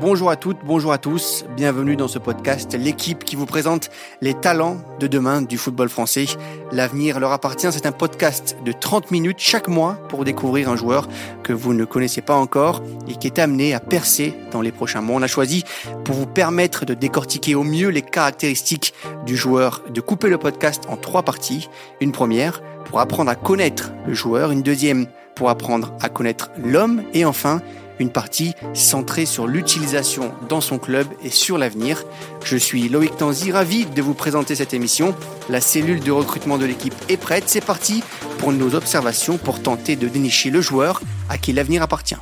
Bonjour 0.00 0.30
à 0.30 0.36
toutes, 0.36 0.56
bonjour 0.64 0.92
à 0.92 0.98
tous, 0.98 1.44
bienvenue 1.54 1.94
dans 1.94 2.08
ce 2.08 2.18
podcast, 2.18 2.74
l'équipe 2.74 3.22
qui 3.22 3.36
vous 3.36 3.44
présente 3.44 3.90
les 4.22 4.32
talents 4.32 4.78
de 4.98 5.06
demain 5.06 5.42
du 5.42 5.58
football 5.58 5.90
français. 5.90 6.24
L'avenir 6.72 7.20
leur 7.20 7.32
appartient, 7.32 7.70
c'est 7.70 7.84
un 7.84 7.92
podcast 7.92 8.56
de 8.64 8.72
30 8.72 9.10
minutes 9.10 9.40
chaque 9.40 9.68
mois 9.68 9.98
pour 10.08 10.24
découvrir 10.24 10.70
un 10.70 10.76
joueur 10.76 11.06
que 11.42 11.52
vous 11.52 11.74
ne 11.74 11.84
connaissez 11.84 12.22
pas 12.22 12.34
encore 12.34 12.82
et 13.08 13.16
qui 13.16 13.26
est 13.26 13.38
amené 13.38 13.74
à 13.74 13.80
percer 13.80 14.32
dans 14.52 14.62
les 14.62 14.72
prochains 14.72 15.02
mois. 15.02 15.16
On 15.16 15.22
a 15.22 15.26
choisi 15.26 15.64
pour 16.06 16.14
vous 16.14 16.26
permettre 16.26 16.86
de 16.86 16.94
décortiquer 16.94 17.54
au 17.54 17.62
mieux 17.62 17.88
les 17.88 18.00
caractéristiques 18.00 18.94
du 19.26 19.36
joueur, 19.36 19.82
de 19.90 20.00
couper 20.00 20.30
le 20.30 20.38
podcast 20.38 20.84
en 20.88 20.96
trois 20.96 21.24
parties. 21.24 21.68
Une 22.00 22.12
première 22.12 22.62
pour 22.86 23.00
apprendre 23.00 23.30
à 23.30 23.34
connaître 23.34 23.92
le 24.06 24.14
joueur, 24.14 24.50
une 24.50 24.62
deuxième 24.62 25.08
pour 25.34 25.50
apprendre 25.50 25.92
à 26.00 26.08
connaître 26.08 26.50
l'homme 26.56 27.02
et 27.12 27.26
enfin 27.26 27.60
une 28.00 28.10
partie 28.10 28.54
centrée 28.74 29.26
sur 29.26 29.46
l'utilisation 29.46 30.32
dans 30.48 30.60
son 30.60 30.78
club 30.78 31.06
et 31.22 31.30
sur 31.30 31.58
l'avenir. 31.58 32.02
Je 32.44 32.56
suis 32.56 32.88
Loïc 32.88 33.16
Tanzi, 33.16 33.52
ravi 33.52 33.86
de 33.86 34.02
vous 34.02 34.14
présenter 34.14 34.54
cette 34.54 34.74
émission. 34.74 35.14
La 35.48 35.60
cellule 35.60 36.00
de 36.00 36.10
recrutement 36.10 36.58
de 36.58 36.64
l'équipe 36.64 36.94
est 37.08 37.16
prête, 37.16 37.44
c'est 37.46 37.64
parti 37.64 38.02
pour 38.38 38.52
nos 38.52 38.74
observations 38.74 39.38
pour 39.38 39.62
tenter 39.62 39.96
de 39.96 40.08
dénicher 40.08 40.50
le 40.50 40.60
joueur 40.60 41.00
à 41.28 41.38
qui 41.38 41.52
l'avenir 41.52 41.82
appartient. 41.82 42.16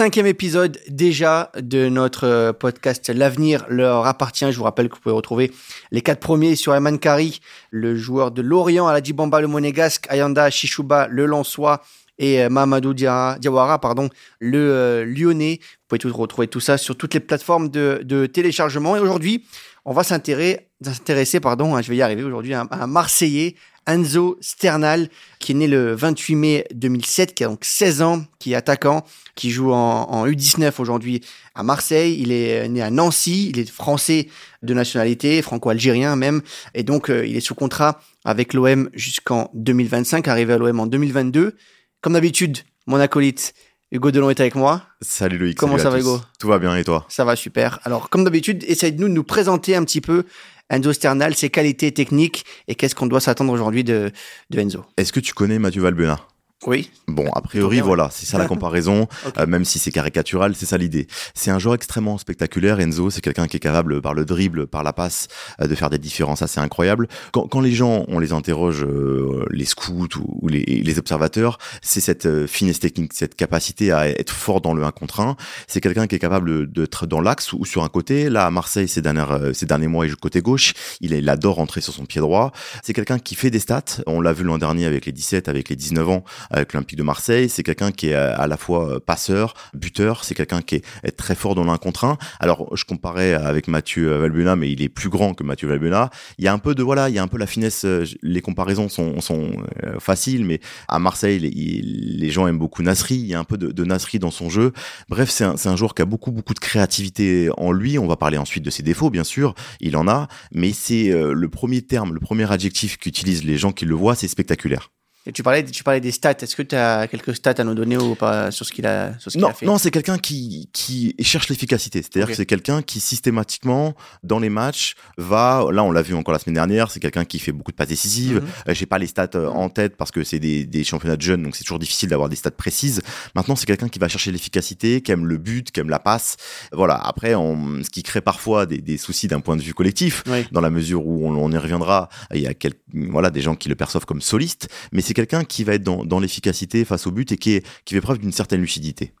Cinquième 0.00 0.24
épisode 0.24 0.78
déjà 0.88 1.52
de 1.60 1.90
notre 1.90 2.26
euh, 2.26 2.52
podcast 2.54 3.10
L'avenir 3.10 3.66
leur 3.68 4.06
appartient. 4.06 4.50
Je 4.50 4.56
vous 4.56 4.64
rappelle 4.64 4.88
que 4.88 4.94
vous 4.94 5.02
pouvez 5.02 5.14
retrouver 5.14 5.52
les 5.90 6.00
quatre 6.00 6.20
premiers 6.20 6.56
sur 6.56 6.74
Eman 6.74 6.98
Kari, 6.98 7.42
le 7.70 7.94
joueur 7.96 8.30
de 8.30 8.40
Lorient, 8.40 8.86
Aladji 8.86 9.12
Bamba 9.12 9.42
le 9.42 9.46
Monégasque, 9.46 10.06
Ayanda 10.08 10.48
Shishuba 10.48 11.06
le 11.06 11.26
Lançois 11.26 11.82
et 12.18 12.42
euh, 12.42 12.48
Mamadou 12.48 12.94
Diawara, 12.94 13.78
pardon, 13.78 14.08
le 14.38 14.58
euh, 14.58 15.04
Lyonnais. 15.04 15.58
Vous 15.60 15.66
pouvez 15.88 15.98
tout 15.98 16.16
retrouver 16.16 16.48
tout 16.48 16.60
ça 16.60 16.78
sur 16.78 16.96
toutes 16.96 17.12
les 17.12 17.20
plateformes 17.20 17.68
de, 17.68 18.24
téléchargement. 18.24 18.96
Et 18.96 19.00
aujourd'hui, 19.00 19.44
on 19.84 19.92
va 19.92 20.02
s'intéresser, 20.02 21.40
pardon, 21.40 21.76
hein, 21.76 21.82
je 21.82 21.90
vais 21.90 21.96
y 21.96 22.02
arriver 22.02 22.22
aujourd'hui, 22.22 22.54
à 22.54 22.66
un 22.70 22.86
Marseillais, 22.86 23.54
Enzo 23.94 24.38
Sternal, 24.40 25.08
qui 25.38 25.52
est 25.52 25.54
né 25.54 25.66
le 25.66 25.94
28 25.94 26.34
mai 26.34 26.66
2007, 26.74 27.34
qui 27.34 27.44
a 27.44 27.48
donc 27.48 27.64
16 27.64 28.02
ans, 28.02 28.24
qui 28.38 28.52
est 28.52 28.56
attaquant, 28.56 29.04
qui 29.34 29.50
joue 29.50 29.72
en, 29.72 30.26
U19 30.26 30.72
aujourd'hui 30.78 31.22
à 31.54 31.62
Marseille. 31.62 32.18
Il 32.20 32.32
est 32.32 32.68
né 32.68 32.82
à 32.82 32.90
Nancy, 32.90 33.50
il 33.50 33.58
est 33.58 33.68
français 33.68 34.28
de 34.62 34.74
nationalité, 34.74 35.42
franco-algérien 35.42 36.16
même, 36.16 36.42
et 36.74 36.82
donc 36.82 37.10
euh, 37.10 37.26
il 37.26 37.36
est 37.36 37.40
sous 37.40 37.54
contrat 37.54 38.00
avec 38.24 38.52
l'OM 38.52 38.90
jusqu'en 38.92 39.50
2025, 39.54 40.28
arrivé 40.28 40.52
à 40.52 40.58
l'OM 40.58 40.80
en 40.80 40.86
2022. 40.86 41.56
Comme 42.02 42.12
d'habitude, 42.14 42.58
mon 42.86 42.98
acolyte 42.98 43.54
Hugo 43.92 44.12
Delon 44.12 44.30
est 44.30 44.38
avec 44.38 44.54
moi. 44.54 44.82
Salut 45.00 45.36
Loïc. 45.36 45.58
Comment 45.58 45.76
ça 45.76 45.90
va 45.90 45.98
Hugo? 45.98 46.20
Tout 46.38 46.46
va 46.46 46.60
bien 46.60 46.76
et 46.76 46.84
toi? 46.84 47.04
Ça 47.08 47.24
va 47.24 47.34
super. 47.34 47.80
Alors 47.82 48.08
comme 48.08 48.22
d'habitude, 48.22 48.62
essaye 48.68 48.92
de 48.92 49.00
nous, 49.00 49.08
nous 49.08 49.24
présenter 49.24 49.74
un 49.74 49.84
petit 49.84 50.00
peu 50.00 50.22
Enzo 50.68 50.92
Sternal, 50.92 51.34
ses 51.34 51.50
qualités 51.50 51.90
techniques 51.90 52.44
et 52.68 52.76
qu'est-ce 52.76 52.94
qu'on 52.94 53.08
doit 53.08 53.20
s'attendre 53.20 53.52
aujourd'hui 53.52 53.82
de, 53.82 54.12
de 54.50 54.60
Enzo? 54.60 54.84
Est-ce 54.96 55.12
que 55.12 55.18
tu 55.18 55.34
connais 55.34 55.58
Mathieu 55.58 55.82
Valbuena? 55.82 56.20
Oui. 56.66 56.90
Bon, 57.08 57.26
a 57.32 57.40
priori, 57.40 57.80
voilà, 57.80 58.10
c'est 58.12 58.26
ça 58.26 58.36
la 58.36 58.44
comparaison. 58.48 59.08
Euh, 59.38 59.46
même 59.46 59.64
si 59.64 59.78
c'est 59.78 59.90
caricatural, 59.90 60.54
c'est 60.54 60.66
ça 60.66 60.76
l'idée. 60.76 61.06
C'est 61.34 61.50
un 61.50 61.58
joueur 61.58 61.74
extrêmement 61.74 62.18
spectaculaire. 62.18 62.80
Enzo, 62.80 63.08
c'est 63.08 63.22
quelqu'un 63.22 63.46
qui 63.46 63.56
est 63.56 63.60
capable, 63.60 64.02
par 64.02 64.12
le 64.12 64.26
dribble, 64.26 64.66
par 64.66 64.82
la 64.82 64.92
passe, 64.92 65.28
euh, 65.62 65.66
de 65.66 65.74
faire 65.74 65.88
des 65.88 65.98
différences 65.98 66.42
assez 66.42 66.60
incroyables. 66.60 67.08
Quand, 67.32 67.48
quand 67.48 67.60
les 67.60 67.72
gens, 67.72 68.04
on 68.08 68.18
les 68.18 68.32
interroge, 68.32 68.84
euh, 68.84 69.46
les 69.50 69.64
scouts 69.64 70.08
ou, 70.18 70.48
les, 70.48 70.62
les, 70.64 70.98
observateurs, 70.98 71.56
c'est 71.80 72.00
cette 72.00 72.46
finesse 72.46 72.78
technique, 72.78 73.14
cette 73.14 73.36
capacité 73.36 73.90
à 73.90 74.06
être 74.08 74.32
fort 74.32 74.60
dans 74.60 74.74
le 74.74 74.84
1 74.84 74.90
contre 74.90 75.20
1. 75.20 75.36
C'est 75.66 75.80
quelqu'un 75.80 76.06
qui 76.06 76.16
est 76.16 76.20
capable 76.20 76.70
d'être 76.70 77.06
dans 77.06 77.22
l'axe 77.22 77.54
ou 77.54 77.64
sur 77.64 77.84
un 77.84 77.88
côté. 77.88 78.28
Là, 78.28 78.44
à 78.44 78.50
Marseille, 78.50 78.86
ces, 78.86 79.00
dernières, 79.00 79.54
ces 79.54 79.64
derniers 79.64 79.88
mois, 79.88 80.04
il 80.04 80.10
joue 80.10 80.16
côté 80.16 80.42
gauche. 80.42 80.74
Il, 81.00 81.12
il 81.12 81.28
adore 81.30 81.56
rentrer 81.56 81.80
sur 81.80 81.94
son 81.94 82.04
pied 82.04 82.20
droit. 82.20 82.52
C'est 82.82 82.92
quelqu'un 82.92 83.18
qui 83.18 83.34
fait 83.34 83.50
des 83.50 83.60
stats. 83.60 84.02
On 84.06 84.20
l'a 84.20 84.34
vu 84.34 84.44
l'an 84.44 84.58
dernier 84.58 84.84
avec 84.84 85.06
les 85.06 85.12
17, 85.12 85.48
avec 85.48 85.70
les 85.70 85.76
19 85.76 86.08
ans 86.10 86.24
avec 86.50 86.72
l'Olympique 86.72 86.98
de 86.98 87.02
Marseille. 87.02 87.48
C'est 87.48 87.62
quelqu'un 87.62 87.92
qui 87.92 88.08
est 88.08 88.14
à 88.14 88.46
la 88.46 88.56
fois 88.56 88.96
euh, 88.96 89.00
passeur, 89.00 89.54
buteur. 89.74 90.24
C'est 90.24 90.34
quelqu'un 90.34 90.62
qui 90.62 90.76
est, 90.76 91.10
très 91.16 91.34
fort 91.34 91.54
dans 91.54 91.64
l'un 91.64 91.76
contre 91.76 92.04
un. 92.04 92.18
Alors, 92.38 92.74
je 92.76 92.84
comparais 92.84 93.34
avec 93.34 93.68
Mathieu 93.68 94.16
Valbuena, 94.16 94.56
mais 94.56 94.70
il 94.70 94.82
est 94.82 94.88
plus 94.88 95.08
grand 95.08 95.34
que 95.34 95.42
Mathieu 95.42 95.68
Valbuena. 95.68 96.10
Il 96.38 96.44
y 96.44 96.48
a 96.48 96.52
un 96.52 96.58
peu 96.58 96.74
de 96.74 96.82
voilà, 96.82 97.08
il 97.08 97.14
y 97.14 97.18
a 97.18 97.22
un 97.22 97.28
peu 97.28 97.38
la 97.38 97.46
finesse. 97.46 97.84
Euh, 97.84 98.04
les 98.22 98.40
comparaisons 98.40 98.88
sont, 98.88 99.20
sont 99.20 99.52
euh, 99.84 99.98
faciles, 99.98 100.44
mais 100.44 100.60
à 100.88 100.98
Marseille, 100.98 101.38
les, 101.38 102.30
gens 102.30 102.46
aiment 102.46 102.58
beaucoup 102.58 102.82
Nasri. 102.82 103.16
Il 103.16 103.26
y 103.26 103.34
a 103.34 103.38
un 103.38 103.44
peu 103.44 103.58
de, 103.58 103.72
de 103.72 103.84
Nasri 103.84 104.18
dans 104.18 104.30
son 104.30 104.50
jeu. 104.50 104.72
Bref, 105.08 105.30
c'est 105.30 105.44
un, 105.44 105.56
un 105.64 105.76
joueur 105.76 105.94
qui 105.94 106.02
a 106.02 106.04
beaucoup 106.04 106.30
beaucoup 106.30 106.54
de 106.54 106.60
créativité 106.60 107.50
en 107.56 107.72
lui. 107.72 107.98
On 107.98 108.06
va 108.06 108.16
parler 108.16 108.38
ensuite 108.38 108.64
de 108.64 108.70
ses 108.70 108.82
défauts, 108.82 109.10
bien 109.10 109.24
sûr. 109.24 109.54
Il 109.80 109.96
en 109.96 110.06
a, 110.06 110.28
mais 110.52 110.72
c'est 110.72 111.10
le 111.10 111.48
premier 111.48 111.82
terme, 111.82 112.14
le 112.14 112.20
premier 112.20 112.50
adjectif 112.50 112.98
qu'utilisent 112.98 113.44
les 113.44 113.58
gens 113.58 113.72
qui 113.72 113.84
le 113.84 113.94
voient, 113.94 114.14
c'est 114.14 114.28
spectaculaire. 114.28 114.90
Et 115.26 115.32
tu 115.32 115.42
parlais, 115.42 115.62
tu 115.64 115.84
parlais 115.84 116.00
des 116.00 116.12
stats. 116.12 116.36
Est-ce 116.40 116.56
que 116.56 116.62
tu 116.62 116.74
as 116.74 117.06
quelques 117.06 117.36
stats 117.36 117.54
à 117.58 117.64
nous 117.64 117.74
donner 117.74 117.98
ou 117.98 118.14
pas 118.14 118.50
sur 118.50 118.64
ce 118.64 118.72
qu'il 118.72 118.86
a, 118.86 119.18
sur 119.18 119.30
ce 119.30 119.36
non, 119.36 119.48
a 119.48 119.52
fait? 119.52 119.66
Non, 119.66 119.76
c'est 119.76 119.90
quelqu'un 119.90 120.16
qui, 120.16 120.70
qui 120.72 121.14
cherche 121.20 121.50
l'efficacité. 121.50 122.00
C'est-à-dire 122.00 122.26
que 122.26 122.34
c'est 122.34 122.46
quelqu'un 122.46 122.80
qui 122.80 123.00
systématiquement, 123.00 123.94
dans 124.22 124.38
les 124.38 124.48
matchs, 124.48 124.94
va. 125.18 125.66
Là, 125.72 125.84
on 125.84 125.92
l'a 125.92 126.00
vu 126.00 126.14
encore 126.14 126.32
la 126.32 126.38
semaine 126.38 126.54
dernière. 126.54 126.90
C'est 126.90 127.00
quelqu'un 127.00 127.26
qui 127.26 127.38
fait 127.38 127.52
beaucoup 127.52 127.70
de 127.70 127.76
passes 127.76 127.88
décisives. 127.88 128.36
Mhm. 128.36 128.48
Euh, 128.68 128.74
j'ai 128.74 128.86
pas 128.86 128.98
les 128.98 129.06
stats 129.06 129.28
euh, 129.34 129.48
en 129.48 129.68
tête 129.68 129.98
parce 129.98 130.10
que 130.10 130.24
c'est 130.24 130.38
des, 130.38 130.64
des 130.64 130.84
championnats 130.84 131.16
de 131.16 131.22
jeunes, 131.22 131.42
donc 131.42 131.54
c'est 131.54 131.64
toujours 131.64 131.78
difficile 131.78 132.08
d'avoir 132.08 132.30
des 132.30 132.36
stats 132.36 132.50
précises. 132.50 133.02
Maintenant, 133.34 133.56
c'est 133.56 133.66
quelqu'un 133.66 133.90
qui 133.90 133.98
va 133.98 134.08
chercher 134.08 134.32
l'efficacité, 134.32 135.02
qui 135.02 135.12
aime 135.12 135.26
le 135.26 135.36
but, 135.36 135.70
qui 135.70 135.80
aime 135.80 135.90
la 135.90 135.98
passe. 135.98 136.38
Voilà. 136.72 136.94
Après, 136.94 137.34
on, 137.34 137.82
ce 137.82 137.90
qui 137.90 138.02
crée 138.02 138.22
parfois 138.22 138.64
des, 138.64 138.78
des 138.78 138.96
soucis 138.96 139.28
d'un 139.28 139.40
point 139.40 139.56
de 139.56 139.62
vue 139.62 139.74
collectif, 139.74 140.24
dans 140.50 140.62
la 140.62 140.70
mesure 140.70 141.06
où 141.06 141.28
on, 141.28 141.36
on 141.36 141.52
y 141.52 141.58
reviendra. 141.58 142.08
Il 142.32 142.40
y 142.40 142.46
a 142.46 142.54
quelques, 142.54 142.78
voilà, 142.94 143.30
des 143.30 143.42
gens 143.42 143.54
qui 143.54 143.68
le 143.68 143.74
perçoivent 143.74 144.06
comme 144.06 144.22
soliste, 144.22 144.68
mais 144.92 145.02
c'est 145.10 145.14
quelqu'un 145.14 145.42
qui 145.42 145.64
va 145.64 145.74
être 145.74 145.82
dans, 145.82 146.20
l'efficacité 146.20 146.84
face 146.84 147.04
au 147.08 147.10
but 147.10 147.32
et 147.32 147.36
qui, 147.36 147.62
fait 147.84 148.00
preuve 148.00 148.18
d'une 148.18 148.30
certaine 148.30 148.60
lucidité. 148.60 149.12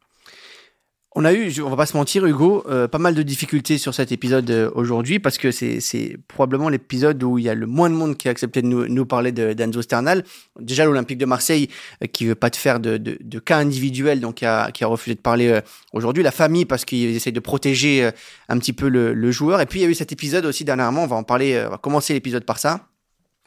On 1.16 1.24
a 1.24 1.32
eu, 1.32 1.52
on 1.62 1.68
va 1.68 1.74
pas 1.74 1.86
se 1.86 1.96
mentir, 1.96 2.24
Hugo, 2.24 2.62
euh, 2.68 2.86
pas 2.86 2.98
mal 2.98 3.16
de 3.16 3.24
difficultés 3.24 3.76
sur 3.76 3.92
cet 3.92 4.12
épisode 4.12 4.48
euh, 4.52 4.70
aujourd'hui 4.76 5.18
parce 5.18 5.36
que 5.36 5.50
c'est 5.50 6.16
probablement 6.28 6.68
l'épisode 6.68 7.20
où 7.24 7.38
il 7.38 7.44
y 7.44 7.48
a 7.48 7.56
le 7.56 7.66
moins 7.66 7.90
de 7.90 7.96
monde 7.96 8.16
qui 8.16 8.28
a 8.28 8.30
accepté 8.30 8.62
de 8.62 8.68
nous, 8.68 9.06
parler 9.06 9.32
d'Anzo 9.32 9.82
Sternal. 9.82 10.22
Déjà 10.60 10.84
l'Olympique 10.84 11.18
de 11.18 11.26
Marseille 11.26 11.68
euh, 12.04 12.06
qui 12.06 12.24
veut 12.24 12.36
pas 12.36 12.50
te 12.50 12.56
faire 12.56 12.78
de, 12.78 12.98
cas 13.40 13.56
individuels, 13.56 14.20
donc 14.20 14.36
qui 14.36 14.44
a, 14.44 14.70
refusé 14.82 15.16
de 15.16 15.20
parler 15.20 15.60
aujourd'hui. 15.92 16.22
La 16.22 16.30
famille 16.30 16.66
parce 16.66 16.84
qu'ils 16.84 17.16
essayent 17.16 17.32
de 17.32 17.40
protéger 17.40 18.08
un 18.48 18.58
petit 18.60 18.72
peu 18.72 18.88
le, 18.88 19.30
joueur. 19.32 19.60
Et 19.60 19.66
puis 19.66 19.80
il 19.80 19.82
y 19.82 19.86
a 19.86 19.88
eu 19.88 19.94
cet 19.94 20.12
épisode 20.12 20.46
aussi 20.46 20.64
dernièrement, 20.64 21.02
on 21.02 21.08
va 21.08 21.16
en 21.16 21.24
parler, 21.24 21.60
on 21.66 21.70
va 21.70 21.78
commencer 21.78 22.12
l'épisode 22.12 22.44
par 22.44 22.60
ça, 22.60 22.86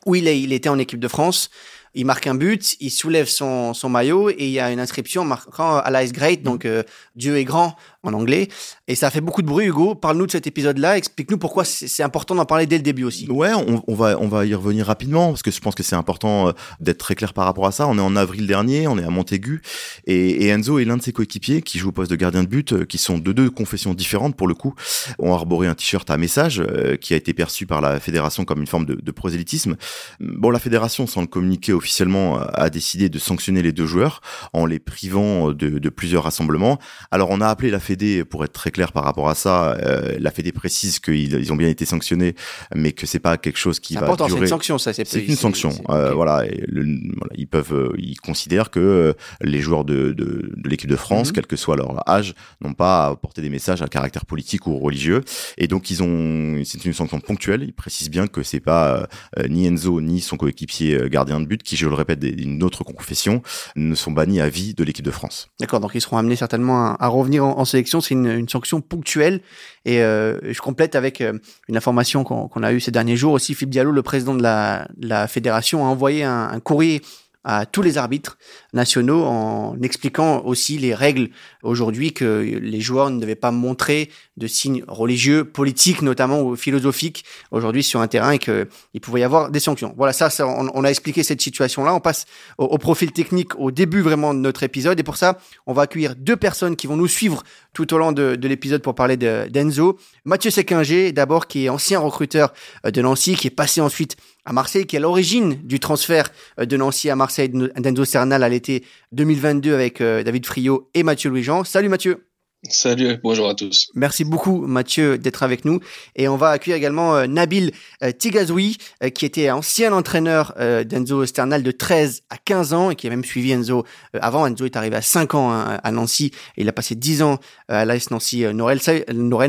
où 0.06 0.16
il 0.16 0.52
était 0.52 0.68
en 0.68 0.80
équipe 0.80 1.00
de 1.00 1.08
France 1.08 1.50
il 1.94 2.06
marque 2.06 2.28
un 2.28 2.36
but, 2.36 2.76
il 2.80 2.90
soulève 2.90 3.28
son, 3.28 3.74
son 3.74 3.90
maillot 3.90 4.30
et 4.30 4.36
il 4.40 4.50
y 4.50 4.60
a 4.60 4.72
une 4.72 4.80
inscription 4.80 5.26
marquant 5.26 5.78
Allah 5.78 6.04
is 6.04 6.12
great, 6.12 6.42
donc 6.42 6.66
euh, 6.66 6.84
Dieu 7.16 7.38
est 7.38 7.44
grand 7.44 7.76
en 8.04 8.14
anglais. 8.14 8.50
Et 8.88 8.96
ça 8.96 9.08
a 9.08 9.10
fait 9.10 9.22
beaucoup 9.22 9.42
de 9.42 9.48
bruit, 9.48 9.68
Hugo. 9.68 9.96
Parle-nous 9.96 10.28
de 10.28 10.32
cet 10.32 10.46
épisode-là. 10.46 10.98
Explique-nous 10.98 11.38
pourquoi 11.38 11.64
c'est 11.64 12.04
important 12.04 12.36
d'en 12.36 12.46
parler 12.46 12.68
dès 12.68 12.78
le 12.78 12.84
début 12.84 13.06
aussi. 13.06 13.30
Ouais, 13.30 13.52
on, 13.54 13.96
va, 13.96 14.18
on 14.20 14.28
va 14.28 14.46
y 14.46 14.54
revenir 14.54 14.86
rapidement 14.86 15.30
parce 15.30 15.42
que 15.42 15.52
je 15.52 15.60
pense 15.60 15.74
que 15.74 15.84
c'est 15.84 15.96
important 15.96 16.50
euh, 16.50 16.52
d'être 16.82 16.98
très 16.98 17.16
clair 17.16 17.34
par 17.34 17.46
rapport 17.46 17.66
à 17.66 17.72
ça. 17.72 17.88
On 17.88 17.98
est 17.98 18.02
en 18.02 18.16
avril 18.16 18.46
dernier, 18.46 18.88
on 18.88 18.98
est 18.98 19.04
à 19.04 19.10
Montaigu 19.10 19.62
et, 20.06 20.48
Enzo 20.48 20.80
est 20.80 20.86
l'un 20.86 20.98
de 20.98 21.02
ses 21.02 21.14
coéquipiers 21.14 21.62
qui 21.62 21.80
joue 21.80 21.90
au 21.90 21.92
poste 21.92 22.12
de 22.12 22.16
gardien 22.16 22.44
de 22.44 22.48
but, 22.48 22.74
euh, 22.74 22.86
qui 22.86 22.98
sont 22.98 23.18
de 23.18 23.32
deux 23.32 23.50
confessions 23.50 23.94
différentes 23.94 24.36
pour 24.36 24.48
le 24.48 24.54
coup. 24.54 24.76
On 25.18 25.32
a 25.32 25.36
arboré 25.36 25.68
un 25.68 25.74
t-shirt 25.74 26.10
à 26.10 26.18
message 26.18 26.60
euh, 26.60 26.98
qui 26.98 27.14
a 27.14 27.18
été 27.18 27.34
perçu 27.34 27.66
par 27.66 27.80
la 27.80 28.00
fédération 28.00 28.44
comme 28.44 28.60
une 28.60 28.68
forme 28.68 28.86
de, 28.86 29.12
prosélytisme. 29.12 29.76
Bon, 30.20 30.50
la 30.50 30.60
fédération, 30.60 31.08
sans 31.08 31.22
le 31.22 31.28
communiquer 31.28 31.72
officiellement, 31.72 32.40
a 32.40 32.70
décidé 32.70 33.10
de 33.10 33.20
sanctionner 33.20 33.62
les 33.62 33.72
deux 33.72 33.86
joueurs 33.86 34.22
en 34.52 34.66
les 34.66 34.80
privant 34.80 35.52
de, 35.52 35.90
plusieurs 35.90 36.24
rassemblements. 36.24 36.80
Alors, 37.12 37.30
on 37.30 37.42
a 37.42 37.48
appelé 37.48 37.70
la 37.70 37.80
Fédé, 37.94 38.26
pour 38.26 38.44
être 38.44 38.54
très 38.54 38.72
clair 38.72 38.92
par 38.92 39.04
rapport 39.04 39.30
à 39.30 39.36
ça, 39.36 39.74
euh, 39.74 40.18
la 40.20 40.32
Fédé 40.32 40.52
précise 40.52 40.98
qu'ils 40.98 41.34
ils 41.34 41.54
ont 41.54 41.56
bien 41.56 41.68
été 41.68 41.86
sanctionnés, 41.86 42.34
mais 42.74 42.92
que 42.92 43.06
c'est 43.06 43.20
pas 43.20 43.38
quelque 43.38 43.60
chose 43.60 43.80
qui 43.80 43.94
va 43.94 44.06
important, 44.06 44.26
durer. 44.26 44.40
C'est 44.40 44.46
une 44.46 44.50
sanction, 44.50 44.78
ça. 44.80 44.94
C'est 44.94 45.28
une 45.28 45.36
sanction. 45.36 45.70
Euh, 45.90 46.12
voilà, 46.14 46.44
et 46.48 46.66
voilà, 46.72 47.34
ils 47.36 47.48
peuvent, 47.48 47.74
euh, 47.74 47.94
ils 48.00 48.20
considèrent 48.20 48.72
que 48.72 49.14
les 49.42 49.62
joueurs 49.62 49.86
de, 49.86 50.12
de, 50.12 50.52
de 50.56 50.70
l'équipe 50.70 50.90
de 50.90 50.96
France, 50.96 51.28
mhm. 51.28 51.34
quel 51.34 51.46
que 51.46 51.56
soit 51.56 51.76
leur 51.76 52.10
âge, 52.10 52.34
n'ont 52.62 52.74
pas 52.74 53.06
à 53.06 53.16
porter 53.16 53.44
des 53.44 53.50
messages 53.50 53.84
à 53.84 53.88
caractère 53.88 54.26
politique 54.26 54.66
ou 54.66 54.80
religieux. 54.80 55.22
Et 55.60 55.68
donc 55.68 55.92
ils 55.92 56.02
ont, 56.02 56.64
c'est 56.66 56.84
une 56.86 56.94
sanction 56.94 57.20
ponctuelle. 57.20 57.62
Ils 57.62 57.74
précisent 57.74 58.10
bien 58.10 58.26
que 58.26 58.42
c'est 58.42 58.60
pas 58.60 59.08
ni 59.50 59.68
Enzo 59.68 60.02
ni 60.02 60.20
son 60.20 60.38
coéquipier 60.38 61.10
gardien 61.12 61.40
de 61.40 61.46
but, 61.46 61.62
qui, 61.62 61.76
je 61.76 61.88
le 61.88 61.94
répète, 61.94 62.22
d'une 62.22 62.64
autre 62.64 62.84
confession, 62.84 63.44
ne 63.76 63.94
sont 63.94 64.12
bannis 64.12 64.42
à 64.42 64.50
vie 64.50 64.74
de 64.74 64.84
l'équipe 64.84 65.06
de 65.06 65.12
France. 65.12 65.50
D'accord, 65.60 65.80
donc 65.80 65.92
ils 65.94 66.02
seront 66.02 66.18
amenés 66.18 66.36
certainement 66.36 66.88
à, 66.88 66.98
à 67.00 67.08
revenir 67.08 67.46
en, 67.46 67.60
en 67.60 67.66
sélection, 67.66 67.83
c'est 67.88 68.14
une, 68.14 68.48
sanction 68.50 68.82
ponctuelle. 68.82 69.42
Et 69.86 69.98
je 69.98 70.60
complète 70.60 70.96
avec 70.96 71.22
une 71.22 71.78
information 71.78 72.24
qu'on 72.24 72.64
a 72.64 72.74
eue 72.74 72.80
ces 72.80 72.92
derniers 72.92 73.18
jours 73.18 73.34
aussi. 73.34 73.54
Philippe 73.54 73.72
Diallo, 73.72 73.92
le 73.92 74.04
président 74.04 74.34
de 74.36 74.44
la, 74.44 75.28
fédération, 75.28 75.86
a 75.86 75.90
envoyé 75.90 76.24
un 76.24 76.60
courrier 76.60 77.02
à 77.44 77.66
tous 77.66 77.82
les 77.82 77.98
arbitres 77.98 78.38
nationaux 78.74 79.24
en 79.24 79.78
expliquant 79.82 80.42
aussi 80.46 80.78
les 80.78 80.94
règles 80.94 81.30
aujourd'hui 81.62 82.14
que 82.14 82.42
les 82.62 82.82
joueurs 82.82 83.10
ne 83.10 83.20
devaient 83.20 83.36
pas 83.36 83.52
montrer 83.52 84.10
de 84.38 84.48
signes 84.48 84.84
religieux, 84.88 85.44
politiques 85.44 86.02
notamment 86.02 86.42
ou 86.42 86.56
philosophiques 86.56 87.26
aujourd'hui 87.52 87.84
sur 87.84 88.02
un 88.02 88.08
terrain 88.08 88.32
et 88.32 88.40
qu'il 88.40 89.02
pouvait 89.02 89.22
y 89.22 89.24
avoir 89.24 89.52
des 89.52 89.60
sanctions. 89.60 89.94
Voilà, 89.98 90.14
ça, 90.14 90.30
on, 90.48 90.84
a 90.84 90.90
expliqué 90.90 91.24
cette 91.24 91.42
situation-là. 91.42 91.94
On 91.94 92.00
passe 92.00 92.26
au, 92.58 92.78
profil 92.78 93.12
technique 93.12 93.60
au 93.60 93.72
début 93.72 94.02
vraiment 94.02 94.34
de 94.34 94.40
notre 94.40 94.64
épisode 94.64 95.00
et 95.00 95.04
pour 95.04 95.18
ça, 95.18 95.38
on 95.68 95.74
va 95.74 95.84
accueillir 95.84 96.16
deux 96.16 96.38
personnes 96.38 96.76
qui 96.76 96.88
vont 96.88 96.98
nous 96.98 97.08
suivre 97.08 97.44
tout 97.74 97.94
au 97.94 97.98
long 97.98 98.12
de, 98.12 98.38
l'épisode 98.42 98.82
pour 98.82 98.96
parler 98.96 99.18
d'Enzo. 99.18 99.98
Mathieu 100.26 100.52
Sekinger, 100.52 101.12
d'abord, 101.12 101.48
qui 101.48 101.66
est 101.66 101.70
ancien 101.70 102.00
recruteur 102.00 102.54
de 102.84 103.02
Nancy, 103.02 103.36
qui 103.36 103.48
est 103.48 103.52
passé 103.52 103.82
ensuite 103.82 104.16
à 104.46 104.54
Marseille, 104.54 104.86
qui 104.86 104.96
est 104.96 105.00
à 105.00 105.02
l'origine 105.02 105.60
du 105.64 105.80
transfert 105.80 106.30
euh, 106.60 106.66
de 106.66 106.78
Nancy 106.78 107.10
à 107.10 107.16
Marseille 107.16 107.50
d'Enzo 107.50 108.06
Cernal 108.06 108.44
à 108.44 108.50
l'été 108.50 108.84
2022 109.14 109.74
avec 109.74 110.02
euh, 110.02 110.24
David 110.24 110.46
Friot 110.46 110.90
et 110.94 111.04
Mathieu 111.04 111.30
Louis-Jean. 111.30 111.64
Salut 111.64 111.90
Mathieu 111.90 112.28
Salut, 112.70 113.18
bonjour 113.22 113.50
à 113.50 113.56
tous. 113.56 113.92
Merci 113.94 114.24
beaucoup 114.24 114.66
Mathieu 114.66 115.18
d'être 115.18 115.44
avec 115.44 115.66
nous. 115.66 115.82
Et 116.16 116.30
on 116.30 116.38
va 116.38 116.52
accueillir 116.52 116.78
également 116.78 117.14
euh, 117.14 117.28
Nabil 117.28 117.72
Tigazoui, 118.18 118.78
qui 119.14 119.26
était 119.26 119.52
ancien 119.52 119.92
entraîneur 119.92 120.54
d'Enzo 120.86 121.26
Sternal 121.26 121.62
de 121.62 121.72
13 121.72 122.24
à 122.30 122.38
15 122.38 122.74
ans 122.74 122.90
et 122.90 122.96
qui 122.96 123.08
a 123.08 123.10
même 123.10 123.26
suivi 123.26 123.52
Enzo 123.52 123.84
avant. 124.14 124.48
Enzo 124.48 124.64
est 124.64 124.78
arrivé 124.78 124.96
à 124.96 125.02
5 125.02 125.36
ans 125.36 125.52
hein, 125.52 125.78
à 125.84 125.92
Nancy 125.92 126.32
et 126.56 126.62
il 126.62 126.70
a 126.70 126.72
passé 126.72 126.96
10 126.96 127.22
ans 127.24 127.38
à 127.68 127.84
l'AS 127.84 128.12
Nancy 128.12 128.46
Norel, 128.54 128.80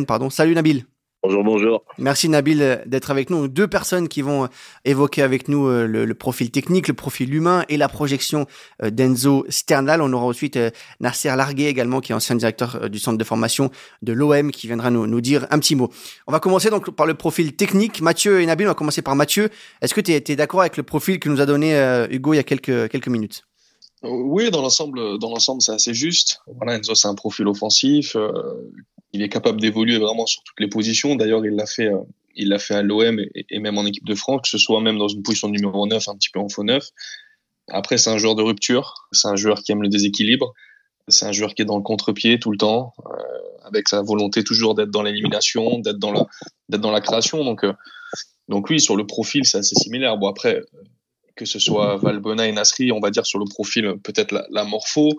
pardon. 0.07 0.29
Salut 0.29 0.57
Nabil 0.57 0.85
Bonjour, 1.25 1.43
bonjour. 1.43 1.85
Merci 1.97 2.29
Nabil 2.29 2.61
euh, 2.61 2.77
d'être 2.85 3.11
avec 3.11 3.31
nous. 3.31 3.49
Deux 3.49 3.67
personnes 3.67 4.09
qui 4.09 4.21
vont 4.21 4.45
euh, 4.45 4.49
évoquer 4.85 5.23
avec 5.23 5.49
nous 5.49 5.69
euh, 5.69 5.87
le, 5.87 6.15
profil 6.15 6.51
technique, 6.51 6.87
le 6.87 6.93
profil 6.93 7.35
humain 7.35 7.65
et 7.71 7.79
la 7.79 7.89
projection 7.89 8.47
d'Enzo 8.83 9.47
Sternal. 9.49 10.03
On 10.03 10.13
aura 10.13 10.27
ensuite 10.27 10.59
Nasser 11.01 11.35
Larguet 11.35 11.65
également, 11.65 12.03
qui 12.03 12.13
est 12.13 12.15
ancien 12.15 12.37
directeur 12.37 12.91
du 12.91 12.99
centre 12.99 13.17
de 13.17 13.25
formation 13.25 13.71
de 14.03 14.13
l'OM, 14.13 14.51
qui 14.51 14.67
viendra 14.67 14.91
nous, 14.91 15.07
nous 15.07 15.23
dire 15.23 15.47
un 15.51 15.59
petit 15.59 15.77
mot. 15.77 15.89
On 16.27 16.33
va 16.33 16.41
commencer 16.41 16.69
donc 16.69 16.91
par 16.91 17.07
le 17.07 17.15
profil 17.15 17.57
technique. 17.57 18.03
Mathieu 18.03 18.43
et 18.43 18.47
Nabil, 18.47 18.67
on 18.67 18.71
va 18.71 18.75
commencer 18.75 19.01
par 19.01 19.17
Mathieu. 19.17 19.49
Est-ce 19.81 19.95
que 19.95 20.03
tu 20.03 20.13
es, 20.13 20.37
d'accord 20.37 20.61
avec 20.61 20.77
le 20.77 20.83
profil 20.83 21.19
que 21.19 21.31
nous 21.31 21.41
a 21.41 21.47
donné 21.47 21.75
Hugo 22.11 22.35
il 22.35 22.37
y 22.37 22.41
a 22.41 22.45
quelques, 22.45 22.91
quelques 22.91 23.09
minutes? 23.09 23.45
Oui, 24.03 24.51
dans 24.51 24.61
l'ensemble, 24.61 25.19
dans 25.19 25.31
l'ensemble, 25.31 25.63
c'est 25.63 25.73
assez 25.73 25.95
juste. 25.95 26.41
Voilà, 26.59 26.77
Enzo, 26.77 26.95
c'est 26.95 27.09
un 27.09 27.15
profil 27.15 27.47
offensif 27.47 28.15
il 29.15 29.23
est 29.23 29.29
capable 29.29 29.61
d'évoluer 29.61 29.97
vraiment 29.99 30.27
sur 30.27 30.43
toutes 30.43 30.59
les 30.59 30.69
positions. 30.69 31.15
D'ailleurs, 31.15 31.47
il 31.47 31.55
l'a 31.55 31.67
fait, 31.67 31.87
euh, 31.87 32.01
il 32.35 32.49
l'a 32.49 32.59
fait 32.59 32.75
à 32.75 32.83
l'OM 32.83 33.21
et, 33.21 33.59
même 33.61 33.79
en 33.79 33.87
équipe 33.87 34.05
de 34.05 34.15
France, 34.17 34.43
que 34.43 34.49
ce 34.49 34.59
soit 34.59 34.81
même 34.81 34.99
dans 34.99 35.07
une 35.07 35.23
position 35.23 35.49
numéro 35.49 35.87
9, 35.87 36.09
un 36.09 36.17
petit 36.17 36.31
peu 36.31 36.41
en 36.41 36.49
faux 36.49 36.65
9. 36.65 36.85
Après, 37.69 37.97
c'est 37.97 38.11
un 38.11 38.19
joueur 38.19 38.35
de 38.35 38.43
rupture. 38.43 38.93
C'est 39.13 39.29
un 39.29 39.37
joueur 39.37 39.63
qui 39.63 39.71
aime 39.71 39.83
le 39.83 39.89
déséquilibre. 39.89 40.53
C'est 41.07 41.27
un 41.27 41.33
joueur 41.33 41.55
qui 41.55 41.63
est 41.63 41.65
dans 41.65 41.77
le 41.77 41.83
contre-pied 41.83 42.41
tout 42.41 42.51
le 42.51 42.57
temps, 42.57 42.93
euh, 43.07 43.11
avec 43.63 43.89
sa 43.89 44.03
volonté 44.03 44.43
toujours 44.43 44.75
d'être 44.75 44.91
dans 44.91 45.03
l'élimination, 45.03 45.79
d'être 45.79 45.99
dans 45.99 46.11
la, 46.11 46.27
d'être 46.69 46.81
dans 46.81 46.91
la 46.91 47.01
création. 47.01 47.45
Donc, 47.45 47.63
euh, 47.63 47.73
donc 48.49 48.69
sur 48.79 48.97
le 48.97 49.07
profil, 49.07 49.45
c'est 49.45 49.59
assez 49.59 49.77
similaire. 49.77 50.17
Bon, 50.17 50.29
après, 50.29 50.61
que 51.37 51.45
ce 51.45 51.61
soit 51.61 51.99
Valbona 51.99 52.49
et 52.49 52.53
Nasri, 52.53 52.91
on 52.91 53.01
va 53.01 53.11
dire 53.11 53.27
sur 53.27 53.39
le 53.39 53.45
profil, 53.45 53.95
peut-être 54.03 54.35
la 54.51 54.65
morpho, 54.65 55.11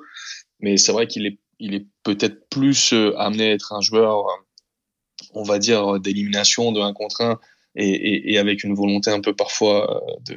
mais 0.60 0.76
c'est 0.76 0.92
vrai 0.92 1.08
qu'il 1.08 1.26
est 1.26 1.38
il 1.60 1.74
est 1.74 1.86
peut-être 2.04 2.50
plus 2.50 2.94
euh, 2.94 3.18
amené 3.18 3.52
à 3.52 3.54
être 3.54 3.74
un 3.74 3.81
joueur, 3.81 4.28
euh, 4.28 5.24
on 5.34 5.44
va 5.44 5.60
dire, 5.60 6.00
d'élimination 6.00 6.72
de 6.72 6.81
1 6.81 6.94
contre 6.94 7.22
1 7.22 7.40
et, 7.78 8.38
avec 8.38 8.63
une 8.63 8.74
volonté 8.74 9.12
un 9.12 9.19
peu 9.19 9.36
parfois 9.36 10.06
euh, 10.30 10.36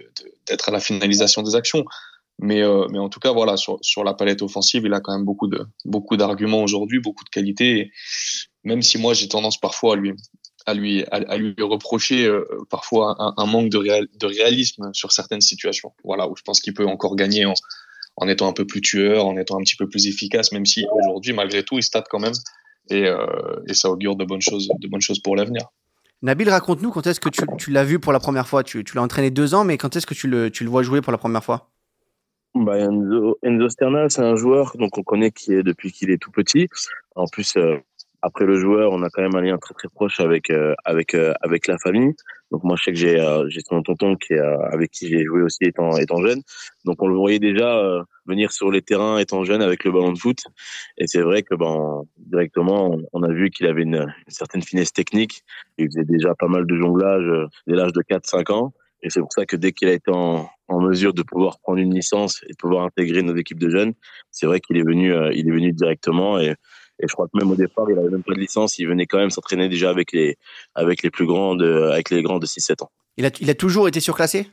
d'être 0.49 0.69
à 0.69 0.73
la 0.73 0.81
finalisation 0.81 1.43
des 1.43 1.55
actions. 1.55 1.85
Mais, 2.41 2.65
en 2.65 3.09
tout 3.09 3.19
cas, 3.19 3.33
voilà, 3.33 3.57
sur, 3.57 4.05
la 4.05 4.15
palette 4.15 4.43
offensive, 4.43 4.85
il 4.85 4.95
a 4.95 5.01
quand 5.01 5.13
même 5.13 5.25
beaucoup 5.25 5.51
beaucoup 5.85 6.17
d'arguments 6.17 6.63
aujourd'hui, 6.63 7.01
beaucoup 7.01 7.25
de 7.25 7.31
qualités. 7.31 7.91
même 8.63 8.83
si 8.83 8.97
moi, 8.97 9.13
j'ai 9.13 9.27
tendance 9.27 9.59
parfois 9.59 9.95
à 9.95 9.97
lui 9.97 10.13
à 10.67 10.75
lui 10.75 11.05
à, 11.11 11.37
lui 11.37 11.55
reprocher 11.61 12.31
parfois 12.71 13.17
un, 13.19 13.47
manque 13.47 13.71
de, 13.71 13.79
de 14.17 14.27
réalisme 14.27 14.91
sur 14.93 15.11
certaines 15.11 15.41
situations. 15.41 15.93
Voilà, 16.05 16.29
où 16.29 16.37
je 16.37 16.43
pense 16.43 16.61
qu'il 16.61 16.75
peut 16.75 16.87
encore 16.87 17.17
gagner 17.17 17.45
en, 17.45 17.55
en 18.21 18.29
étant 18.29 18.49
un 18.49 18.53
peu 18.53 18.67
plus 18.67 18.81
tueur, 18.81 19.27
en 19.27 19.37
étant 19.37 19.59
un 19.59 19.63
petit 19.63 19.77
peu 19.77 19.89
plus 19.89 20.07
efficace, 20.07 20.53
même 20.53 20.67
si 20.67 20.87
aujourd'hui, 20.91 21.33
malgré 21.33 21.63
tout, 21.63 21.79
il 21.79 21.83
stade 21.83 22.05
quand 22.11 22.19
même. 22.19 22.35
Et, 22.91 23.07
euh, 23.07 23.27
et, 23.69 23.75
ça 23.75 23.91
augure 23.91 24.17
de 24.17 24.25
bonnes 24.25 24.41
choses, 24.41 24.69
de 24.81 24.89
bonnes 24.89 25.01
choses 25.01 25.21
pour 25.21 25.37
l'avenir. 25.37 25.63
Nabil, 26.23 26.49
raconte-nous 26.49 26.91
quand 26.91 27.07
est-ce 27.07 27.21
que 27.21 27.29
tu, 27.29 27.43
tu 27.59 27.71
l'as 27.71 27.85
vu 27.85 27.99
pour 27.99 28.13
la 28.13 28.19
première 28.19 28.49
fois? 28.49 28.65
Tu, 28.65 28.83
tu 28.83 28.97
l'as 28.97 29.03
entraîné 29.03 29.31
deux 29.31 29.55
ans, 29.55 29.65
mais 29.65 29.77
quand 29.77 29.95
est-ce 29.95 30.07
que 30.07 30.15
tu 30.15 30.27
le, 30.27 30.51
tu 30.51 30.65
le 30.65 30.71
vois 30.71 30.83
jouer 30.83 31.01
pour 31.01 31.13
la 31.13 31.19
première 31.19 31.45
fois? 31.45 31.71
Bah, 32.55 32.79
Enzo, 32.79 33.39
Enzo 33.43 33.69
Sternal, 33.69 34.11
c'est 34.11 34.23
un 34.23 34.35
joueur 34.35 34.77
donc 34.79 34.97
on 34.97 35.03
connaît 35.03 35.31
qui 35.31 35.53
est 35.53 35.63
depuis 35.63 35.93
qu'il 35.93 36.11
est 36.11 36.19
tout 36.19 36.31
petit. 36.31 36.69
En 37.15 37.27
plus, 37.27 37.57
euh, 37.57 37.77
après 38.23 38.47
le 38.47 38.57
joueur, 38.57 38.93
on 38.93 39.03
a 39.03 39.11
quand 39.11 39.23
même 39.23 39.35
un 39.37 39.41
lien 39.41 39.59
très 39.59 39.75
très 39.75 39.89
proche 39.89 40.21
avec 40.21 40.51
euh, 40.51 40.75
avec 40.85 41.15
avec 41.15 41.67
la 41.67 41.79
famille. 41.79 42.15
Donc 42.51 42.65
moi, 42.65 42.77
je 42.79 42.85
sais 42.85 42.93
que 42.93 42.99
j'ai 42.99 43.21
euh, 43.21 43.47
j'ai 43.49 43.61
son 43.61 43.83
tonton 43.83 44.17
qui 44.17 44.33
est, 44.33 44.39
euh, 44.39 44.59
avec 44.71 44.91
qui 44.91 45.09
j'ai 45.09 45.25
joué 45.25 45.43
aussi 45.43 45.65
étant 45.65 45.97
étant 45.99 46.23
jeune. 46.23 46.41
Donc 46.85 47.03
on 47.03 47.09
le 47.09 47.15
voyait 47.15 47.39
déjà 47.39 47.77
euh, 47.77 48.03
venir 48.27 48.53
sur 48.53 48.71
les 48.71 48.81
terrains 48.81 49.19
étant 49.19 49.45
jeune 49.45 49.61
avec 49.61 49.85
le 49.85 49.93
ballon 49.93 50.13
de 50.13 50.19
foot. 50.19 50.45
Et 50.97 51.07
c'est 51.07 51.21
vrai 51.21 51.43
que 51.43 51.55
ben 51.55 52.03
directement, 52.17 52.97
on, 53.13 53.23
a 53.23 53.29
vu 53.29 53.51
qu'il 53.51 53.67
avait 53.67 53.83
une, 53.83 53.97
une, 53.97 54.15
certaine 54.29 54.63
finesse 54.63 54.93
technique. 54.93 55.43
Il 55.77 55.87
faisait 55.87 56.05
déjà 56.05 56.35
pas 56.35 56.49
mal 56.49 56.67
de 56.67 56.77
jonglage 56.77 57.31
dès 57.67 57.75
l'âge 57.75 57.93
de 57.93 58.01
4-5 58.01 58.53
ans. 58.53 58.73
Et 59.03 59.11
c'est 59.11 59.21
pour 59.21 59.33
ça 59.33 59.47
que 59.47 59.55
dès 59.55 59.73
qu'il 59.73 59.89
a 59.89 59.93
été 59.93 60.11
en, 60.11 60.49
en, 60.69 60.81
mesure 60.81 61.15
de 61.15 61.23
pouvoir 61.23 61.61
prendre 61.61 61.79
une 61.79 61.95
licence 61.95 62.43
et 62.49 62.53
de 62.53 62.57
pouvoir 62.57 62.85
intégrer 62.85 63.23
nos 63.23 63.37
équipes 63.37 63.61
de 63.61 63.71
jeunes, 63.71 63.93
c'est 64.31 64.47
vrai 64.47 64.59
qu'il 64.59 64.77
est 64.77 64.83
venu, 64.83 65.15
il 65.35 65.49
est 65.49 65.53
venu 65.53 65.73
directement 65.73 66.41
et 66.41 66.55
et 67.01 67.07
je 67.07 67.13
crois 67.13 67.27
que 67.27 67.39
même 67.39 67.51
au 67.51 67.57
départ, 67.57 67.87
il 67.91 67.99
avait 67.99 68.09
même 68.09 68.23
pas 68.23 68.35
de 68.35 68.41
licence. 68.41 68.79
Il 68.79 68.89
venait 68.89 69.07
quand 69.07 69.19
même 69.19 69.31
s'entraîner 69.31 69.69
déjà 69.69 69.91
avec 69.91 70.13
les, 70.13 70.37
avec 70.75 71.03
les 71.03 71.11
plus 71.11 71.27
grands 71.27 71.55
de, 71.55 71.91
avec 71.93 72.11
les 72.11 72.23
grands 72.23 72.39
de 72.39 72.47
6-7 72.47 72.83
ans. 72.85 72.91
Il 73.17 73.27
a, 73.27 73.31
il 73.41 73.51
a 73.51 73.55
toujours 73.55 73.89
été 73.89 74.01
surclassé? 74.01 74.49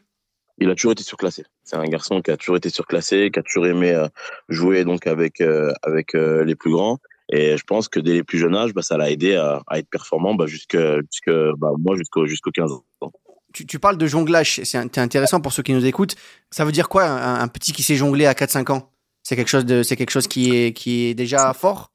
Il 0.57 0.69
a 0.69 0.75
toujours 0.75 0.93
été 0.93 1.03
surclassé. 1.03 1.43
C'est 1.63 1.75
un 1.75 1.83
garçon 1.85 2.21
qui 2.21 2.31
a 2.31 2.37
toujours 2.37 2.55
été 2.55 2.69
surclassé, 2.69 3.29
qui 3.31 3.39
a 3.39 3.43
toujours 3.43 3.67
aimé 3.67 3.91
euh, 3.91 4.07
jouer 4.47 4.85
donc 4.85 5.05
avec, 5.07 5.41
euh, 5.41 5.71
avec 5.83 6.15
euh, 6.15 6.45
les 6.45 6.55
plus 6.55 6.71
grands. 6.71 6.99
Et 7.29 7.57
je 7.57 7.63
pense 7.63 7.89
que 7.89 7.99
dès 7.99 8.13
les 8.13 8.23
plus 8.23 8.37
jeunes 8.37 8.55
âges, 8.55 8.73
bah, 8.73 8.83
ça 8.83 8.97
l'a 8.97 9.09
aidé 9.09 9.35
à, 9.35 9.61
à, 9.67 9.79
être 9.79 9.89
performant 9.89 10.35
bah, 10.35 10.45
jusque, 10.45 10.77
jusque 11.11 11.31
bah, 11.57 11.71
moi 11.79 11.97
jusqu'au 11.97 12.27
jusqu'aux 12.27 12.51
15 12.51 12.71
ans. 12.71 12.85
Tu, 13.51 13.65
tu, 13.65 13.79
parles 13.79 13.97
de 13.97 14.05
jonglage, 14.05 14.61
c'est 14.63 14.97
intéressant 14.97 15.39
pour 15.39 15.53
ceux 15.53 15.63
qui 15.63 15.73
nous 15.73 15.85
écoutent. 15.85 16.15
Ça 16.51 16.65
veut 16.65 16.73
dire 16.73 16.89
quoi 16.89 17.05
un, 17.05 17.39
un 17.39 17.47
petit 17.47 17.71
qui 17.71 17.83
sait 17.83 17.95
jongler 17.95 18.25
à 18.25 18.33
4-5 18.33 18.71
ans? 18.71 18.91
C'est 19.23 19.35
quelque 19.35 19.47
chose 19.47 19.65
de, 19.65 19.81
c'est 19.81 19.95
quelque 19.95 20.11
chose 20.11 20.27
qui 20.27 20.55
est, 20.55 20.73
qui 20.73 21.05
est 21.05 21.13
déjà 21.15 21.53
fort? 21.53 21.94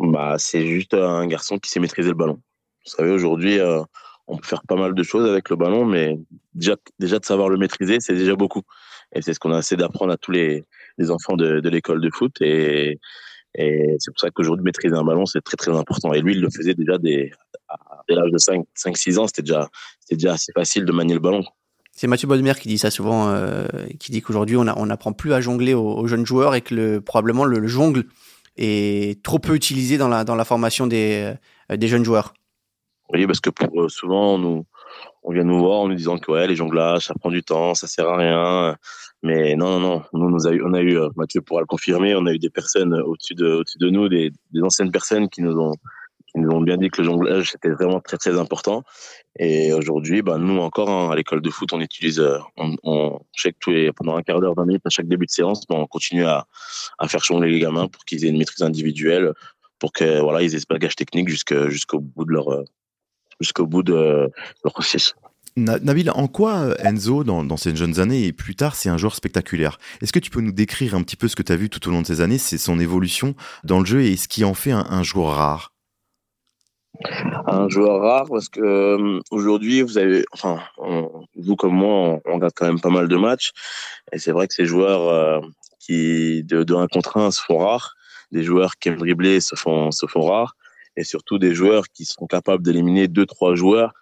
Bah, 0.00 0.36
c'est 0.38 0.66
juste 0.66 0.94
un 0.94 1.26
garçon 1.26 1.58
qui 1.58 1.70
sait 1.70 1.80
maîtriser 1.80 2.10
le 2.10 2.14
ballon. 2.14 2.40
Vous 2.84 2.90
savez, 2.90 3.10
aujourd'hui, 3.10 3.58
euh, 3.58 3.82
on 4.26 4.36
peut 4.36 4.46
faire 4.46 4.62
pas 4.62 4.76
mal 4.76 4.94
de 4.94 5.02
choses 5.02 5.28
avec 5.28 5.50
le 5.50 5.56
ballon, 5.56 5.84
mais 5.84 6.18
déjà, 6.54 6.76
déjà 6.98 7.18
de 7.18 7.24
savoir 7.24 7.48
le 7.48 7.58
maîtriser, 7.58 7.98
c'est 8.00 8.14
déjà 8.14 8.36
beaucoup. 8.36 8.62
Et 9.14 9.22
c'est 9.22 9.34
ce 9.34 9.40
qu'on 9.40 9.52
a 9.52 9.58
essayé 9.58 9.76
d'apprendre 9.76 10.12
à 10.12 10.16
tous 10.16 10.32
les, 10.32 10.64
enfants 11.08 11.36
de, 11.36 11.66
l'école 11.68 12.00
de 12.00 12.10
foot. 12.10 12.40
Et, 12.40 12.98
c'est 13.54 14.12
pour 14.12 14.20
ça 14.20 14.30
qu'aujourd'hui, 14.30 14.64
maîtriser 14.64 14.94
un 14.94 15.02
ballon, 15.02 15.26
c'est 15.26 15.40
très, 15.40 15.56
très 15.56 15.76
important. 15.76 16.12
Et 16.12 16.20
lui, 16.20 16.34
il 16.34 16.40
le 16.40 16.50
faisait 16.50 16.74
déjà 16.74 16.98
dès, 16.98 17.30
l'âge 18.08 18.30
de 18.30 18.38
5, 18.38 18.64
5, 18.74 18.96
6 18.96 19.18
ans. 19.18 19.26
C'était 19.26 19.42
déjà, 19.42 19.68
déjà 20.10 20.34
assez 20.34 20.52
facile 20.52 20.84
de 20.84 20.92
manier 20.92 21.14
le 21.14 21.20
ballon. 21.20 21.42
C'est 21.92 22.06
Mathieu 22.06 22.28
Bodmer 22.28 22.54
qui 22.54 22.68
dit 22.68 22.78
ça 22.78 22.92
souvent, 22.92 23.28
euh, 23.30 23.66
qui 23.98 24.12
dit 24.12 24.22
qu'aujourd'hui, 24.22 24.56
on 24.56 24.64
n'apprend 24.64 25.12
plus 25.12 25.32
à 25.32 25.40
jongler 25.40 25.74
aux, 25.74 26.06
jeunes 26.06 26.24
joueurs 26.24 26.54
et 26.54 26.60
que 26.60 26.74
le, 26.74 27.00
probablement 27.00 27.44
le, 27.44 27.58
le 27.58 27.66
jongle 27.66 28.04
est 28.58 29.22
trop 29.22 29.38
peu 29.38 29.54
utilisé 29.54 29.98
dans 29.98 30.08
la, 30.08 30.24
dans 30.24 30.34
la 30.34 30.44
formation 30.44 30.86
des, 30.86 31.34
euh, 31.70 31.76
des 31.76 31.88
jeunes 31.88 32.04
joueurs. 32.04 32.34
Oui, 33.12 33.26
parce 33.26 33.40
que 33.40 33.50
euh, 33.74 33.88
souvent, 33.88 34.38
nous, 34.38 34.66
on 35.22 35.32
vient 35.32 35.44
nous 35.44 35.58
voir 35.58 35.80
en 35.80 35.88
nous 35.88 35.94
disant 35.94 36.18
que 36.18 36.30
ouais, 36.30 36.46
les 36.46 36.56
jonglages, 36.56 37.06
ça 37.06 37.14
prend 37.14 37.30
du 37.30 37.42
temps, 37.42 37.74
ça 37.74 37.86
sert 37.86 38.08
à 38.08 38.16
rien. 38.16 38.76
Mais 39.22 39.56
non, 39.56 39.80
non, 39.80 39.80
non. 39.80 40.02
Nous, 40.12 40.30
nous 40.30 40.46
a 40.46 40.52
eu, 40.52 40.62
on 40.62 40.74
a 40.74 40.80
eu, 40.80 40.98
euh, 40.98 41.08
Mathieu 41.16 41.40
pourra 41.40 41.60
le 41.60 41.66
confirmer, 41.66 42.14
on 42.14 42.26
a 42.26 42.32
eu 42.32 42.38
des 42.38 42.50
personnes 42.50 42.94
au-dessus 42.94 43.34
de, 43.34 43.46
au-dessus 43.46 43.78
de 43.78 43.90
nous, 43.90 44.08
des, 44.08 44.30
des 44.52 44.62
anciennes 44.62 44.90
personnes 44.90 45.28
qui 45.28 45.42
nous 45.42 45.58
ont, 45.58 45.74
qui 46.38 46.44
nous 46.44 46.50
ont 46.54 46.60
bien 46.60 46.76
dit 46.76 46.88
que 46.88 47.00
le 47.02 47.06
jonglage 47.06 47.50
c'était 47.50 47.70
vraiment 47.70 48.00
très 48.00 48.16
très 48.16 48.38
important. 48.38 48.82
Et 49.38 49.72
aujourd'hui, 49.72 50.22
bah, 50.22 50.38
nous 50.38 50.58
encore 50.58 50.90
hein, 50.90 51.10
à 51.10 51.16
l'école 51.16 51.42
de 51.42 51.50
foot, 51.50 51.72
on 51.72 51.80
utilise, 51.80 52.20
euh, 52.20 52.38
on, 52.56 52.76
on 52.82 53.20
check 53.36 53.56
tous 53.60 53.70
les, 53.70 53.92
pendant 53.92 54.16
un 54.16 54.22
quart 54.22 54.40
d'heure, 54.40 54.54
20 54.54 54.66
minutes 54.66 54.86
à 54.86 54.90
chaque 54.90 55.08
début 55.08 55.26
de 55.26 55.30
séance, 55.30 55.66
bah, 55.68 55.76
on 55.78 55.86
continue 55.86 56.24
à, 56.24 56.46
à 56.98 57.08
faire 57.08 57.22
jongler 57.22 57.50
les 57.50 57.60
gamins 57.60 57.88
pour 57.88 58.04
qu'ils 58.04 58.24
aient 58.24 58.30
une 58.30 58.38
maîtrise 58.38 58.62
individuelle, 58.62 59.32
pour 59.78 59.92
que 59.92 60.20
voilà 60.20 60.42
ils 60.42 60.54
aient 60.54 60.60
ce 60.60 60.66
bagage 60.68 60.96
technique 60.96 61.28
jusqu'au 61.28 62.00
bout 62.00 62.24
de 62.24 62.32
leur 62.32 62.64
jusqu'au 63.40 63.66
bout 63.66 63.82
de 63.82 64.30
leur 64.64 64.72
processus. 64.72 65.14
Nabil, 65.58 66.10
en 66.10 66.28
quoi 66.28 66.74
Enzo, 66.78 67.24
dans, 67.24 67.56
ses 67.56 67.74
jeunes 67.74 67.98
années 67.98 68.26
et 68.26 68.32
plus 68.32 68.54
tard, 68.54 68.76
c'est 68.76 68.88
un 68.88 68.96
joueur 68.96 69.14
spectaculaire? 69.14 69.78
Est-ce 70.00 70.12
que 70.12 70.18
tu 70.18 70.30
peux 70.30 70.40
nous 70.40 70.52
décrire 70.52 70.94
un 70.94 71.02
petit 71.02 71.16
peu 71.16 71.28
ce 71.28 71.36
que 71.36 71.42
tu 71.42 71.52
as 71.52 71.56
vu 71.56 71.68
tout 71.68 71.86
au 71.88 71.90
long 71.90 72.02
de 72.02 72.06
ces 72.06 72.20
années, 72.20 72.38
c'est 72.38 72.58
son 72.58 72.78
évolution 72.78 73.34
dans 73.64 73.80
le 73.80 73.86
jeu 73.86 74.02
et 74.02 74.16
ce 74.16 74.28
qui 74.28 74.44
en 74.44 74.54
fait 74.54 74.72
un, 74.72 75.02
joueur 75.02 75.34
rare? 75.34 75.72
Un 77.46 77.68
joueur 77.68 78.00
rare 78.00 78.26
parce 78.28 78.48
que 78.48 78.60
euh, 78.60 79.20
aujourd'hui 79.30 79.82
vous 79.82 79.98
avez 79.98 80.24
enfin 80.32 80.60
vous 81.36 81.56
comme 81.56 81.74
moi 81.74 82.20
on, 82.24 82.34
regarde 82.34 82.52
quand 82.56 82.66
même 82.66 82.80
pas 82.80 82.90
mal 82.90 83.08
de 83.08 83.16
matchs 83.16 83.52
et 84.12 84.18
c'est 84.18 84.32
vrai 84.32 84.48
que 84.48 84.54
ces 84.54 84.64
joueurs 84.64 85.08
euh, 85.08 85.40
qui 85.78 86.42
de, 86.44 86.64
de 86.64 86.74
1 86.74 86.88
contre 86.88 87.16
1 87.18 87.30
se 87.30 87.40
font 87.40 87.58
rares 87.58 87.94
des 88.32 88.42
joueurs 88.42 88.72
qui 88.78 88.88
aiment 88.88 88.96
dribbler 88.96 89.40
se 89.40 89.54
font 89.54 89.90
se 89.90 90.06
font 90.06 90.22
rares 90.22 90.56
et 90.96 91.04
surtout 91.04 91.38
des 91.38 91.54
joueurs 91.54 91.84
qui 91.94 92.04
sont 92.04 92.26
capables 92.26 92.62
d'éliminer 92.64 93.06
deux 93.06 93.26
trois 93.26 93.54
joueurs 93.54 93.92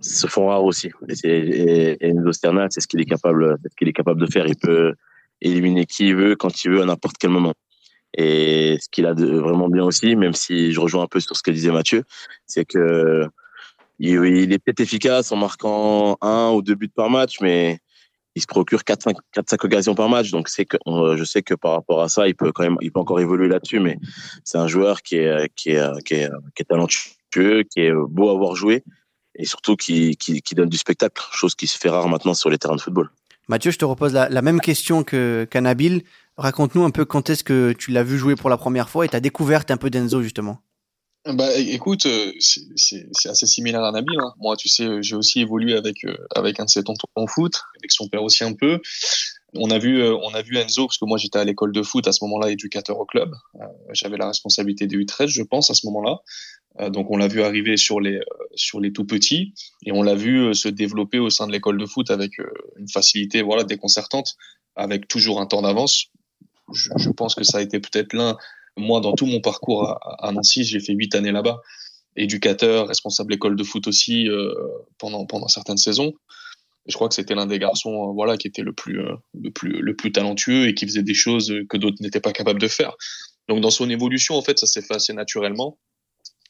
se 0.00 0.26
font 0.26 0.48
rares 0.48 0.64
aussi. 0.64 0.90
Et, 1.24 1.98
et, 2.00 2.12
c'est 2.70 2.80
ce 2.80 2.86
qu'il 2.86 3.00
est 3.00 3.04
capable, 3.04 3.56
ce 3.70 3.76
qu'il 3.76 3.88
est 3.88 3.92
capable 3.92 4.20
de 4.20 4.26
faire. 4.26 4.46
Il 4.46 4.56
peut 4.56 4.94
éliminer 5.40 5.86
qui 5.86 6.08
il 6.08 6.16
veut, 6.16 6.36
quand 6.36 6.64
il 6.64 6.70
veut, 6.70 6.82
à 6.82 6.86
n'importe 6.86 7.16
quel 7.18 7.30
moment. 7.30 7.54
Et 8.14 8.78
ce 8.80 8.88
qu'il 8.90 9.06
a 9.06 9.14
de 9.14 9.38
vraiment 9.38 9.68
bien 9.68 9.84
aussi, 9.84 10.16
même 10.16 10.34
si 10.34 10.72
je 10.72 10.80
rejoins 10.80 11.04
un 11.04 11.06
peu 11.06 11.20
sur 11.20 11.36
ce 11.36 11.42
que 11.42 11.50
disait 11.50 11.70
Mathieu, 11.70 12.04
c'est 12.46 12.64
que 12.64 13.26
il, 13.98 14.52
est 14.52 14.58
peut-être 14.58 14.80
efficace 14.80 15.30
en 15.32 15.36
marquant 15.36 16.16
un 16.20 16.50
ou 16.50 16.62
deux 16.62 16.74
buts 16.74 16.88
par 16.88 17.08
match, 17.08 17.40
mais 17.40 17.78
il 18.34 18.42
se 18.42 18.46
procure 18.46 18.80
4-5 18.80 19.14
occasions 19.64 19.94
par 19.94 20.08
match. 20.08 20.30
Donc 20.30 20.48
c'est 20.48 20.64
que 20.64 20.76
je 20.86 21.24
sais 21.24 21.42
que 21.42 21.54
par 21.54 21.72
rapport 21.72 22.02
à 22.02 22.08
ça, 22.08 22.26
il 22.26 22.34
peut 22.34 22.52
quand 22.52 22.64
même, 22.64 22.78
il 22.80 22.90
peut 22.90 23.00
encore 23.00 23.20
évoluer 23.20 23.48
là-dessus, 23.48 23.80
mais 23.80 23.98
c'est 24.44 24.58
un 24.58 24.66
joueur 24.66 25.02
qui 25.02 25.16
est, 25.16 25.52
qui 25.54 25.70
est, 25.70 26.04
qui 26.04 26.14
est, 26.14 26.30
qui 26.54 26.62
est 26.62 26.64
talentueux, 26.64 27.62
qui 27.62 27.80
est 27.80 27.92
beau 27.92 28.30
à 28.30 28.34
voir 28.34 28.56
jouer 28.56 28.82
et 29.34 29.46
surtout 29.46 29.76
qui, 29.76 30.16
qui, 30.16 30.42
qui, 30.42 30.54
donne 30.54 30.68
du 30.68 30.76
spectacle, 30.76 31.22
chose 31.32 31.54
qui 31.54 31.66
se 31.66 31.78
fait 31.78 31.88
rare 31.88 32.08
maintenant 32.08 32.34
sur 32.34 32.50
les 32.50 32.58
terrains 32.58 32.76
de 32.76 32.80
football. 32.80 33.10
Mathieu, 33.48 33.70
je 33.70 33.78
te 33.78 33.84
repose 33.84 34.12
la, 34.12 34.42
même 34.42 34.60
question 34.60 35.02
que. 35.04 35.46
Raconte-nous 36.38 36.82
un 36.82 36.90
peu 36.90 37.04
quand 37.04 37.28
est-ce 37.28 37.44
que 37.44 37.72
tu 37.72 37.90
l'as 37.90 38.02
vu 38.02 38.16
jouer 38.16 38.36
pour 38.36 38.48
la 38.48 38.56
première 38.56 38.88
fois 38.88 39.04
et 39.04 39.08
ta 39.08 39.20
découverte 39.20 39.70
un 39.70 39.76
peu 39.76 39.90
d'Enzo 39.90 40.22
justement. 40.22 40.62
Bah, 41.24 41.54
écoute, 41.56 42.06
euh, 42.06 42.32
c'est 42.40 43.28
assez 43.28 43.46
similaire 43.46 43.84
à 43.84 43.92
Nabil. 43.92 44.18
Hein. 44.18 44.32
Moi, 44.38 44.56
tu 44.56 44.68
sais, 44.68 45.02
j'ai 45.02 45.14
aussi 45.14 45.40
évolué 45.40 45.74
avec 45.74 46.04
euh, 46.04 46.16
avec 46.34 46.58
un 46.58 46.64
de 46.64 46.70
ses 46.70 46.82
tontons 46.82 47.06
en 47.14 47.26
foot, 47.26 47.62
avec 47.78 47.92
son 47.92 48.08
père 48.08 48.22
aussi 48.22 48.42
un 48.42 48.54
peu. 48.54 48.80
On 49.54 49.70
a 49.70 49.78
vu, 49.78 50.00
euh, 50.00 50.16
on 50.22 50.32
a 50.34 50.42
vu 50.42 50.56
Enzo 50.56 50.86
parce 50.86 50.98
que 50.98 51.04
moi 51.04 51.18
j'étais 51.18 51.38
à 51.38 51.44
l'école 51.44 51.72
de 51.72 51.82
foot 51.82 52.06
à 52.08 52.12
ce 52.12 52.24
moment-là, 52.24 52.50
éducateur 52.50 52.98
au 52.98 53.04
club. 53.04 53.34
J'avais 53.92 54.16
la 54.16 54.28
responsabilité 54.28 54.86
des 54.86 54.96
U13, 54.96 55.26
je 55.26 55.42
pense, 55.42 55.70
à 55.70 55.74
ce 55.74 55.86
moment-là. 55.86 56.20
Euh, 56.80 56.90
donc 56.90 57.10
on 57.10 57.16
l'a 57.16 57.28
vu 57.28 57.42
arriver 57.42 57.76
sur 57.76 58.00
les 58.00 58.16
euh, 58.16 58.24
sur 58.54 58.80
les 58.80 58.92
tout 58.92 59.04
petits 59.04 59.52
et 59.84 59.92
on 59.92 60.02
l'a 60.02 60.14
vu 60.14 60.38
euh, 60.38 60.54
se 60.54 60.68
développer 60.68 61.18
au 61.18 61.28
sein 61.28 61.46
de 61.46 61.52
l'école 61.52 61.76
de 61.76 61.84
foot 61.86 62.10
avec 62.10 62.32
une 62.76 62.88
facilité 62.88 63.42
voilà 63.42 63.64
déconcertante, 63.64 64.36
avec 64.76 65.08
toujours 65.08 65.40
un 65.40 65.46
temps 65.46 65.62
d'avance. 65.62 66.06
Je, 66.72 67.10
pense 67.10 67.34
que 67.34 67.44
ça 67.44 67.58
a 67.58 67.60
été 67.60 67.80
peut-être 67.80 68.14
l'un. 68.14 68.38
Moi, 68.78 69.00
dans 69.00 69.12
tout 69.12 69.26
mon 69.26 69.40
parcours 69.40 69.98
à, 70.02 70.32
Nancy, 70.32 70.64
j'ai 70.64 70.80
fait 70.80 70.94
huit 70.94 71.14
années 71.14 71.32
là-bas, 71.32 71.60
éducateur, 72.16 72.88
responsable 72.88 73.34
école 73.34 73.56
de 73.56 73.64
foot 73.64 73.86
aussi 73.88 74.26
euh, 74.28 74.54
pendant 74.96 75.26
pendant 75.26 75.48
certaines 75.48 75.76
saisons. 75.76 76.14
Je 76.86 76.94
crois 76.94 77.08
que 77.08 77.14
c'était 77.14 77.34
l'un 77.34 77.46
des 77.46 77.58
garçons, 77.58 78.12
voilà, 78.12 78.36
qui 78.36 78.48
était 78.48 78.62
le 78.62 78.72
plus 78.72 79.00
le 79.34 79.50
plus 79.50 79.80
le 79.80 79.94
plus 79.94 80.12
talentueux 80.12 80.68
et 80.68 80.74
qui 80.74 80.86
faisait 80.86 81.02
des 81.02 81.14
choses 81.14 81.54
que 81.68 81.76
d'autres 81.76 81.98
n'étaient 82.00 82.20
pas 82.20 82.32
capables 82.32 82.60
de 82.60 82.68
faire. 82.68 82.96
Donc 83.48 83.60
dans 83.60 83.70
son 83.70 83.88
évolution, 83.90 84.34
en 84.34 84.42
fait, 84.42 84.58
ça 84.58 84.66
s'est 84.66 84.82
fait 84.82 84.94
assez 84.94 85.12
naturellement 85.12 85.78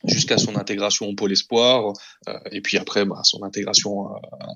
jusqu'à 0.04 0.38
son 0.38 0.56
intégration 0.56 1.06
au 1.06 1.14
pôle 1.14 1.32
espoir 1.32 1.92
euh, 2.28 2.38
et 2.50 2.60
puis 2.60 2.76
après 2.76 3.04
bah, 3.04 3.20
son 3.22 3.42
intégration 3.42 4.08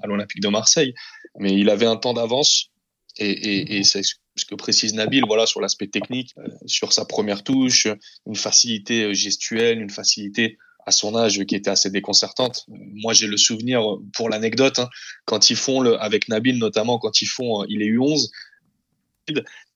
à, 0.03 0.07
l'Olympique 0.07 0.43
de 0.43 0.49
Marseille. 0.49 0.95
Mais 1.39 1.53
il 1.53 1.71
avait 1.71 1.87
un 1.87 1.97
temps 1.97 2.15
d'avance 2.15 2.71
et, 3.19 3.83
c'est 3.85 4.03
ce 4.03 4.45
que 4.45 4.55
précise 4.55 4.93
Nabil, 4.93 5.25
voilà, 5.27 5.47
sur 5.47 5.63
l'aspect 5.63 5.87
technique, 5.87 6.35
euh, 6.37 6.49
sur 6.67 6.93
sa 6.93 7.07
première 7.07 7.43
touche, 7.43 7.89
une 8.27 8.37
facilité 8.37 9.05
euh, 9.05 9.15
gestuelle, 9.15 9.81
une 9.81 9.89
facilité 9.89 10.59
à 10.87 10.93
son 10.93 11.17
âge 11.17 11.45
qui 11.45 11.55
était 11.55 11.71
assez 11.71 11.91
déconcertante. 11.91 12.65
Moi, 12.69 13.13
j'ai 13.13 13.27
le 13.27 13.37
souvenir, 13.37 13.83
pour 14.15 14.29
l'anecdote, 14.29 14.79
hein, 14.79 14.89
quand 15.25 15.51
ils 15.51 15.57
font 15.57 15.81
le, 15.81 16.01
avec 16.01 16.29
Nabil 16.29 16.59
notamment, 16.59 16.99
quand 16.99 17.21
ils 17.21 17.27
font, 17.27 17.65
il 17.69 17.83
est 17.83 17.91
U11, 17.91 18.29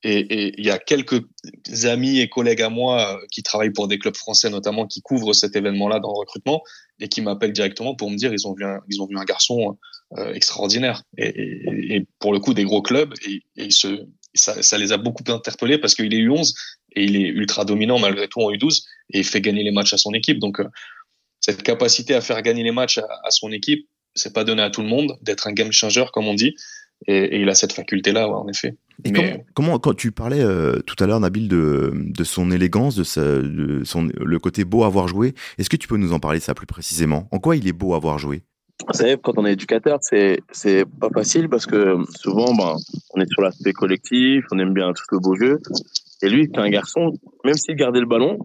et 0.03 0.55
il 0.59 0.65
y 0.65 0.71
a 0.71 0.79
quelques 0.79 1.23
amis 1.85 2.21
et 2.21 2.29
collègues 2.29 2.63
à 2.63 2.71
moi 2.71 3.17
euh, 3.17 3.27
qui 3.31 3.43
travaillent 3.43 3.73
pour 3.73 3.89
des 3.89 3.99
clubs 3.99 4.17
français 4.17 4.49
notamment 4.49 4.87
qui 4.87 5.03
couvrent 5.03 5.35
cet 5.35 5.57
événement-là 5.57 5.99
dans 5.99 6.13
le 6.13 6.19
recrutement 6.19 6.63
et 7.01 7.09
qui 7.09 7.21
m'appellent 7.21 7.53
directement 7.53 7.95
pour 7.95 8.11
me 8.11 8.17
dire 8.17 8.33
ils 8.33 8.47
ont 8.47 8.55
vu 8.55 8.65
un, 8.65 8.81
ils 8.89 9.03
ont 9.03 9.07
vu 9.07 9.19
un 9.19 9.25
garçon 9.25 9.77
euh, 10.19 10.33
extraordinaire 10.33 11.03
et, 11.19 11.97
et, 11.97 12.07
pour 12.19 12.33
le 12.33 12.41
coup 12.41 12.55
des 12.55 12.65
gros 12.65 12.81
clubs 12.81 13.13
et, 13.27 13.43
et 13.57 13.71
se, 13.71 14.07
ça, 14.35 14.63
ça, 14.63 14.79
les 14.79 14.93
a 14.93 14.97
beaucoup 14.97 15.25
interpellés 15.29 15.79
parce 15.79 15.95
qu'il 15.95 16.15
est 16.15 16.23
U11 16.23 16.55
et 16.97 17.05
il 17.05 17.17
est 17.17 17.29
ultra 17.29 17.65
dominant 17.65 17.99
malgré 17.99 18.29
tout 18.29 18.41
en 18.41 18.51
U12 18.51 18.85
et 19.13 19.19
il 19.19 19.25
fait 19.25 19.41
gagner 19.41 19.65
les 19.65 19.73
matchs 19.73 19.93
à 19.93 19.99
son 19.99 20.15
équipe 20.15 20.39
donc 20.39 20.61
euh, 20.61 20.69
cette 21.51 21.63
capacité 21.63 22.15
à 22.15 22.21
faire 22.21 22.41
gagner 22.43 22.63
les 22.63 22.73
matchs 22.73 22.99
à, 22.99 23.07
à 23.25 23.31
son 23.31 23.53
équipe 23.53 23.87
c'est 24.15 24.33
pas 24.33 24.45
donné 24.45 24.63
à 24.63 24.71
tout 24.71 24.83
le 24.83 24.89
monde 24.89 25.17
d'être 25.23 25.47
un 25.47 25.53
game 25.53 25.71
changer 25.73 26.05
comme 26.13 26.27
on 26.27 26.35
dit 26.35 26.55
et, 27.07 27.41
il 27.41 27.49
a 27.49 27.55
cette 27.55 27.73
faculté-là, 27.73 28.29
en 28.29 28.47
effet. 28.49 28.77
Et 29.05 29.13
comment, 29.55 29.79
quand 29.79 29.95
tu 29.95 30.13
parlais 30.13 30.41
euh, 30.41 30.81
tout 30.81 31.03
à 31.03 31.07
l'heure, 31.07 31.21
Nabil, 31.21 31.49
de, 31.49 31.93
de 31.95 32.25
son 32.25 32.51
élégance, 32.51 32.95
de, 32.95 33.05
sa, 33.05 33.23
de 33.23 33.83
son, 33.85 34.11
le 34.15 34.39
côté 34.39 34.65
beau 34.65 34.85
à 34.85 34.89
voir 34.89 35.09
jouer, 35.09 35.35
est-ce 35.59 35.71
que 35.71 35.77
tu 35.77 35.89
peux 35.89 35.97
nous 35.97 36.13
en 36.13 36.21
parler 36.21 36.41
ça 36.41 36.55
plus 36.55 36.67
précisément? 36.67 37.27
En 37.31 37.39
quoi 37.39 37.57
il 37.57 37.67
est 37.67 37.73
beau 37.73 37.95
à 37.95 37.99
voir 37.99 38.19
jouer 38.19 38.43
vous 38.89 38.95
savez, 38.95 39.19
quand 39.23 39.35
on 39.37 39.45
est 39.45 39.53
éducateur, 39.53 39.99
c'est 40.01 40.41
c'est 40.53 40.87
pas 40.87 41.11
facile 41.11 41.51
parce 41.51 41.67
que 41.67 41.99
souvent, 42.19 42.55
ben, 42.55 42.77
on 43.13 43.21
est 43.21 43.31
sur 43.31 43.43
l'aspect 43.43 43.75
collectif, 43.75 44.47
on 44.53 44.59
aime 44.59 44.73
bien 44.73 44.95
tout 44.95 45.05
le 45.13 45.19
beau 45.19 45.37
jeu. 45.37 45.59
Et 46.23 46.31
lui, 46.31 46.49
c'est 46.51 46.59
un 46.59 46.71
garçon, 46.71 47.13
même 47.45 47.57
s'il 47.57 47.77
gardait 47.77 48.01
le 48.01 48.07
ballon, 48.07 48.39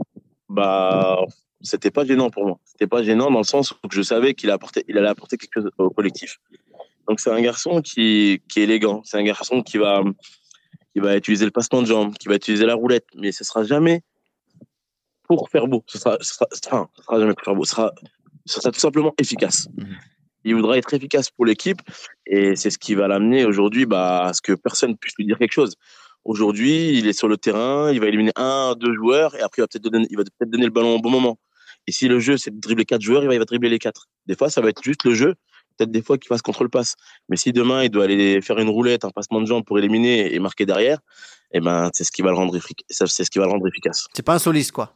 bah, 0.50 1.20
c'était 1.66 1.92
pas 1.92 2.06
gênant 2.06 2.30
pour 2.30 2.46
moi. 2.46 2.60
C'était 2.66 2.88
pas 2.88 3.04
gênant 3.04 3.30
dans 3.32 3.40
le 3.40 3.46
sens 3.46 3.72
où 3.72 3.88
je 3.92 4.02
savais 4.02 4.34
qu'il 4.34 4.50
il 4.88 4.98
allait 4.98 5.08
apporter 5.08 5.38
quelque 5.38 5.54
chose 5.54 5.70
au 5.78 5.90
collectif. 5.90 6.40
Donc 7.08 7.20
c'est 7.20 7.32
un 7.32 7.42
garçon 7.42 7.82
qui, 7.82 8.42
qui 8.50 8.62
est 8.62 8.64
élégant. 8.64 9.02
C'est 9.04 9.18
un 9.18 9.24
garçon 9.24 9.62
qui 9.62 9.78
va, 9.78 10.02
qui 10.94 11.00
va 11.00 11.18
utiliser 11.18 11.46
le 11.46 11.52
passement 11.52 11.82
de 11.82 11.88
jambes, 11.88 12.16
qui 12.18 12.28
va 12.28 12.36
utiliser 12.36 12.66
la 12.66 12.76
roulette, 12.76 13.06
mais 13.16 13.32
ce 13.32 13.44
sera 13.44 13.64
jamais 13.64 14.02
pour 15.24 15.50
faire 15.50 15.68
beau. 15.68 15.84
Ce 15.88 15.98
sera, 15.98 16.18
ce 16.22 16.34
sera, 16.34 16.48
enfin, 16.68 16.90
ce 16.96 17.04
sera 17.04 17.20
jamais 17.20 17.34
pour 17.34 17.44
faire 17.44 17.56
beau. 17.56 17.66
Ce 17.66 17.72
sera, 17.72 17.94
ce 18.46 18.60
sera 18.60 18.72
tout 18.72 18.80
simplement 18.80 19.14
efficace. 19.20 19.68
Mhm. 19.76 19.98
Il 20.46 20.56
voudra 20.56 20.78
être 20.78 20.94
efficace 20.94 21.32
pour 21.32 21.46
l'équipe 21.46 21.82
et 22.28 22.56
c'est 22.56 22.70
ce 22.70 22.78
qui 22.78 22.94
va 22.94 23.08
l'amener 23.08 23.46
aujourd'hui 23.46 23.88
bah, 23.88 24.26
à 24.26 24.34
ce 24.34 24.44
que 24.44 24.54
personne 24.54 24.96
puisse 24.96 25.16
lui 25.18 25.26
dire 25.26 25.40
quelque 25.40 25.54
chose. 25.54 25.76
Aujourd'hui, 26.24 26.98
il 26.98 27.08
est 27.08 27.14
sur 27.14 27.28
le 27.28 27.38
terrain, 27.38 27.92
il 27.92 28.00
va 28.00 28.08
éliminer 28.08 28.32
un, 28.36 28.76
deux 28.80 28.94
joueurs 28.94 29.36
et 29.36 29.42
après 29.42 29.62
il 29.62 29.64
va 29.64 29.68
peut-être 29.68 29.84
donner, 29.84 30.08
il 30.10 30.18
va 30.18 30.24
peut-être 30.24 30.50
donner 30.50 30.66
le 30.66 30.72
ballon 30.72 30.96
au 30.96 31.00
bon 31.00 31.10
moment. 31.10 31.40
Et 31.88 31.92
si 31.92 32.08
le 32.08 32.20
jeu 32.20 32.38
c'est 32.38 32.52
de 32.52 32.60
dribbler 32.60 32.86
quatre 32.86 33.02
joueurs, 33.02 33.24
il 33.24 33.28
va, 33.28 33.36
il 33.36 33.40
va 33.40 33.46
dribbler 33.46 33.70
les 33.70 33.80
quatre. 33.80 34.08
Des 34.26 34.36
fois, 34.36 34.50
ça 34.50 34.62
va 34.62 34.70
être 34.70 34.84
juste 34.84 35.04
le 35.04 35.14
jeu 35.14 35.36
peut-être 35.78 35.92
des 35.92 36.02
fois 36.02 36.18
qu'il 36.18 36.28
fasse 36.28 36.42
contrôle-passe. 36.42 36.96
Mais 37.30 37.36
si 37.36 37.52
demain, 37.52 37.84
il 37.84 37.90
doit 37.90 38.06
aller 38.06 38.42
faire 38.42 38.60
une 38.60 38.70
roulette, 38.70 39.06
un 39.06 39.12
passement 39.12 39.42
de 39.42 39.46
jambes 39.46 39.66
pour 39.66 39.78
éliminer 39.78 40.34
et 40.34 40.40
marquer 40.40 40.66
derrière, 40.66 41.00
eh 41.52 41.60
ben, 41.60 41.90
c'est 41.94 42.04
ce 42.04 42.12
qui 42.12 42.22
va 42.22 42.30
le 42.30 42.36
rendre, 42.36 42.58
c'est 42.90 43.08
ce 43.08 43.30
qui 43.30 43.40
va 43.40 43.46
le 43.46 43.52
rendre 43.52 43.68
efficace. 43.68 44.08
C'est 44.14 44.26
pas 44.26 44.36
un 44.36 44.40
soliste, 44.40 44.72
quoi. 44.72 44.96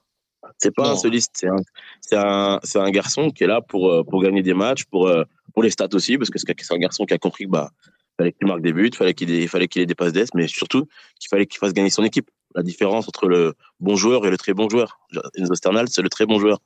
C'est 0.58 0.74
pas 0.74 0.90
un 0.90 0.96
soliste, 0.96 1.32
c'est 1.36 1.48
un, 1.48 1.58
c'est 2.02 2.16
un, 2.16 2.60
c'est 2.64 2.80
un 2.80 2.90
garçon 2.90 3.30
qui 3.30 3.44
est 3.44 3.48
là 3.48 3.62
pour, 3.62 3.92
euh, 3.92 4.04
pour 4.04 4.22
gagner 4.22 4.42
des 4.42 4.54
matchs, 4.54 4.86
pour, 4.86 5.08
euh, 5.08 5.24
pour 5.54 5.64
les 5.64 5.70
stats 5.70 5.90
aussi, 5.94 6.18
parce 6.18 6.30
que 6.30 6.40
c'est 6.40 6.74
un 6.74 6.78
garçon 6.78 7.06
qui 7.06 7.14
a 7.14 7.18
compris 7.18 7.46
que, 7.46 7.52
bah, 7.52 7.72
fallait 8.18 8.32
qu'il 8.32 8.48
marque 8.48 8.62
des 8.62 8.74
buts, 8.74 8.90
fallait 8.94 9.14
qu'il 9.14 9.48
fallait 9.48 9.68
qu'il 9.68 9.82
ait 9.82 9.86
des 9.86 9.96
passes 9.96 10.14
d'ess, 10.14 10.34
mais 10.34 10.48
surtout 10.48 10.86
qu'il 11.20 11.30
fallait 11.30 11.46
qu'il 11.46 11.60
fasse 11.60 11.74
gagner 11.74 11.90
son 11.90 12.04
équipe. 12.04 12.30
La 12.56 12.64
différence 12.64 13.08
entre 13.08 13.28
le 13.28 13.54
bon 13.80 13.96
joueur 13.96 14.26
et 14.26 14.32
le 14.32 14.38
très 14.38 14.54
bon 14.54 14.70
joueur. 14.70 15.00
Enzo 15.36 15.56
Sternal, 15.56 15.88
c'est 15.90 16.02
le 16.02 16.10
très 16.10 16.26
bon 16.26 16.40
joueur. 16.40 16.60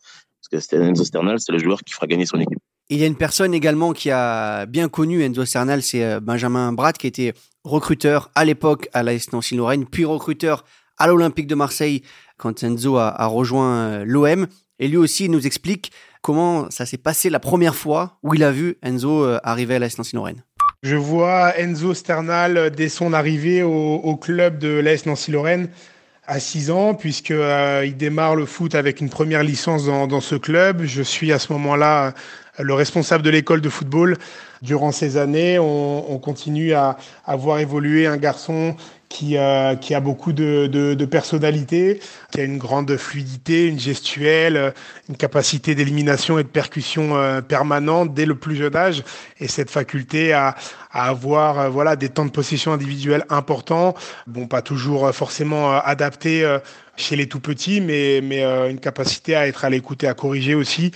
Parce 0.52 0.66
que 0.66 0.76
Enzo 0.76 1.04
Sternal, 1.04 1.40
c'est 1.40 1.52
le 1.52 1.60
joueur 1.60 1.82
qui 1.84 1.94
fera 1.94 2.08
gagner 2.08 2.26
son 2.26 2.40
équipe. 2.40 2.60
Il 2.90 3.00
y 3.00 3.04
a 3.04 3.08
une 3.08 3.16
personne 3.16 3.54
également 3.54 3.94
qui 3.94 4.12
a 4.12 4.66
bien 4.66 4.90
connu 4.90 5.24
Enzo 5.24 5.46
Cernal, 5.46 5.82
c'est 5.82 6.04
euh, 6.04 6.20
Benjamin 6.20 6.74
Bratt, 6.74 6.98
qui 6.98 7.08
était 7.08 7.34
recruteur 7.64 8.30
à 8.36 8.44
l'époque 8.44 8.90
à 8.94 9.04
l'AS 9.04 9.32
Nancy-Lorraine, 9.32 9.86
puis 9.86 10.06
recruteur 10.06 10.66
à 10.98 11.08
l'Olympique 11.08 11.48
de 11.48 11.56
Marseille 11.56 12.04
quand 12.38 12.64
Enzo 12.64 12.98
a, 12.98 13.26
rejoint 13.26 13.76
euh, 13.76 14.04
l'OM. 14.06 14.48
Et 14.80 14.88
lui 14.88 14.98
aussi, 14.98 15.26
il 15.26 15.32
nous 15.32 15.46
explique 15.48 15.92
comment 16.22 16.70
ça 16.72 16.86
s'est 16.86 16.98
passé 16.98 17.30
la 17.30 17.40
première 17.40 17.76
fois 17.76 18.20
où 18.22 18.34
il 18.34 18.44
a 18.44 18.52
vu 18.52 18.78
Enzo 18.82 19.24
euh, 19.24 19.40
arriver 19.44 19.76
à 19.76 19.80
l'AS 19.80 19.98
Nancy-Lorraine. 19.98 20.44
Je 20.84 20.98
vois 20.98 21.58
Enzo 21.58 21.94
Sternal 21.94 22.70
dès 22.70 22.90
son 22.90 23.14
arrivée 23.14 23.64
au, 23.64 24.18
club 24.18 24.58
de 24.58 24.68
l'AS 24.68 25.06
Nancy-Lorraine 25.06 25.70
à 26.28 26.42
6 26.42 26.72
ans, 26.72 26.94
puisqu'il 26.94 27.84
il 27.86 27.96
démarre 27.96 28.36
le 28.36 28.46
foot 28.46 28.76
avec 28.76 29.00
une 29.00 29.10
première 29.10 29.44
licence 29.44 29.86
dans, 29.86 30.20
ce 30.20 30.36
club. 30.36 30.84
Je 30.84 31.02
suis 31.02 31.32
à 31.32 31.40
ce 31.40 31.54
moment-là 31.54 32.14
le 32.60 32.74
responsable 32.74 33.24
de 33.24 33.30
l'école 33.30 33.62
de 33.62 33.70
football. 33.70 34.18
Durant 34.62 34.92
ces 34.92 35.16
années, 35.16 35.58
on, 35.58 36.20
continue 36.20 36.74
à, 36.74 36.98
à 37.26 37.38
voir 37.38 37.60
évoluer 37.60 38.06
un 38.06 38.18
garçon 38.18 38.76
qui, 39.14 39.38
euh, 39.38 39.76
qui 39.76 39.94
a 39.94 40.00
beaucoup 40.00 40.34
de, 40.34 40.66
de, 40.66 40.96
de, 40.96 41.06
personnalité, 41.06 42.00
qui 42.32 42.42
a 42.42 42.44
une 42.44 42.58
grande 42.58 42.98
fluidité, 42.98 43.68
une 43.68 43.80
gestuelle, 43.80 44.74
une 45.08 45.16
capacité 45.16 45.76
d'élimination 45.76 46.40
et 46.40 46.44
de 46.44 46.48
percussion 46.48 47.16
euh, 47.16 47.40
permanente 47.42 48.16
dès 48.16 48.26
le 48.26 48.34
plus 48.34 48.56
jeune 48.56 48.76
âge, 48.76 49.04
et 49.40 49.48
cette 49.48 49.70
faculté 49.70 50.34
à, 50.34 50.56
à 50.92 51.10
avoir 51.10 51.60
euh, 51.60 51.70
voilà 51.70 51.96
des 51.96 52.10
temps 52.10 52.26
de 52.26 52.32
possession 52.32 52.74
individuels 52.74 53.24
importants, 53.30 53.94
bon 54.26 54.48
pas 54.48 54.64
toujours 54.64 55.14
forcément 55.14 55.78
adaptés 55.78 56.44
chez 56.98 57.16
les 57.16 57.28
tout 57.28 57.40
petits, 57.40 57.82
mais, 57.82 58.20
mais 58.24 58.44
une 58.70 58.80
capacité 58.80 59.36
à 59.36 59.48
être 59.48 59.64
à 59.64 59.70
l'écoute 59.70 60.04
et 60.04 60.08
à 60.08 60.16
corriger 60.16 60.56
aussi 60.56 60.92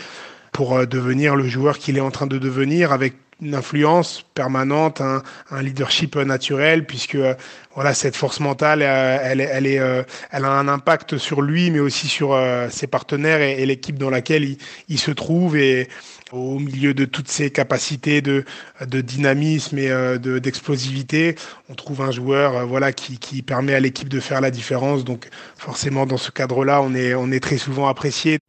pour 0.51 0.87
devenir 0.87 1.35
le 1.35 1.47
joueur 1.47 1.77
qu'il 1.77 1.97
est 1.97 2.01
en 2.01 2.09
train 2.09 2.25
de 2.25 2.39
devenir 2.39 2.91
avec 2.91 3.13
une 3.41 3.55
influence 3.55 4.25
permanente, 4.33 5.01
un, 5.01 5.21
un, 5.51 5.61
leadership 5.61 6.15
naturel, 6.15 6.85
puisque 6.85 7.15
euh, 7.15 7.35
voilà 7.75 7.93
cette 7.93 8.15
force 8.15 8.39
mentale, 8.39 8.81
euh, 8.81 9.19
elle, 9.21 9.41
elle, 9.41 9.67
est, 9.67 9.79
euh, 9.79 10.03
elle 10.31 10.45
a 10.45 10.51
un 10.51 10.67
impact 10.67 11.17
sur 11.17 11.41
lui, 11.41 11.69
mais 11.69 11.79
aussi 11.79 12.07
sur 12.07 12.37
ses 12.69 12.87
partenaires 12.87 13.41
et, 13.41 13.65
l'équipe 13.65 13.97
dans 13.97 14.09
laquelle 14.09 14.57
il, 14.89 14.99
se 14.99 15.11
trouve. 15.11 15.57
Et 15.57 15.87
au 16.31 16.59
milieu 16.59 16.93
de 16.93 17.05
toutes 17.05 17.29
ces 17.29 17.51
capacités 17.51 18.21
de, 18.21 18.43
de 18.85 19.01
dynamisme 19.01 19.77
et 19.77 19.89
de, 19.89 20.39
d'explosivité, 20.39 21.35
on 21.69 21.75
trouve 21.75 22.01
un 22.01 22.11
joueur 22.11 22.65
voilà 22.65 22.91
qui, 22.91 23.19
qui 23.19 23.41
permet 23.41 23.75
à 23.75 23.79
l'équipe 23.79 24.09
de 24.09 24.19
faire 24.19 24.41
la 24.41 24.51
différence. 24.51 25.03
Donc 25.05 25.29
forcément, 25.57 26.05
dans 26.05 26.17
ce 26.17 26.31
cadre-là, 26.31 26.81
on 26.81 26.95
est, 26.95 27.13
on 27.13 27.31
est 27.31 27.39
très 27.39 27.57
souvent 27.57 27.87
apprécié 27.87 28.39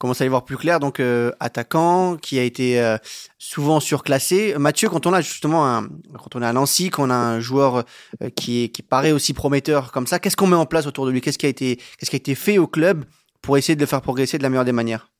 commence 0.00 0.22
à 0.22 0.24
y 0.24 0.28
voir 0.28 0.44
plus 0.44 0.56
clair. 0.56 0.80
Donc, 0.80 0.98
euh, 0.98 1.30
attaquant 1.40 2.16
qui 2.16 2.38
a 2.38 2.42
été 2.42 2.80
euh, 2.80 2.96
souvent 3.38 3.80
surclassé. 3.80 4.54
Mathieu, 4.58 4.88
quand 4.88 5.06
on 5.06 5.12
a 5.12 5.20
justement 5.20 5.68
un, 5.68 5.88
quand 6.14 6.34
on 6.34 6.42
à 6.42 6.52
Nancy, 6.54 6.88
quand 6.88 7.06
on 7.06 7.10
a 7.10 7.14
un 7.14 7.38
joueur 7.38 7.84
euh, 8.22 8.30
qui, 8.34 8.70
qui 8.70 8.82
paraît 8.82 9.12
aussi 9.12 9.34
prometteur 9.34 9.92
comme 9.92 10.06
ça, 10.06 10.18
qu'est-ce 10.18 10.36
qu'on 10.36 10.46
met 10.46 10.56
en 10.56 10.64
place 10.64 10.86
autour 10.86 11.04
de 11.04 11.10
lui? 11.10 11.20
Qu'est-ce 11.20 11.38
qui 11.38 11.44
a 11.44 11.50
été, 11.50 11.76
qui 11.76 12.06
a 12.10 12.16
été 12.16 12.34
fait 12.34 12.56
au 12.56 12.66
club 12.66 13.04
pour 13.42 13.58
essayer 13.58 13.76
de 13.76 13.80
le 13.80 13.86
faire 13.86 14.00
progresser 14.00 14.38
de 14.38 14.42
la 14.42 14.48
meilleure 14.48 14.64
des 14.64 14.72
manières? 14.72 15.10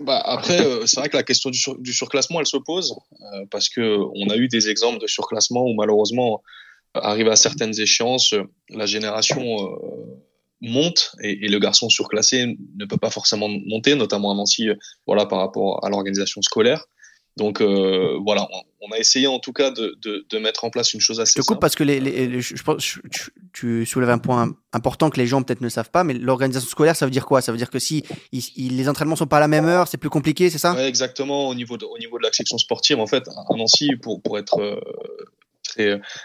Bah 0.00 0.20
après, 0.24 0.58
c'est 0.84 1.00
vrai 1.00 1.08
que 1.08 1.16
la 1.16 1.22
question 1.22 1.48
du, 1.48 1.58
du 1.78 1.92
surclassement, 1.94 2.40
elle 2.40 2.46
se 2.46 2.58
pose 2.58 2.94
parce 3.50 3.70
que 3.70 3.96
on 4.14 4.28
a 4.28 4.36
eu 4.36 4.46
des 4.46 4.68
exemples 4.68 5.00
de 5.00 5.06
surclassement 5.06 5.64
où 5.64 5.74
malheureusement, 5.74 6.42
arrivé 6.92 7.30
à 7.30 7.36
certaines 7.36 7.80
échéances, 7.80 8.34
la 8.68 8.84
génération 8.84 9.40
monte 10.66 11.12
et, 11.22 11.44
et, 11.44 11.48
le 11.48 11.58
garçon 11.58 11.88
surclassé 11.88 12.56
ne 12.76 12.84
peut 12.84 12.96
pas 12.96 13.10
forcément 13.10 13.48
monter, 13.48 13.94
notamment 13.94 14.32
à 14.32 14.34
Nancy, 14.34 14.68
euh, 14.68 14.74
voilà, 15.06 15.26
par 15.26 15.38
rapport 15.38 15.84
à 15.84 15.88
l'organisation 15.88 16.42
scolaire. 16.42 16.86
Donc 17.36 17.60
euh, 17.60 18.18
voilà, 18.24 18.48
on, 18.80 18.92
a 18.92 18.98
essayé 18.98 19.26
en 19.26 19.38
tout 19.38 19.52
cas 19.52 19.70
de, 19.70 19.94
de, 20.00 20.24
de, 20.30 20.38
mettre 20.38 20.64
en 20.64 20.70
place 20.70 20.94
une 20.94 21.00
chose 21.00 21.20
assez. 21.20 21.34
Je 21.36 21.42
te 21.42 21.46
coupe 21.46 21.60
parce 21.60 21.74
que 21.74 21.84
les, 21.84 22.00
les, 22.00 22.40
je 22.40 22.62
pense 22.62 22.82
tu, 22.82 23.00
tu, 23.52 23.84
soulèves 23.84 24.08
un 24.08 24.16
point 24.16 24.54
important 24.72 25.10
que 25.10 25.18
les 25.18 25.26
gens 25.26 25.42
peut-être 25.42 25.60
ne 25.60 25.68
savent 25.68 25.90
pas, 25.90 26.02
mais 26.02 26.14
l'organisation 26.14 26.66
scolaire, 26.66 26.96
ça 26.96 27.04
veut 27.04 27.10
dire 27.10 27.26
quoi? 27.26 27.42
Ça 27.42 27.52
veut 27.52 27.58
dire 27.58 27.68
que 27.68 27.78
si 27.78 28.04
les 28.32 28.88
entraînements 28.88 29.16
sont 29.16 29.26
pas 29.26 29.36
à 29.36 29.40
la 29.40 29.48
même 29.48 29.66
heure, 29.66 29.86
c'est 29.86 29.98
plus 29.98 30.08
compliqué, 30.08 30.48
c'est 30.48 30.58
ça? 30.58 30.72
Ouais, 30.72 30.88
Exactement. 30.88 31.48
Au 31.48 31.54
niveau 31.54 31.76
de, 31.76 31.84
au 31.84 31.98
niveau 31.98 32.16
de 32.16 32.22
la 32.22 32.32
section 32.32 32.56
sportive, 32.56 33.00
en 33.00 33.06
fait, 33.06 33.28
à 33.28 33.54
Nancy, 33.54 33.96
pour 34.00 34.22
pour 34.22 34.38
être 34.38 34.58
euh, 34.58 34.80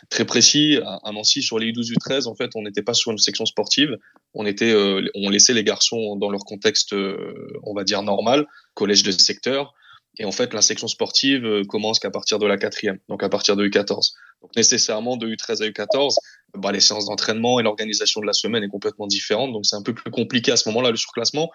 très, 0.09 0.25
précis. 0.25 0.79
À, 1.03 1.11
Nancy, 1.11 1.41
sur 1.41 1.59
les 1.59 1.71
U12, 1.71 1.93
U13, 1.93 2.27
en 2.27 2.35
fait, 2.35 2.51
on 2.55 2.61
n'était 2.63 2.81
pas 2.81 2.93
sur 2.93 3.11
une 3.11 3.17
section 3.17 3.45
sportive. 3.45 3.97
On 4.33 4.45
était, 4.45 4.71
euh, 4.71 5.05
on 5.15 5.29
laissait 5.29 5.53
les 5.53 5.63
garçons 5.63 6.15
dans 6.15 6.29
leur 6.29 6.41
contexte, 6.41 6.93
euh, 6.93 7.59
on 7.63 7.73
va 7.73 7.83
dire 7.83 8.01
normal, 8.01 8.47
collège 8.73 9.03
de 9.03 9.11
secteur. 9.11 9.73
Et 10.17 10.25
en 10.25 10.31
fait, 10.31 10.53
la 10.53 10.61
section 10.61 10.87
sportive 10.87 11.45
euh, 11.45 11.63
commence 11.63 11.99
qu'à 11.99 12.11
partir 12.11 12.37
de 12.37 12.45
la 12.45 12.57
quatrième, 12.57 12.99
donc 13.09 13.23
à 13.23 13.29
partir 13.29 13.55
de 13.55 13.65
U14. 13.65 14.11
Donc 14.41 14.55
nécessairement, 14.55 15.17
de 15.17 15.27
U13 15.27 15.63
à 15.63 15.67
U14, 15.69 16.15
bah, 16.57 16.71
les 16.71 16.81
séances 16.81 17.05
d'entraînement 17.05 17.59
et 17.59 17.63
l'organisation 17.63 18.21
de 18.21 18.25
la 18.25 18.33
semaine 18.33 18.63
est 18.63 18.69
complètement 18.69 19.07
différente. 19.07 19.53
Donc 19.53 19.65
c'est 19.65 19.75
un 19.75 19.83
peu 19.83 19.93
plus 19.93 20.11
compliqué 20.11 20.51
à 20.51 20.57
ce 20.57 20.67
moment-là, 20.69 20.91
le 20.91 20.97
surclassement. 20.97 21.49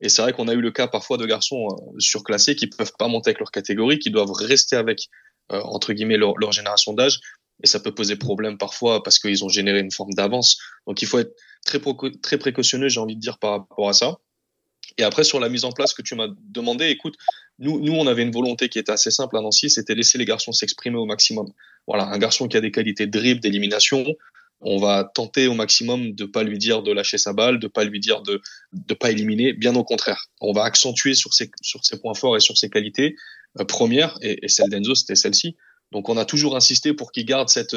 Et 0.00 0.08
c'est 0.08 0.22
vrai 0.22 0.32
qu'on 0.32 0.48
a 0.48 0.54
eu 0.54 0.60
le 0.60 0.70
cas 0.70 0.88
parfois 0.88 1.18
de 1.18 1.26
garçons 1.26 1.68
surclassés 1.98 2.56
qui 2.56 2.66
peuvent 2.66 2.92
pas 2.98 3.06
monter 3.06 3.30
avec 3.30 3.38
leur 3.38 3.50
catégorie, 3.50 3.98
qui 3.98 4.10
doivent 4.10 4.32
rester 4.32 4.76
avec 4.76 5.08
entre 5.50 5.92
guillemets 5.92 6.16
leur 6.16 6.52
génération 6.52 6.94
d'âge 6.94 7.20
et 7.62 7.66
ça 7.66 7.80
peut 7.80 7.94
poser 7.94 8.16
problème 8.16 8.58
parfois 8.58 9.02
parce 9.02 9.18
qu'ils 9.18 9.44
ont 9.44 9.48
généré 9.48 9.80
une 9.80 9.90
forme 9.90 10.12
d'avance. 10.14 10.58
Donc 10.86 11.02
il 11.02 11.08
faut 11.08 11.18
être 11.18 11.34
très, 11.64 11.80
très 12.22 12.38
précautionneux, 12.38 12.88
j'ai 12.88 13.00
envie 13.00 13.16
de 13.16 13.20
dire, 13.20 13.38
par 13.38 13.50
rapport 13.52 13.88
à 13.88 13.92
ça. 13.92 14.18
Et 14.98 15.02
après, 15.02 15.24
sur 15.24 15.40
la 15.40 15.48
mise 15.48 15.64
en 15.64 15.72
place 15.72 15.94
que 15.94 16.02
tu 16.02 16.14
m'as 16.14 16.28
demandé, 16.48 16.88
écoute, 16.88 17.14
nous, 17.58 17.80
nous, 17.80 17.92
on 17.92 18.06
avait 18.06 18.22
une 18.22 18.32
volonté 18.32 18.68
qui 18.68 18.78
était 18.78 18.92
assez 18.92 19.10
simple 19.10 19.36
à 19.36 19.40
Nancy, 19.40 19.70
c'était 19.70 19.94
laisser 19.94 20.18
les 20.18 20.24
garçons 20.24 20.52
s'exprimer 20.52 20.96
au 20.96 21.06
maximum. 21.06 21.52
Voilà, 21.86 22.06
un 22.08 22.18
garçon 22.18 22.48
qui 22.48 22.56
a 22.56 22.60
des 22.60 22.70
qualités 22.70 23.06
dribble, 23.06 23.40
d'élimination, 23.40 24.04
on 24.62 24.78
va 24.78 25.10
tenter 25.14 25.46
au 25.46 25.54
maximum 25.54 26.12
de 26.12 26.24
pas 26.24 26.42
lui 26.42 26.58
dire 26.58 26.82
de 26.82 26.92
lâcher 26.92 27.18
sa 27.18 27.32
balle, 27.32 27.58
de 27.58 27.66
pas 27.66 27.84
lui 27.84 27.98
dire 27.98 28.20
de 28.22 28.42
de 28.72 28.94
pas 28.94 29.10
éliminer. 29.10 29.54
Bien 29.54 29.74
au 29.74 29.84
contraire, 29.84 30.26
on 30.40 30.52
va 30.52 30.64
accentuer 30.64 31.14
sur 31.14 31.32
ses 31.32 31.50
sur 31.62 31.84
ses 31.84 31.98
points 31.98 32.14
forts 32.14 32.36
et 32.36 32.40
sur 32.40 32.58
ses 32.58 32.68
qualités 32.68 33.16
euh, 33.58 33.64
premières. 33.64 34.18
Et, 34.20 34.44
et 34.44 34.48
celle 34.48 34.68
d'Enzo, 34.68 34.94
c'était 34.94 35.14
celle-ci. 35.14 35.56
Donc 35.92 36.08
on 36.08 36.16
a 36.16 36.24
toujours 36.24 36.56
insisté 36.56 36.92
pour 36.94 37.12
qu'il 37.12 37.24
garde 37.24 37.48
cette, 37.48 37.76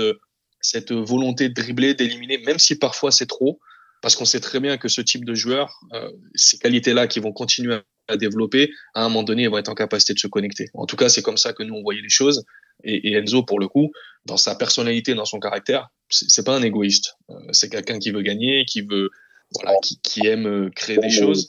cette 0.61 0.91
volonté 0.91 1.49
de 1.49 1.53
dribbler, 1.53 1.93
d'éliminer, 1.93 2.37
même 2.39 2.59
si 2.59 2.75
parfois 2.75 3.11
c'est 3.11 3.25
trop, 3.25 3.59
parce 4.01 4.17
qu'on 4.17 4.25
sait 4.25 4.41
très 4.41 4.59
bien 4.59 4.77
que 4.77 4.89
ce 4.89 5.01
type 5.01 5.23
de 5.23 5.33
joueur, 5.33 5.79
euh, 5.93 6.11
ces 6.35 6.57
qualités-là 6.57 7.07
qui 7.07 7.19
vont 7.19 7.31
continuer 7.31 7.79
à 8.09 8.17
développer, 8.17 8.69
à 8.93 9.05
un 9.05 9.07
moment 9.07 9.23
donné, 9.23 9.43
ils 9.43 9.49
vont 9.49 9.57
être 9.57 9.69
en 9.69 9.75
capacité 9.75 10.13
de 10.13 10.19
se 10.19 10.27
connecter. 10.27 10.69
En 10.73 10.85
tout 10.85 10.97
cas, 10.97 11.07
c'est 11.07 11.21
comme 11.21 11.37
ça 11.37 11.53
que 11.53 11.63
nous 11.63 11.73
on 11.73 11.81
voyait 11.81 12.01
les 12.01 12.09
choses. 12.09 12.43
Et, 12.83 13.13
Enzo, 13.13 13.43
pour 13.43 13.61
le 13.61 13.69
coup, 13.69 13.91
dans 14.25 14.35
sa 14.35 14.55
personnalité, 14.55 15.13
dans 15.13 15.23
son 15.23 15.39
caractère, 15.39 15.87
c'est 16.09 16.45
pas 16.45 16.53
un 16.53 16.63
égoïste. 16.63 17.15
Euh, 17.29 17.35
c'est 17.51 17.69
quelqu'un 17.69 17.97
qui 17.97 18.11
veut 18.11 18.21
gagner, 18.21 18.65
qui 18.65 18.81
veut, 18.81 19.09
voilà, 19.55 19.77
qui, 19.81 20.01
qui 20.01 20.27
aime 20.27 20.47
euh, 20.47 20.69
créer 20.69 20.97
des 20.97 21.09
choses 21.09 21.45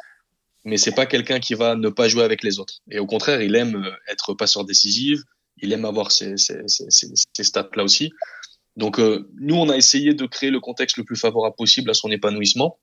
mais 0.66 0.78
c'est 0.78 0.94
pas 0.94 1.04
quelqu'un 1.04 1.40
qui 1.40 1.52
va 1.52 1.76
ne 1.76 1.90
pas 1.90 2.08
jouer 2.08 2.24
avec 2.24 2.42
les 2.42 2.58
autres. 2.58 2.80
Et 2.90 2.98
au 2.98 3.06
contraire, 3.06 3.42
il 3.42 3.54
aime 3.54 3.86
être 4.10 4.32
passeur 4.32 4.64
décisif, 4.64 5.20
il 5.58 5.72
aime 5.72 5.84
avoir 5.84 6.12
ces, 6.12 6.36
ces, 6.36 6.62
ces, 6.66 6.88
ces 6.90 7.44
stats-là 7.44 7.84
aussi. 7.84 8.12
Donc, 8.76 8.98
euh, 8.98 9.28
nous, 9.38 9.54
on 9.54 9.68
a 9.68 9.76
essayé 9.76 10.14
de 10.14 10.26
créer 10.26 10.50
le 10.50 10.60
contexte 10.60 10.96
le 10.96 11.04
plus 11.04 11.16
favorable 11.16 11.54
possible 11.56 11.90
à 11.90 11.94
son 11.94 12.10
épanouissement, 12.10 12.78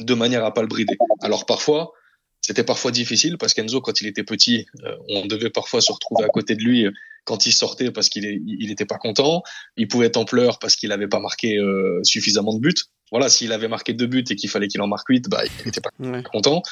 de 0.00 0.14
manière 0.14 0.44
à 0.44 0.54
pas 0.54 0.62
le 0.62 0.68
brider. 0.68 0.96
Alors, 1.20 1.44
parfois, 1.44 1.92
c'était 2.40 2.64
parfois 2.64 2.90
difficile 2.90 3.36
parce 3.38 3.52
qu'Enzo, 3.54 3.80
quand 3.80 4.00
il 4.00 4.06
était 4.06 4.24
petit, 4.24 4.66
euh, 4.84 4.96
on 5.08 5.26
devait 5.26 5.50
parfois 5.50 5.80
se 5.80 5.92
retrouver 5.92 6.24
à 6.24 6.28
côté 6.28 6.54
de 6.56 6.62
lui 6.62 6.86
quand 7.24 7.46
il 7.46 7.52
sortait 7.52 7.90
parce 7.90 8.08
qu'il 8.08 8.24
il 8.46 8.70
était 8.70 8.84
pas 8.84 8.98
content. 8.98 9.42
Il 9.76 9.88
pouvait 9.88 10.06
être 10.06 10.16
en 10.16 10.24
pleurs 10.24 10.58
parce 10.58 10.76
qu'il 10.76 10.90
n'avait 10.90 11.08
pas 11.08 11.20
marqué 11.20 11.58
euh, 11.58 12.00
suffisamment 12.04 12.54
de 12.54 12.60
buts. 12.60 12.74
Voilà, 13.10 13.28
s'il 13.28 13.52
avait 13.52 13.68
marqué 13.68 13.92
deux 13.92 14.06
buts 14.06 14.24
et 14.28 14.36
qu'il 14.36 14.50
fallait 14.50 14.68
qu'il 14.68 14.80
en 14.82 14.88
marque 14.88 15.08
huit, 15.08 15.28
bah, 15.28 15.42
il 15.44 15.66
n'était 15.66 15.80
pas 15.80 15.90
content. 16.22 16.62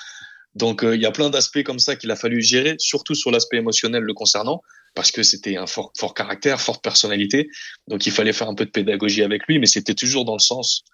Donc, 0.54 0.82
il 0.82 1.00
y 1.00 1.06
a 1.06 1.10
plein 1.10 1.30
d'aspects 1.30 1.62
comme 1.62 1.78
ça 1.78 1.96
qu'il 1.96 2.10
a 2.10 2.16
fallu 2.16 2.42
gérer, 2.42 2.74
surtout 2.78 3.14
sur 3.14 3.30
l'aspect 3.30 3.58
émotionnel 3.58 4.02
le 4.02 4.12
concernant 4.12 4.62
parce 4.94 5.10
que 5.10 5.22
c'était 5.22 5.56
un 5.56 5.66
fort, 5.66 5.92
fort 5.98 6.14
caractère, 6.14 6.60
forte 6.60 6.82
personnalité. 6.82 7.48
Donc 7.88 8.06
il 8.06 8.12
fallait 8.12 8.32
faire 8.32 8.48
un 8.48 8.54
peu 8.54 8.64
de 8.64 8.70
pédagogie 8.70 9.22
avec 9.22 9.46
lui, 9.46 9.58
mais 9.58 9.66
c'était 9.66 9.94
toujours 9.94 10.24
dans 10.24 10.34
le 10.34 10.40
sens 10.40 10.84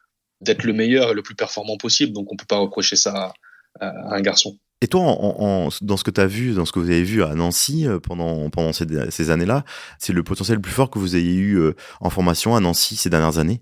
d'être 0.40 0.64
le 0.64 0.72
meilleur 0.72 1.10
et 1.10 1.14
le 1.14 1.22
plus 1.22 1.34
performant 1.34 1.76
possible. 1.76 2.12
Donc 2.12 2.32
on 2.32 2.36
peut 2.36 2.46
pas 2.46 2.58
reprocher 2.58 2.96
ça 2.96 3.32
à, 3.80 4.14
un 4.14 4.20
garçon. 4.20 4.56
Et 4.80 4.86
toi, 4.86 5.02
en, 5.02 5.70
dans 5.80 5.96
ce 5.96 6.04
que 6.04 6.10
tu 6.10 6.20
as 6.20 6.26
vu, 6.26 6.54
dans 6.54 6.64
ce 6.64 6.70
que 6.70 6.78
vous 6.78 6.90
avez 6.90 7.02
vu 7.02 7.22
à 7.24 7.34
Nancy 7.34 7.86
euh, 7.86 7.98
pendant, 7.98 8.48
pendant 8.50 8.72
ces, 8.72 8.86
ces 9.10 9.30
années-là, 9.30 9.64
c'est 9.98 10.12
le 10.12 10.22
potentiel 10.22 10.56
le 10.56 10.62
plus 10.62 10.72
fort 10.72 10.90
que 10.90 11.00
vous 11.00 11.16
ayez 11.16 11.34
eu 11.34 11.58
euh, 11.58 11.74
en 12.00 12.10
formation 12.10 12.54
à 12.54 12.60
Nancy 12.60 12.96
ces 12.96 13.10
dernières 13.10 13.38
années? 13.38 13.60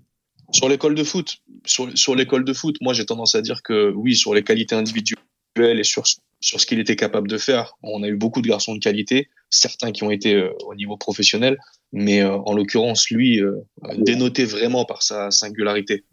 Sur 0.51 0.69
l'école 0.69 0.95
de 0.95 1.03
foot, 1.03 1.37
sur, 1.65 1.89
sur 1.97 2.15
l'école 2.15 2.45
de 2.45 2.53
foot, 2.53 2.77
moi 2.81 2.93
j'ai 2.93 3.05
tendance 3.05 3.35
à 3.35 3.41
dire 3.41 3.63
que 3.63 3.91
oui, 3.95 4.15
sur 4.15 4.33
les 4.33 4.43
qualités 4.43 4.75
individuelles 4.75 5.17
et 5.57 5.83
sur, 5.83 6.03
sur 6.39 6.61
ce 6.61 6.65
qu'il 6.65 6.79
était 6.79 6.95
capable 6.95 7.27
de 7.27 7.37
faire, 7.37 7.73
on 7.81 8.03
a 8.03 8.07
eu 8.07 8.15
beaucoup 8.15 8.41
de 8.41 8.47
garçons 8.47 8.75
de 8.75 8.79
qualité 8.79 9.27
certains 9.49 9.91
qui 9.91 10.03
ont 10.03 10.11
été 10.11 10.35
euh, 10.35 10.53
au 10.65 10.75
niveau 10.75 10.97
professionnel, 10.97 11.57
mais 11.91 12.21
euh, 12.21 12.35
en 12.37 12.53
l'occurrence, 12.53 13.09
lui, 13.09 13.41
euh, 13.41 13.61
dénoté 13.97 14.45
vraiment 14.45 14.85
par 14.85 15.03
sa 15.03 15.31
singularité, 15.31 16.05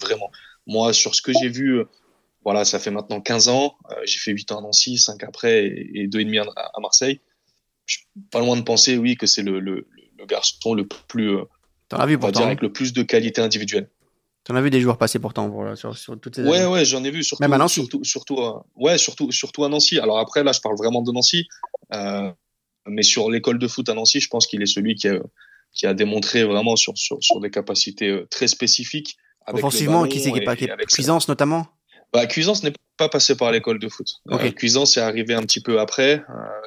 vraiment. 0.00 0.30
Moi, 0.66 0.92
sur 0.92 1.14
ce 1.14 1.22
que 1.22 1.32
j'ai 1.32 1.48
vu, 1.48 1.82
voilà, 2.44 2.64
ça 2.64 2.78
fait 2.78 2.90
maintenant 2.90 3.20
15 3.20 3.48
ans, 3.48 3.76
j'ai 4.04 4.18
fait 4.18 4.32
8 4.32 4.52
ans 4.52 4.58
à 4.58 4.62
Nancy, 4.62 4.98
5 4.98 5.22
après 5.24 5.66
et, 5.66 6.08
2,5 6.08 6.48
à, 6.56 6.70
à 6.74 6.80
Marseille. 6.80 7.20
Je 7.86 7.98
suis 7.98 8.06
pas 8.32 8.40
loin 8.40 8.56
de 8.56 8.62
penser, 8.62 8.96
oui, 8.96 9.16
que 9.16 9.26
c'est 9.26 9.42
le, 9.42 9.60
le, 9.60 9.86
le, 10.18 10.26
garçon 10.26 10.74
le 10.74 10.86
plus, 10.86 11.36
T'en 11.88 11.98
as 11.98 12.06
vu 12.06 12.18
pourtant, 12.18 12.44
avec 12.44 12.62
le 12.62 12.72
plus 12.72 12.92
de 12.92 13.02
qualité 13.02 13.40
individuelle. 13.40 13.88
T'en 14.42 14.56
as 14.56 14.60
vu 14.60 14.70
des 14.70 14.80
joueurs 14.80 14.98
passer 14.98 15.20
pourtant 15.20 15.48
voilà, 15.48 15.76
sur, 15.76 15.96
sur 15.96 16.18
toutes 16.18 16.36
ces 16.36 16.42
Ouais, 16.42 16.66
ouais, 16.66 16.84
j'en 16.84 17.02
ai 17.04 17.10
vu 17.10 17.22
surtout. 17.22 17.42
Même 17.42 17.52
à 17.52 17.58
Nancy. 17.58 17.80
Surtout, 17.80 18.04
surtout, 18.04 18.38
ouais, 18.74 18.98
surtout, 18.98 19.30
surtout 19.30 19.64
à 19.64 19.68
Nancy. 19.68 19.98
Alors 20.00 20.18
après, 20.18 20.42
là, 20.42 20.52
je 20.52 20.60
parle 20.60 20.76
vraiment 20.76 21.02
de 21.02 21.12
Nancy. 21.12 21.46
Euh, 21.94 22.32
mais 22.88 23.02
sur 23.02 23.30
l'école 23.30 23.58
de 23.58 23.68
foot 23.68 23.88
à 23.88 23.94
Nancy, 23.94 24.20
je 24.20 24.28
pense 24.28 24.46
qu'il 24.46 24.62
est 24.62 24.66
celui 24.66 24.94
qui 24.94 25.08
a, 25.08 25.18
qui 25.72 25.86
a 25.86 25.94
démontré 25.94 26.44
vraiment 26.44 26.76
sur, 26.76 26.96
sur, 26.96 27.18
sur 27.22 27.40
des 27.40 27.50
capacités 27.50 28.08
euh, 28.08 28.26
très 28.30 28.48
spécifiques. 28.48 29.16
Avec 29.46 29.64
Offensivement, 29.64 30.04
qui 30.04 30.20
c'est 30.20 30.32
qui 30.32 30.38
est 30.38 30.44
pas 30.44 30.56
Cuisance 30.56 31.28
notamment? 31.28 31.66
Bah, 32.12 32.26
Cuisance 32.26 32.62
n'est 32.62 32.72
pas 32.96 33.08
passé 33.08 33.36
par 33.36 33.52
l'école 33.52 33.78
de 33.78 33.88
foot. 33.88 34.08
Okay. 34.28 34.52
Cuisance 34.52 34.96
est 34.96 35.00
arrivé 35.00 35.34
un 35.34 35.42
petit 35.42 35.60
peu 35.60 35.78
après. 35.78 36.22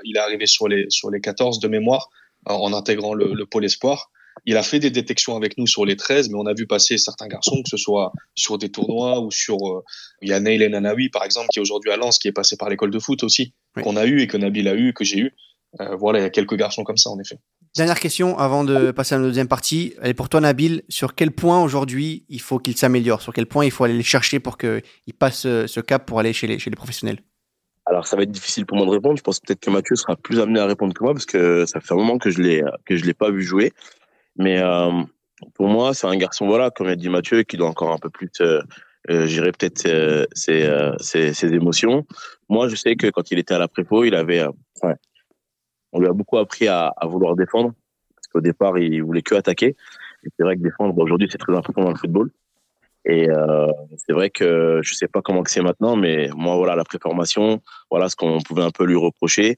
il 0.05 0.15
est 0.15 0.19
arrivé 0.19 0.45
sur 0.45 0.67
les 0.67 0.85
sur 0.89 1.09
les 1.09 1.19
14 1.19 1.59
de 1.59 1.67
mémoire 1.67 2.07
en 2.45 2.71
intégrant 2.73 3.13
le, 3.13 3.33
le 3.33 3.45
pôle 3.45 3.65
espoir. 3.65 4.11
Il 4.45 4.55
a 4.57 4.63
fait 4.63 4.79
des 4.79 4.91
détections 4.91 5.35
avec 5.35 5.57
nous 5.57 5.67
sur 5.67 5.85
les 5.85 5.97
13, 5.97 6.29
mais 6.29 6.35
on 6.37 6.45
a 6.45 6.53
vu 6.53 6.65
passer 6.65 6.97
certains 6.97 7.27
garçons, 7.27 7.61
que 7.63 7.69
ce 7.69 7.77
soit 7.77 8.13
sur 8.35 8.57
des 8.57 8.69
tournois 8.69 9.19
ou 9.19 9.31
sur. 9.31 9.57
Euh, 9.57 9.83
il 10.21 10.29
y 10.29 10.33
a 10.33 10.39
Neil 10.39 10.69
Nanawi, 10.69 11.09
par 11.09 11.25
exemple, 11.25 11.47
qui 11.51 11.59
est 11.59 11.61
aujourd'hui 11.61 11.91
à 11.91 11.97
Lens, 11.97 12.19
qui 12.19 12.27
est 12.29 12.33
passé 12.33 12.55
par 12.55 12.69
l'école 12.69 12.91
de 12.91 12.99
foot 12.99 13.23
aussi, 13.23 13.53
Oui. 13.75 13.83
qu'on 13.83 13.97
a 13.97 14.05
eu 14.05 14.21
et 14.21 14.27
que 14.27 14.37
Nabil 14.37 14.67
a 14.67 14.75
eu, 14.75 14.93
que 14.93 15.03
j'ai 15.03 15.19
eu. 15.19 15.33
Euh, 15.79 15.95
voilà, 15.95 16.19
il 16.19 16.23
y 16.23 16.25
a 16.25 16.29
quelques 16.29 16.55
garçons 16.55 16.83
comme 16.83 16.97
ça, 16.97 17.09
en 17.09 17.19
effet. 17.19 17.37
Dernière 17.75 17.99
question 17.99 18.37
avant 18.37 18.63
de 18.63 18.91
passer 18.91 19.15
à 19.15 19.19
la 19.19 19.25
deuxième 19.25 19.47
partie. 19.47 19.93
Elle 20.01 20.11
est 20.11 20.13
pour 20.15 20.29
toi, 20.29 20.41
Nabil. 20.41 20.83
Sur 20.89 21.13
quel 21.13 21.31
point 21.31 21.61
aujourd'hui 21.61 22.25
il 22.29 22.41
faut 22.41 22.57
qu'il 22.57 22.75
s'améliore? 22.75 23.21
Sur 23.21 23.33
quel 23.33 23.45
point 23.45 23.65
il 23.65 23.71
faut 23.71 23.83
aller 23.83 23.93
les 23.95 24.03
chercher 24.03 24.39
pour 24.39 24.57
qu'il 24.57 24.81
passe 25.17 25.45
euh, 25.45 25.67
ce 25.67 25.79
cap 25.79 26.05
pour 26.05 26.19
aller 26.19 26.33
chez 26.33 26.47
les, 26.47 26.57
chez 26.57 26.69
les 26.69 26.75
professionnels? 26.75 27.19
Alors, 27.85 28.07
ça 28.07 28.15
va 28.15 28.23
être 28.23 28.31
difficile 28.31 28.65
pour 28.65 28.77
moi 28.77 28.85
de 28.87 28.91
répondre. 28.91 29.17
Je 29.17 29.23
pense 29.23 29.39
peut-être 29.39 29.59
que 29.59 29.69
Mathieu 29.69 29.95
sera 29.95 30.15
plus 30.15 30.39
amené 30.39 30.59
à 30.59 30.65
répondre 30.65 30.93
que 30.93 31.03
moi 31.03 31.13
parce 31.13 31.25
que 31.25 31.65
ça 31.65 31.79
fait 31.79 31.93
un 31.93 31.97
moment 31.97 32.17
que 32.17 32.31
je 32.31 32.41
l'ai 32.41 32.63
que 32.85 32.95
je 32.95 33.05
l'ai 33.05 33.13
pas 33.13 33.31
vu 33.31 33.43
jouer. 33.43 33.71
Mais 34.37 34.59
euh, 34.59 34.91
pour 35.53 35.67
moi, 35.67 35.93
c'est 35.93 36.07
un 36.07 36.15
garçon, 36.17 36.47
voilà, 36.47 36.71
comme 36.71 36.87
a 36.87 36.95
dit 36.95 37.09
Mathieu, 37.09 37.43
qui 37.43 37.57
doit 37.57 37.67
encore 37.67 37.91
un 37.91 37.97
peu 37.97 38.09
plus 38.09 38.29
euh, 39.09 39.25
gérer 39.25 39.51
peut-être 39.51 39.79
ses, 39.79 40.25
ses, 40.33 40.63
euh, 40.63 40.91
ses, 40.99 41.33
ses, 41.33 41.53
émotions. 41.53 42.05
Moi, 42.49 42.67
je 42.67 42.75
sais 42.75 42.95
que 42.95 43.07
quand 43.07 43.31
il 43.31 43.39
était 43.39 43.53
à 43.53 43.59
la 43.59 43.67
prépo, 43.67 44.03
il 44.03 44.13
avait, 44.13 44.41
euh, 44.41 44.51
ouais, 44.83 44.95
on 45.91 45.99
lui 45.99 46.07
a 46.07 46.13
beaucoup 46.13 46.37
appris 46.37 46.67
à, 46.67 46.87
à 46.87 47.05
vouloir 47.07 47.35
défendre 47.35 47.73
parce 48.15 48.27
qu'au 48.27 48.41
départ, 48.41 48.77
il 48.77 49.01
voulait 49.03 49.21
que 49.21 49.35
attaquer. 49.35 49.75
Et 50.23 50.29
c'est 50.35 50.43
vrai 50.43 50.57
que 50.57 50.61
défendre, 50.61 50.93
bon, 50.93 51.03
aujourd'hui, 51.03 51.27
c'est 51.31 51.37
très 51.37 51.55
important 51.55 51.81
dans 51.81 51.91
le 51.91 51.95
football. 51.95 52.31
Et 53.05 53.29
euh, 53.29 53.71
c'est 53.97 54.13
vrai 54.13 54.29
que 54.29 54.81
je 54.83 54.93
sais 54.93 55.07
pas 55.07 55.21
comment 55.21 55.41
que 55.41 55.51
c'est 55.51 55.61
maintenant, 55.61 55.95
mais 55.95 56.29
moi, 56.35 56.57
voilà, 56.57 56.75
la 56.75 56.83
préformation, 56.83 57.61
voilà 57.89 58.09
ce 58.09 58.15
qu'on 58.15 58.41
pouvait 58.41 58.63
un 58.63 58.71
peu 58.71 58.85
lui 58.85 58.97
reprocher 58.97 59.57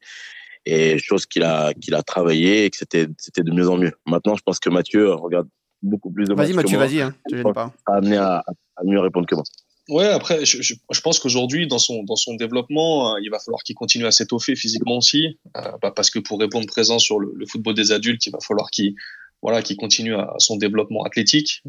et 0.65 1.00
chose 1.00 1.26
qu'il 1.26 1.44
a 1.44 1.74
qu'il 1.74 1.96
a 1.96 2.04
travaillé 2.04 2.65
et 2.65 2.70
que 2.70 2.78
c'était 2.78 3.08
c'était 3.17 3.41
de 3.41 3.52
mieux 3.52 3.67
en 3.67 3.78
mieux. 3.78 3.94
Maintenant, 4.06 4.36
je 4.36 4.44
pense 4.44 4.60
que 4.60 4.70
Mathieu 4.70 5.12
regarde 5.13 5.50
beaucoup 5.82 6.12
plus 6.12 6.28
de 6.28 6.36
Vas-y 6.36 6.54
Mathieu, 6.54 6.78
vas-y, 6.78 7.02
hein, 7.02 7.15
te 7.28 7.36
gêne 7.36 7.52
pas. 7.52 7.74
À 7.88 7.96
amener 7.96 8.17
à, 8.17 8.44
à, 8.76 8.84
mieux 8.84 9.00
répondre 9.00 9.26
que 9.26 9.34
moi. 9.34 9.44
Ouais, 9.89 10.06
après, 10.06 10.46
je, 10.46 11.02
pense 11.02 11.20
qu'aujourd'hui, 11.20 11.67
dans 11.67 11.80
son 11.80 12.04
dans 12.04 12.15
son 12.15 12.36
développement, 12.36 13.15
euh, 13.15 13.20
il 13.24 13.30
va 13.32 13.39
falloir 13.39 13.63
qu'il 13.63 13.76
continue 13.76 14.06
à 14.06 14.12
s'étoffer 14.12 14.56
physiquement 14.56 14.98
aussi, 14.98 15.39
euh, 15.58 15.72
bah, 15.82 15.91
parce 15.96 16.12
que 16.12 16.20
pour 16.20 16.39
répondre 16.39 16.67
présent 16.67 17.00
sur 17.00 17.20
le, 17.20 17.46
football 17.48 17.74
des 17.74 17.91
adultes, 17.91 18.26
il 18.28 18.32
va 18.32 18.39
falloir 18.39 18.70
qu'il 18.70 18.94
voilà 19.41 19.62
continue 19.63 20.13
à 20.13 20.36
son 20.38 20.56
développement 20.56 21.04
athlétique 21.04 21.63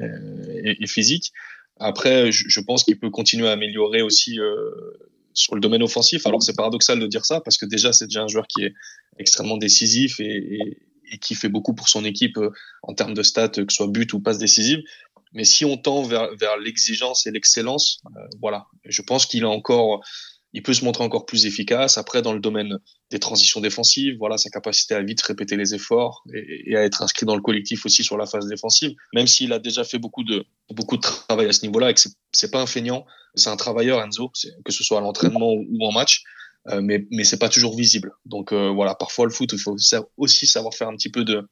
euh, 0.00 0.62
et, 0.64 0.86
physique. 0.88 1.32
Après, 1.78 2.32
je, 2.32 2.60
pense 2.60 2.82
qu'il 2.82 2.98
peut 2.98 3.10
continuer 3.10 3.48
à 3.48 3.52
améliorer 3.52 4.02
aussi 4.02 4.38
sur 5.32 5.54
le 5.54 5.60
domaine 5.60 5.82
offensif. 5.82 6.26
Alors 6.26 6.42
c'est 6.42 6.56
paradoxal 6.56 6.98
de 6.98 7.06
dire 7.06 7.24
ça 7.24 7.40
parce 7.40 7.56
que 7.56 7.66
déjà 7.66 7.92
c'est 7.92 8.06
déjà 8.06 8.22
un 8.22 8.28
joueur 8.28 8.46
qui 8.48 8.64
est 8.64 8.74
extrêmement 9.18 9.56
décisif 9.56 10.18
et, 10.18 10.58
et, 11.10 11.18
qui 11.18 11.34
fait 11.36 11.48
beaucoup 11.48 11.74
pour 11.74 11.88
son 11.88 12.04
équipe 12.04 12.38
en 12.82 12.94
termes 12.94 13.14
de 13.14 13.22
stats, 13.22 13.48
que 13.48 13.64
ce 13.70 13.76
soit 13.76 13.86
but 13.86 14.12
ou 14.12 14.20
passe 14.20 14.38
décisive. 14.38 14.82
Mais 15.34 15.44
si 15.44 15.64
on 15.64 15.76
tend 15.76 16.02
vers, 16.02 16.34
vers 16.36 16.56
l'exigence 16.56 17.26
et 17.26 17.30
l'excellence, 17.30 18.00
euh, 18.06 18.20
voilà, 18.40 18.66
je 18.84 19.02
pense 19.02 19.26
qu'il 19.26 19.44
a 19.44 19.48
encore, 19.48 20.00
il 20.52 20.62
peut 20.62 20.72
se 20.72 20.84
montrer 20.84 21.02
encore 21.02 21.26
plus 21.26 21.44
efficace. 21.46 21.98
Après, 21.98 22.22
dans 22.22 22.32
le 22.32 22.40
domaine 22.40 22.78
des 23.10 23.18
transitions 23.18 23.60
défensives, 23.60 24.16
voilà, 24.18 24.38
sa 24.38 24.48
capacité 24.48 24.94
à 24.94 25.02
vite 25.02 25.20
répéter 25.22 25.56
les 25.56 25.74
efforts 25.74 26.24
et, 26.32 26.76
à 26.76 26.84
être 26.84 27.02
inscrit 27.02 27.26
dans 27.26 27.34
le 27.34 27.42
collectif 27.42 27.84
aussi 27.84 28.04
sur 28.04 28.16
la 28.16 28.26
phase 28.26 28.46
défensive. 28.46 28.92
Même 29.12 29.26
s'il 29.26 29.52
a 29.52 29.58
déjà 29.58 29.84
fait 29.84 29.98
beaucoup 29.98 30.24
de 30.24 30.46
beaucoup 30.70 30.96
de 30.96 31.02
travail 31.02 31.46
à 31.46 31.52
ce 31.52 31.62
niveau-là 31.62 31.90
et 31.90 31.94
que 31.94 32.00
c'est 32.32 32.50
pas 32.50 32.62
un 32.62 32.66
feignant, 32.66 33.04
c'est 33.34 33.50
un 33.50 33.56
travailleur 33.56 34.00
Enzo, 34.00 34.30
que 34.64 34.72
ce 34.72 34.84
soit 34.84 34.98
à 34.98 35.00
l'entraînement 35.00 35.52
ou 35.52 35.84
en 35.84 35.92
match. 35.92 36.22
Euh, 36.68 36.80
mais 36.80 37.06
mais 37.10 37.24
c'est 37.24 37.38
pas 37.38 37.48
toujours 37.48 37.76
visible. 37.76 38.12
Donc 38.24 38.52
euh, 38.52 38.70
voilà, 38.70 38.94
parfois 38.94 39.26
le 39.26 39.32
foot, 39.32 39.52
il 39.52 39.58
faut 39.58 39.76
aussi 40.16 40.46
savoir 40.46 40.72
faire 40.72 40.88
un 40.88 40.96
petit 40.96 41.10
peu 41.10 41.24
de 41.24 41.46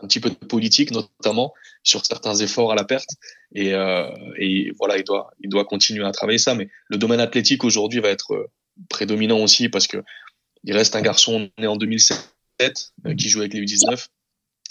un 0.00 0.06
petit 0.06 0.20
peu 0.20 0.30
de 0.30 0.34
politique, 0.34 0.90
notamment 0.90 1.54
sur 1.82 2.04
certains 2.04 2.34
efforts 2.34 2.72
à 2.72 2.74
la 2.74 2.84
perte. 2.84 3.08
Et, 3.54 3.74
euh, 3.74 4.10
et 4.38 4.72
voilà, 4.78 4.98
il 4.98 5.04
doit 5.04 5.30
il 5.40 5.48
doit 5.48 5.64
continuer 5.64 6.04
à 6.04 6.10
travailler 6.12 6.38
ça. 6.38 6.54
Mais 6.54 6.68
le 6.88 6.98
domaine 6.98 7.20
athlétique 7.20 7.64
aujourd'hui 7.64 8.00
va 8.00 8.08
être 8.08 8.34
euh, 8.34 8.50
prédominant 8.88 9.38
aussi 9.38 9.68
parce 9.68 9.86
que 9.86 10.02
il 10.64 10.74
reste 10.76 10.96
un 10.96 11.02
garçon 11.02 11.50
né 11.58 11.66
en 11.66 11.76
2007 11.76 12.92
euh, 13.06 13.14
qui 13.14 13.28
joue 13.28 13.40
avec 13.40 13.54
les 13.54 13.60
U19 13.60 14.08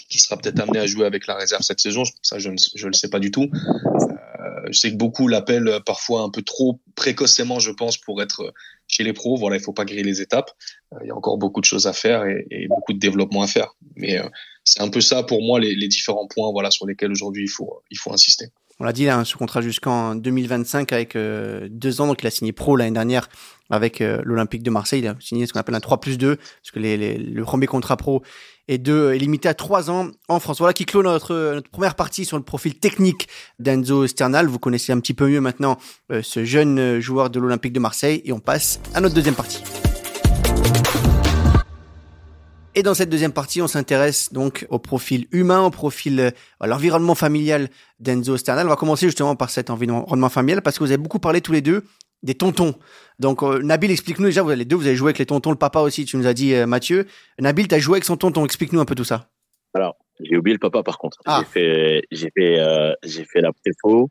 qui 0.08 0.18
sera 0.18 0.36
peut-être 0.36 0.60
amené 0.60 0.78
à 0.78 0.86
jouer 0.86 1.06
avec 1.06 1.26
la 1.26 1.34
réserve 1.34 1.62
cette 1.62 1.80
saison. 1.80 2.02
Ça, 2.22 2.38
je 2.38 2.50
ne 2.50 2.56
je 2.74 2.86
le 2.86 2.92
sais 2.92 3.08
pas 3.08 3.18
du 3.18 3.30
tout. 3.30 3.50
Euh, 3.52 4.66
je 4.70 4.78
sais 4.78 4.90
que 4.90 4.96
beaucoup 4.96 5.28
l'appellent 5.28 5.80
parfois 5.84 6.22
un 6.22 6.30
peu 6.30 6.42
trop 6.42 6.80
précocement, 6.94 7.58
je 7.58 7.70
pense, 7.70 7.96
pour 7.96 8.22
être 8.22 8.52
chez 8.86 9.02
les 9.02 9.12
pros. 9.12 9.36
Voilà, 9.36 9.56
il 9.56 9.62
faut 9.62 9.72
pas 9.72 9.84
griller 9.84 10.02
les 10.02 10.20
étapes. 10.20 10.50
Euh, 10.92 10.98
il 11.02 11.08
y 11.08 11.10
a 11.10 11.16
encore 11.16 11.38
beaucoup 11.38 11.60
de 11.60 11.64
choses 11.64 11.86
à 11.86 11.92
faire 11.92 12.24
et, 12.26 12.46
et 12.50 12.68
beaucoup 12.68 12.92
de 12.92 12.98
développement 12.98 13.42
à 13.42 13.46
faire. 13.46 13.74
Mais 13.96 14.20
c'est 14.64 14.80
un 14.80 14.88
peu 14.88 15.00
ça 15.00 15.22
pour 15.22 15.42
moi 15.42 15.60
les, 15.60 15.88
différents 15.88 16.26
points, 16.26 16.50
voilà, 16.50 16.70
sur 16.70 16.86
lesquels 16.86 17.12
aujourd'hui 17.12 17.44
il 17.44 17.96
faut 17.98 18.12
insister. 18.12 18.46
On 18.80 18.84
l'a 18.84 18.92
dit, 18.92 19.04
là, 19.04 19.24
ce 19.24 19.36
contrat 19.36 19.60
jusqu'en 19.60 20.16
2025 20.16 20.92
avec 20.92 21.14
euh, 21.14 21.68
deux 21.70 22.00
ans. 22.00 22.08
Donc, 22.08 22.22
il 22.22 22.26
a 22.26 22.30
signé 22.30 22.52
pro 22.52 22.74
l'année 22.74 22.90
dernière 22.90 23.28
avec 23.70 24.00
euh, 24.00 24.20
l'Olympique 24.24 24.64
de 24.64 24.70
Marseille. 24.70 25.00
Il 25.00 25.06
a 25.06 25.14
signé 25.20 25.46
ce 25.46 25.52
qu'on 25.52 25.60
appelle 25.60 25.76
un 25.76 25.80
3 25.80 26.00
plus 26.00 26.18
2, 26.18 26.36
parce 26.36 26.70
que 26.72 26.80
le 26.80 27.42
premier 27.44 27.66
contrat 27.66 27.96
pro 27.96 28.22
est, 28.66 28.78
de, 28.78 29.12
est 29.14 29.18
limité 29.18 29.48
à 29.48 29.54
trois 29.54 29.90
ans 29.90 30.08
en 30.28 30.40
France. 30.40 30.58
Voilà 30.58 30.72
qui 30.72 30.86
clôt 30.86 31.04
notre, 31.04 31.34
notre 31.54 31.70
première 31.70 31.94
partie 31.94 32.24
sur 32.24 32.36
le 32.36 32.42
profil 32.42 32.74
technique 32.74 33.28
d'Enzo 33.60 34.08
Sternal. 34.08 34.46
Vous 34.48 34.58
connaissez 34.58 34.92
un 34.92 34.98
petit 34.98 35.14
peu 35.14 35.28
mieux 35.28 35.40
maintenant 35.40 35.78
euh, 36.10 36.22
ce 36.22 36.44
jeune 36.44 36.98
joueur 36.98 37.30
de 37.30 37.38
l'Olympique 37.38 37.72
de 37.72 37.80
Marseille. 37.80 38.22
Et 38.24 38.32
on 38.32 38.40
passe 38.40 38.80
à 38.92 39.00
notre 39.00 39.14
deuxième 39.14 39.36
partie. 39.36 39.62
Et 42.76 42.82
dans 42.82 42.94
cette 42.94 43.08
deuxième 43.08 43.32
partie, 43.32 43.62
on 43.62 43.68
s'intéresse 43.68 44.32
donc 44.32 44.66
au 44.68 44.78
profil 44.78 45.26
humain, 45.30 45.62
au 45.62 45.70
profil, 45.70 46.18
euh, 46.18 46.30
à 46.60 46.66
l'environnement 46.66 47.14
familial 47.14 47.68
d'Enzo 48.00 48.36
Sternal. 48.36 48.66
On 48.66 48.70
va 48.70 48.76
commencer 48.76 49.06
justement 49.06 49.36
par 49.36 49.50
cet 49.50 49.70
environnement 49.70 50.28
familial 50.28 50.60
parce 50.60 50.78
que 50.78 50.84
vous 50.84 50.90
avez 50.90 51.02
beaucoup 51.02 51.20
parlé 51.20 51.40
tous 51.40 51.52
les 51.52 51.60
deux 51.60 51.84
des 52.24 52.34
tontons. 52.34 52.74
Donc 53.20 53.42
euh, 53.42 53.62
Nabil, 53.62 53.90
explique-nous 53.90 54.26
déjà, 54.26 54.42
vous 54.42 54.50
les 54.50 54.64
deux, 54.64 54.76
vous 54.76 54.86
avez 54.86 54.96
joué 54.96 55.08
avec 55.08 55.18
les 55.18 55.26
tontons, 55.26 55.50
le 55.50 55.56
papa 55.56 55.80
aussi, 55.80 56.04
tu 56.04 56.16
nous 56.16 56.26
as 56.26 56.34
dit 56.34 56.54
euh, 56.54 56.66
Mathieu. 56.66 57.06
Nabil, 57.38 57.68
tu 57.68 57.74
as 57.74 57.78
joué 57.78 57.94
avec 57.94 58.04
son 58.04 58.16
tonton, 58.16 58.44
explique-nous 58.44 58.80
un 58.80 58.84
peu 58.84 58.96
tout 58.96 59.04
ça. 59.04 59.28
Alors, 59.74 59.96
j'ai 60.20 60.36
oublié 60.36 60.54
le 60.54 60.58
papa 60.58 60.82
par 60.82 60.98
contre. 60.98 61.18
Ah. 61.26 61.40
J'ai 61.40 61.46
fait, 61.46 62.02
j'ai 62.10 62.30
fait, 62.34 62.58
euh, 62.58 62.92
j'ai 63.04 63.24
fait 63.24 63.40
la 63.40 63.52
préfo 63.52 64.10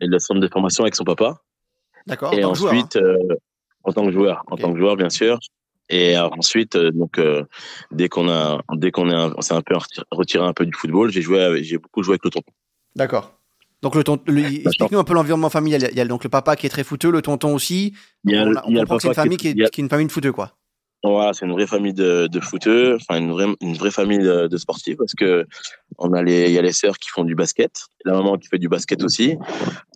et 0.00 0.06
le 0.06 0.18
centre 0.18 0.40
de 0.40 0.48
formation 0.48 0.84
avec 0.84 0.94
son 0.94 1.04
papa. 1.04 1.38
D'accord. 2.06 2.32
Et 2.32 2.44
ensuite, 2.44 2.98
joueur, 2.98 3.18
hein. 3.30 3.34
en 3.84 3.92
tant 3.92 4.06
que 4.06 4.12
joueur, 4.12 4.42
en 4.46 4.54
okay. 4.54 4.62
tant 4.62 4.72
que 4.72 4.78
joueur 4.78 4.96
bien 4.96 5.10
sûr. 5.10 5.38
Et 5.88 6.16
ensuite, 6.16 6.76
euh, 6.76 6.90
donc 6.90 7.18
euh, 7.18 7.44
dès 7.90 8.08
qu'on 8.08 8.28
a, 8.28 8.62
dès 8.74 8.90
qu'on 8.90 9.10
est, 9.10 9.32
on 9.36 9.40
s'est 9.40 9.54
un 9.54 9.62
peu 9.62 9.74
retiré 10.10 10.44
un 10.44 10.52
peu 10.52 10.64
du 10.64 10.72
football, 10.72 11.10
j'ai 11.10 11.22
joué, 11.22 11.62
j'ai 11.62 11.78
beaucoup 11.78 12.02
joué 12.02 12.12
avec 12.12 12.24
le 12.24 12.30
tonton. 12.30 12.52
D'accord. 12.96 13.38
Donc 13.82 13.96
le 13.96 14.04
tonton, 14.04 14.32
explique-nous 14.36 14.98
un 14.98 15.04
peu 15.04 15.14
l'environnement 15.14 15.50
familial. 15.50 15.88
Il 15.90 15.98
y 15.98 16.00
a 16.00 16.04
donc 16.04 16.24
le 16.24 16.30
papa 16.30 16.54
qui 16.56 16.66
est 16.66 16.70
très 16.70 16.84
footeux, 16.84 17.10
le 17.10 17.20
tonton 17.20 17.54
aussi. 17.54 17.94
Il 18.24 18.32
y 18.32 18.36
a, 18.36 18.44
on, 18.44 18.50
on 18.50 18.70
il 18.70 18.76
y 18.76 18.78
a 18.78 18.82
comprend 18.82 18.96
que 18.96 19.02
c'est 19.02 19.08
une 19.08 19.14
famille 19.14 19.36
qui 19.36 19.48
est, 19.48 19.54
qui, 19.54 19.62
est, 19.62 19.70
qui 19.70 19.80
est, 19.80 19.84
une 19.84 19.90
famille 19.90 20.06
de 20.06 20.12
footeux, 20.12 20.32
quoi. 20.32 20.52
Voilà, 21.04 21.32
c'est 21.32 21.46
une 21.46 21.52
vraie 21.52 21.66
famille 21.66 21.94
de, 21.94 22.28
de 22.28 22.40
footeux, 22.40 22.96
enfin 23.00 23.18
une 23.18 23.32
vraie, 23.32 23.48
une 23.60 23.74
vraie 23.74 23.90
famille 23.90 24.20
de, 24.20 24.46
de, 24.46 24.56
sportifs 24.56 24.96
parce 24.96 25.14
que 25.14 25.44
on 25.98 26.12
a 26.12 26.22
les, 26.22 26.46
il 26.46 26.52
y 26.52 26.58
a 26.58 26.62
les 26.62 26.72
sœurs 26.72 26.96
qui 26.96 27.08
font 27.08 27.24
du 27.24 27.34
basket, 27.34 27.72
la 28.04 28.12
maman 28.12 28.38
qui 28.38 28.46
fait 28.46 28.58
du 28.58 28.68
basket 28.68 29.02
aussi. 29.02 29.36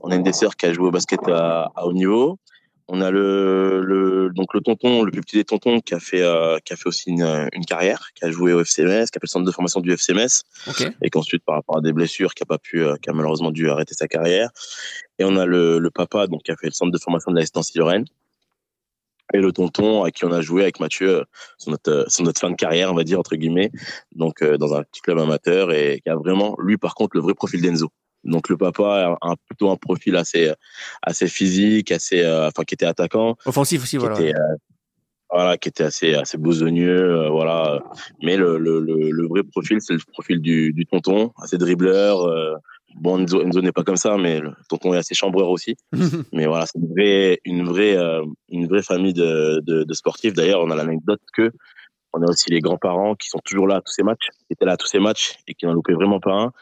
On 0.03 0.11
a 0.11 0.17
une 0.17 0.25
des 0.25 0.33
sœurs 0.33 0.57
qui 0.57 0.67
a 0.67 0.73
joué 0.73 0.89
au 0.89 0.91
basket 0.91 1.21
à, 1.29 1.71
à 1.77 1.85
haut 1.85 1.93
niveau. 1.93 2.41
On 2.89 3.01
a 3.01 3.11
le, 3.11 3.83
le, 3.83 4.31
donc 4.33 4.55
le 4.55 4.61
tonton, 4.61 5.03
le 5.03 5.11
plus 5.11 5.21
petit 5.21 5.37
des 5.37 5.45
tontons, 5.45 5.81
qui 5.81 5.95
a 5.95 5.99
fait 5.99 6.23
euh, 6.23 6.59
qui 6.65 6.73
a 6.73 6.77
fait 6.77 6.87
aussi 6.87 7.11
une, 7.11 7.49
une, 7.53 7.65
carrière, 7.65 8.11
qui 8.15 8.25
a 8.25 8.31
joué 8.31 8.53
au 8.53 8.63
FCMS, 8.63 9.07
qui 9.07 9.19
a 9.19 9.21
fait 9.21 9.25
le 9.25 9.29
centre 9.29 9.45
de 9.45 9.51
formation 9.51 9.81
du 9.81 9.93
FCMS, 9.93 10.45
okay. 10.69 10.91
et 11.03 11.11
qu'ensuite 11.11 11.45
par 11.45 11.57
rapport 11.57 11.79
à 11.79 11.81
des 11.81 11.93
blessures, 11.93 12.35
qui 12.35 12.45
a 12.45 12.47
pas 12.47 12.59
pu, 12.59 12.83
euh, 12.83 12.95
qui 13.03 13.11
a 13.11 13.13
malheureusement 13.13 13.51
dû 13.51 13.69
arrêter 13.69 13.95
sa 13.95 14.07
carrière. 14.07 14.51
Et 15.19 15.25
on 15.25 15.37
a 15.37 15.47
le, 15.47 15.81
le 15.81 15.91
papa, 15.91 16.29
donc 16.29 16.45
qui 16.45 16.53
a 16.53 16.57
fait 16.57 16.69
le 16.69 16.73
centre 16.73 16.93
de 16.93 16.99
formation 16.99 17.33
de 17.33 17.37
l'assistance 17.37 17.75
Lorraine, 17.75 18.05
et 19.35 19.39
le 19.39 19.53
tonton 19.53 20.05
à 20.05 20.11
qui 20.11 20.25
on 20.25 20.33
a 20.33 20.41
joué 20.41 20.63
avec 20.63 20.81
Mathieu 20.81 21.25
sur 21.59 21.71
notre 21.71 22.07
sur 22.09 22.25
notre 22.25 22.41
fin 22.41 22.51
de 22.51 22.57
carrière, 22.57 22.93
on 22.93 22.95
va 22.95 23.05
dire 23.05 23.19
entre 23.19 23.37
guillemets, 23.37 23.73
donc 24.15 24.43
euh, 24.43 24.57
dans 24.57 24.75
un 24.75 24.83
petit 24.85 25.01
club 25.01 25.19
amateur 25.19 25.73
et 25.73 26.01
qui 26.03 26.11
a 26.11 26.17
vraiment 26.17 26.57
lui 26.61 26.77
par 26.77 26.95
contre 26.95 27.17
le 27.17 27.23
vrai 27.23 27.35
profil 27.35 27.61
d'Enzo. 27.61 27.91
Donc 28.27 28.49
le 28.49 28.57
papa 28.57 29.17
a 29.23 29.29
un, 29.29 29.35
plutôt 29.47 29.71
un 29.71 29.77
profil 29.77 30.17
assez 30.17 30.53
assez 31.03 31.29
physique, 31.29 31.93
assez 31.93 32.23
euh, 32.23 32.49
enfin 32.49 32.65
qui 32.65 32.75
était 32.75 32.87
attaquant, 32.87 33.37
offensif 33.47 33.83
aussi 33.83 33.97
voilà. 33.97 34.17
Était, 34.17 34.35
euh, 34.35 34.57
voilà, 35.31 35.57
qui 35.57 35.69
était 35.69 35.85
assez 35.85 36.15
assez 36.15 36.39
besogneux, 36.39 37.23
euh, 37.23 37.29
voilà. 37.31 37.83
Mais 38.23 38.37
le, 38.37 38.59
le, 38.59 38.81
le, 38.81 39.11
le 39.11 39.29
vrai 39.29 39.43
profil, 39.43 39.79
c'est 39.81 39.95
le 39.95 40.01
profil 40.13 40.41
du, 40.41 40.73
du 40.73 40.87
tonton, 40.87 41.33
assez 41.43 41.59
dribbleur. 41.59 42.29
Bon, 42.95 43.19
Enzo, 43.19 43.43
Enzo 43.43 43.61
n'est 43.61 43.73
pas 43.73 43.83
comme 43.83 43.97
ça, 43.97 44.17
mais 44.17 44.41
le 44.41 44.53
tonton 44.69 44.95
est 44.95 44.99
assez 44.99 45.15
chambreur 45.15 45.51
aussi. 45.51 45.77
mais 46.33 46.47
voilà, 46.47 46.67
c'est 46.67 46.79
une 46.79 46.89
vraie 46.89 47.41
une 47.45 47.65
vraie 47.65 47.97
une 48.49 48.67
vraie 48.67 48.83
famille 48.83 49.15
de, 49.15 49.61
de, 49.65 49.85
de 49.85 49.95
sportifs. 49.95 50.35
D'ailleurs, 50.35 50.61
on 50.63 50.71
a 50.71 50.77
l'anecdote 50.77 51.21
que 51.35 51.53
on 52.17 52.23
a 52.23 52.31
aussi 52.31 52.51
les 52.51 52.61
grands-parents 52.61 53.15
qui 53.15 53.29
sont 53.29 53.41
toujours 53.45 53.67
là 53.67 53.77
à 53.77 53.81
tous 53.83 53.93
ces 53.93 54.03
matchs, 54.03 54.29
qui 54.31 54.53
étaient 54.53 54.65
là 54.65 54.73
à 54.73 54.77
tous 54.77 54.87
ces 54.87 54.99
matchs 54.99 55.37
et 55.47 55.55
qui 55.55 55.67
n'en 55.67 55.75
loupaient 55.75 55.93
vraiment 55.93 56.21
pas 56.21 56.33
un. 56.33 56.53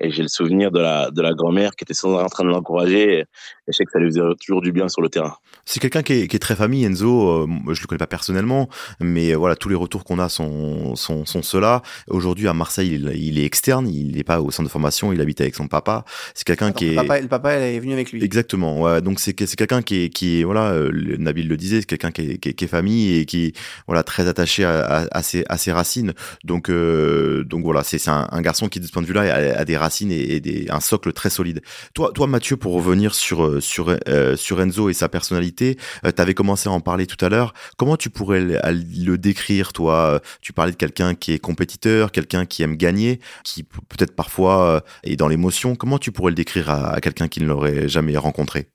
Et 0.00 0.10
j'ai 0.10 0.22
le 0.22 0.28
souvenir 0.28 0.70
de 0.70 0.78
la, 0.78 1.10
de 1.10 1.22
la 1.22 1.34
grand-mère 1.34 1.72
qui 1.76 1.84
était 1.84 1.94
sans 1.94 2.14
arrêt 2.14 2.24
en 2.24 2.28
train 2.28 2.44
de 2.44 2.50
l'encourager. 2.50 3.20
Et 3.20 3.24
je 3.66 3.72
sais 3.72 3.84
que 3.84 3.90
ça 3.90 3.98
lui 3.98 4.08
faisait 4.08 4.20
toujours 4.40 4.60
du 4.60 4.72
bien 4.72 4.88
sur 4.88 5.02
le 5.02 5.08
terrain. 5.08 5.36
C'est 5.64 5.80
quelqu'un 5.80 6.02
qui 6.02 6.12
est, 6.14 6.28
qui 6.28 6.36
est, 6.36 6.38
très 6.38 6.56
famille, 6.56 6.84
Enzo. 6.84 7.28
Euh, 7.28 7.46
je 7.72 7.80
le 7.80 7.86
connais 7.86 7.98
pas 7.98 8.06
personnellement, 8.06 8.68
mais 9.00 9.34
voilà, 9.34 9.56
tous 9.56 9.68
les 9.68 9.74
retours 9.74 10.04
qu'on 10.04 10.18
a 10.18 10.28
sont, 10.28 10.94
sont, 10.96 11.26
sont 11.26 11.42
ceux-là. 11.42 11.82
Aujourd'hui, 12.08 12.48
à 12.48 12.54
Marseille, 12.54 12.94
il, 12.94 13.10
il, 13.14 13.38
est 13.38 13.44
externe. 13.44 13.88
Il 13.88 14.16
n'est 14.16 14.24
pas 14.24 14.40
au 14.40 14.50
centre 14.50 14.68
de 14.68 14.72
formation. 14.72 15.12
Il 15.12 15.20
habite 15.20 15.40
avec 15.40 15.54
son 15.54 15.68
papa. 15.68 16.04
C'est 16.34 16.44
quelqu'un 16.44 16.72
qui 16.72 16.86
le 16.86 16.92
est. 16.92 16.96
Papa, 16.96 17.20
le 17.20 17.28
papa, 17.28 17.52
est 17.54 17.78
venu 17.80 17.92
avec 17.92 18.12
lui. 18.12 18.24
Exactement. 18.24 18.80
Ouais. 18.80 19.02
Donc 19.02 19.20
c'est 19.20 19.38
c'est 19.46 19.56
quelqu'un 19.56 19.82
qui 19.82 20.04
est, 20.04 20.08
qui 20.10 20.40
est 20.40 20.44
voilà, 20.44 20.70
euh, 20.72 21.16
Nabil 21.18 21.48
le 21.48 21.56
disait, 21.56 21.80
c'est 21.80 21.86
quelqu'un 21.86 22.10
qui 22.10 22.22
est, 22.22 22.38
qui, 22.38 22.50
est, 22.50 22.52
qui 22.54 22.64
est 22.64 22.68
famille 22.68 23.18
et 23.18 23.26
qui 23.26 23.52
voilà 23.86 24.02
très 24.02 24.28
attaché 24.28 24.64
à, 24.64 24.80
à, 24.80 25.18
à, 25.18 25.22
ses, 25.22 25.44
à 25.48 25.58
ses 25.58 25.72
racines. 25.72 26.12
Donc 26.44 26.70
euh, 26.70 27.44
donc 27.44 27.64
voilà, 27.64 27.82
c'est 27.84 28.08
un, 28.08 28.28
un, 28.30 28.42
garçon 28.42 28.68
qui 28.68 28.80
de 28.80 28.86
ce 28.86 28.92
point 28.92 29.02
de 29.02 29.06
vue-là 29.06 29.22
a, 29.22 29.60
a, 29.60 29.64
des 29.64 29.76
racines 29.76 29.87
et, 30.10 30.36
et 30.36 30.70
un 30.70 30.80
socle 30.80 31.12
très 31.12 31.30
solide. 31.30 31.62
Toi, 31.94 32.12
toi 32.14 32.26
Mathieu, 32.26 32.56
pour 32.56 32.74
revenir 32.74 33.14
sur 33.14 33.44
euh, 33.44 33.60
sur 33.60 33.94
euh, 34.08 34.36
sur 34.36 34.60
Enzo 34.60 34.88
et 34.88 34.92
sa 34.92 35.08
personnalité, 35.08 35.76
euh, 36.04 36.12
tu 36.14 36.22
avais 36.22 36.34
commencé 36.34 36.68
à 36.68 36.72
en 36.72 36.80
parler 36.80 37.06
tout 37.06 37.22
à 37.24 37.28
l'heure. 37.28 37.54
Comment 37.76 37.96
tu 37.96 38.10
pourrais 38.10 38.40
le, 38.40 39.16
décrire, 39.18 39.72
toi? 39.72 40.20
Tu 40.40 40.52
parlais 40.52 40.72
de 40.72 40.76
quelqu'un 40.76 41.14
qui 41.14 41.32
est 41.32 41.38
compétiteur, 41.38 42.12
quelqu'un 42.12 42.46
qui 42.46 42.62
aime 42.62 42.76
gagner, 42.76 43.20
qui 43.44 43.62
peut-être 43.64 44.14
parfois 44.14 44.82
est 45.02 45.16
dans 45.16 45.28
l'émotion. 45.28 45.74
Comment 45.74 45.98
tu 45.98 46.12
pourrais 46.12 46.30
le 46.30 46.36
décrire 46.36 46.70
à, 46.70 47.00
quelqu'un 47.00 47.28
qui 47.28 47.40
ne 47.40 47.46
l'aurait 47.46 47.88
jamais 47.88 48.16
rencontré? 48.16 48.68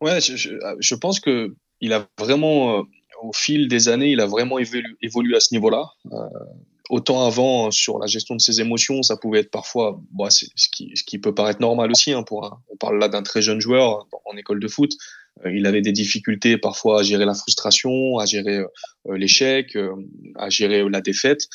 Ouais, 0.00 0.20
je, 0.20 0.36
je, 0.78 0.94
pense 0.94 1.18
que 1.18 1.54
il 1.80 1.92
a 1.92 2.06
vraiment, 2.18 2.84
au 3.22 3.32
fil 3.32 3.68
des 3.68 3.88
années, 3.88 4.12
il 4.12 4.20
a 4.20 4.26
vraiment 4.26 4.58
évolué, 4.58 4.84
évolué 5.02 5.36
à 5.36 5.40
ce 5.40 5.54
niveau-là. 5.54 5.90
Euh, 6.12 6.16
autant 6.88 7.26
avant 7.26 7.70
sur 7.70 7.98
la 7.98 8.06
gestion 8.06 8.34
de 8.34 8.40
ses 8.40 8.60
émotions, 8.60 9.02
ça 9.02 9.16
pouvait 9.16 9.40
être 9.40 9.50
parfois, 9.50 10.00
bon, 10.10 10.28
ce 10.30 10.46
qui, 10.72 10.92
ce 10.94 11.02
qui 11.02 11.18
peut 11.18 11.34
paraître 11.34 11.60
normal 11.60 11.90
aussi. 11.90 12.12
Hein, 12.12 12.22
pour 12.22 12.60
on 12.68 12.76
parle 12.76 12.98
là 12.98 13.08
d'un 13.08 13.22
très 13.22 13.42
jeune 13.42 13.60
joueur 13.60 14.06
en 14.24 14.36
école 14.36 14.60
de 14.60 14.68
foot. 14.68 14.92
Euh, 15.44 15.52
il 15.52 15.66
avait 15.66 15.82
des 15.82 15.92
difficultés 15.92 16.58
parfois 16.58 17.00
à 17.00 17.02
gérer 17.02 17.24
la 17.24 17.34
frustration, 17.34 18.18
à 18.18 18.26
gérer 18.26 18.58
euh, 18.58 19.16
l'échec, 19.16 19.76
euh, 19.76 19.94
à 20.36 20.48
gérer 20.48 20.88
la 20.88 21.00
défaite. 21.00 21.48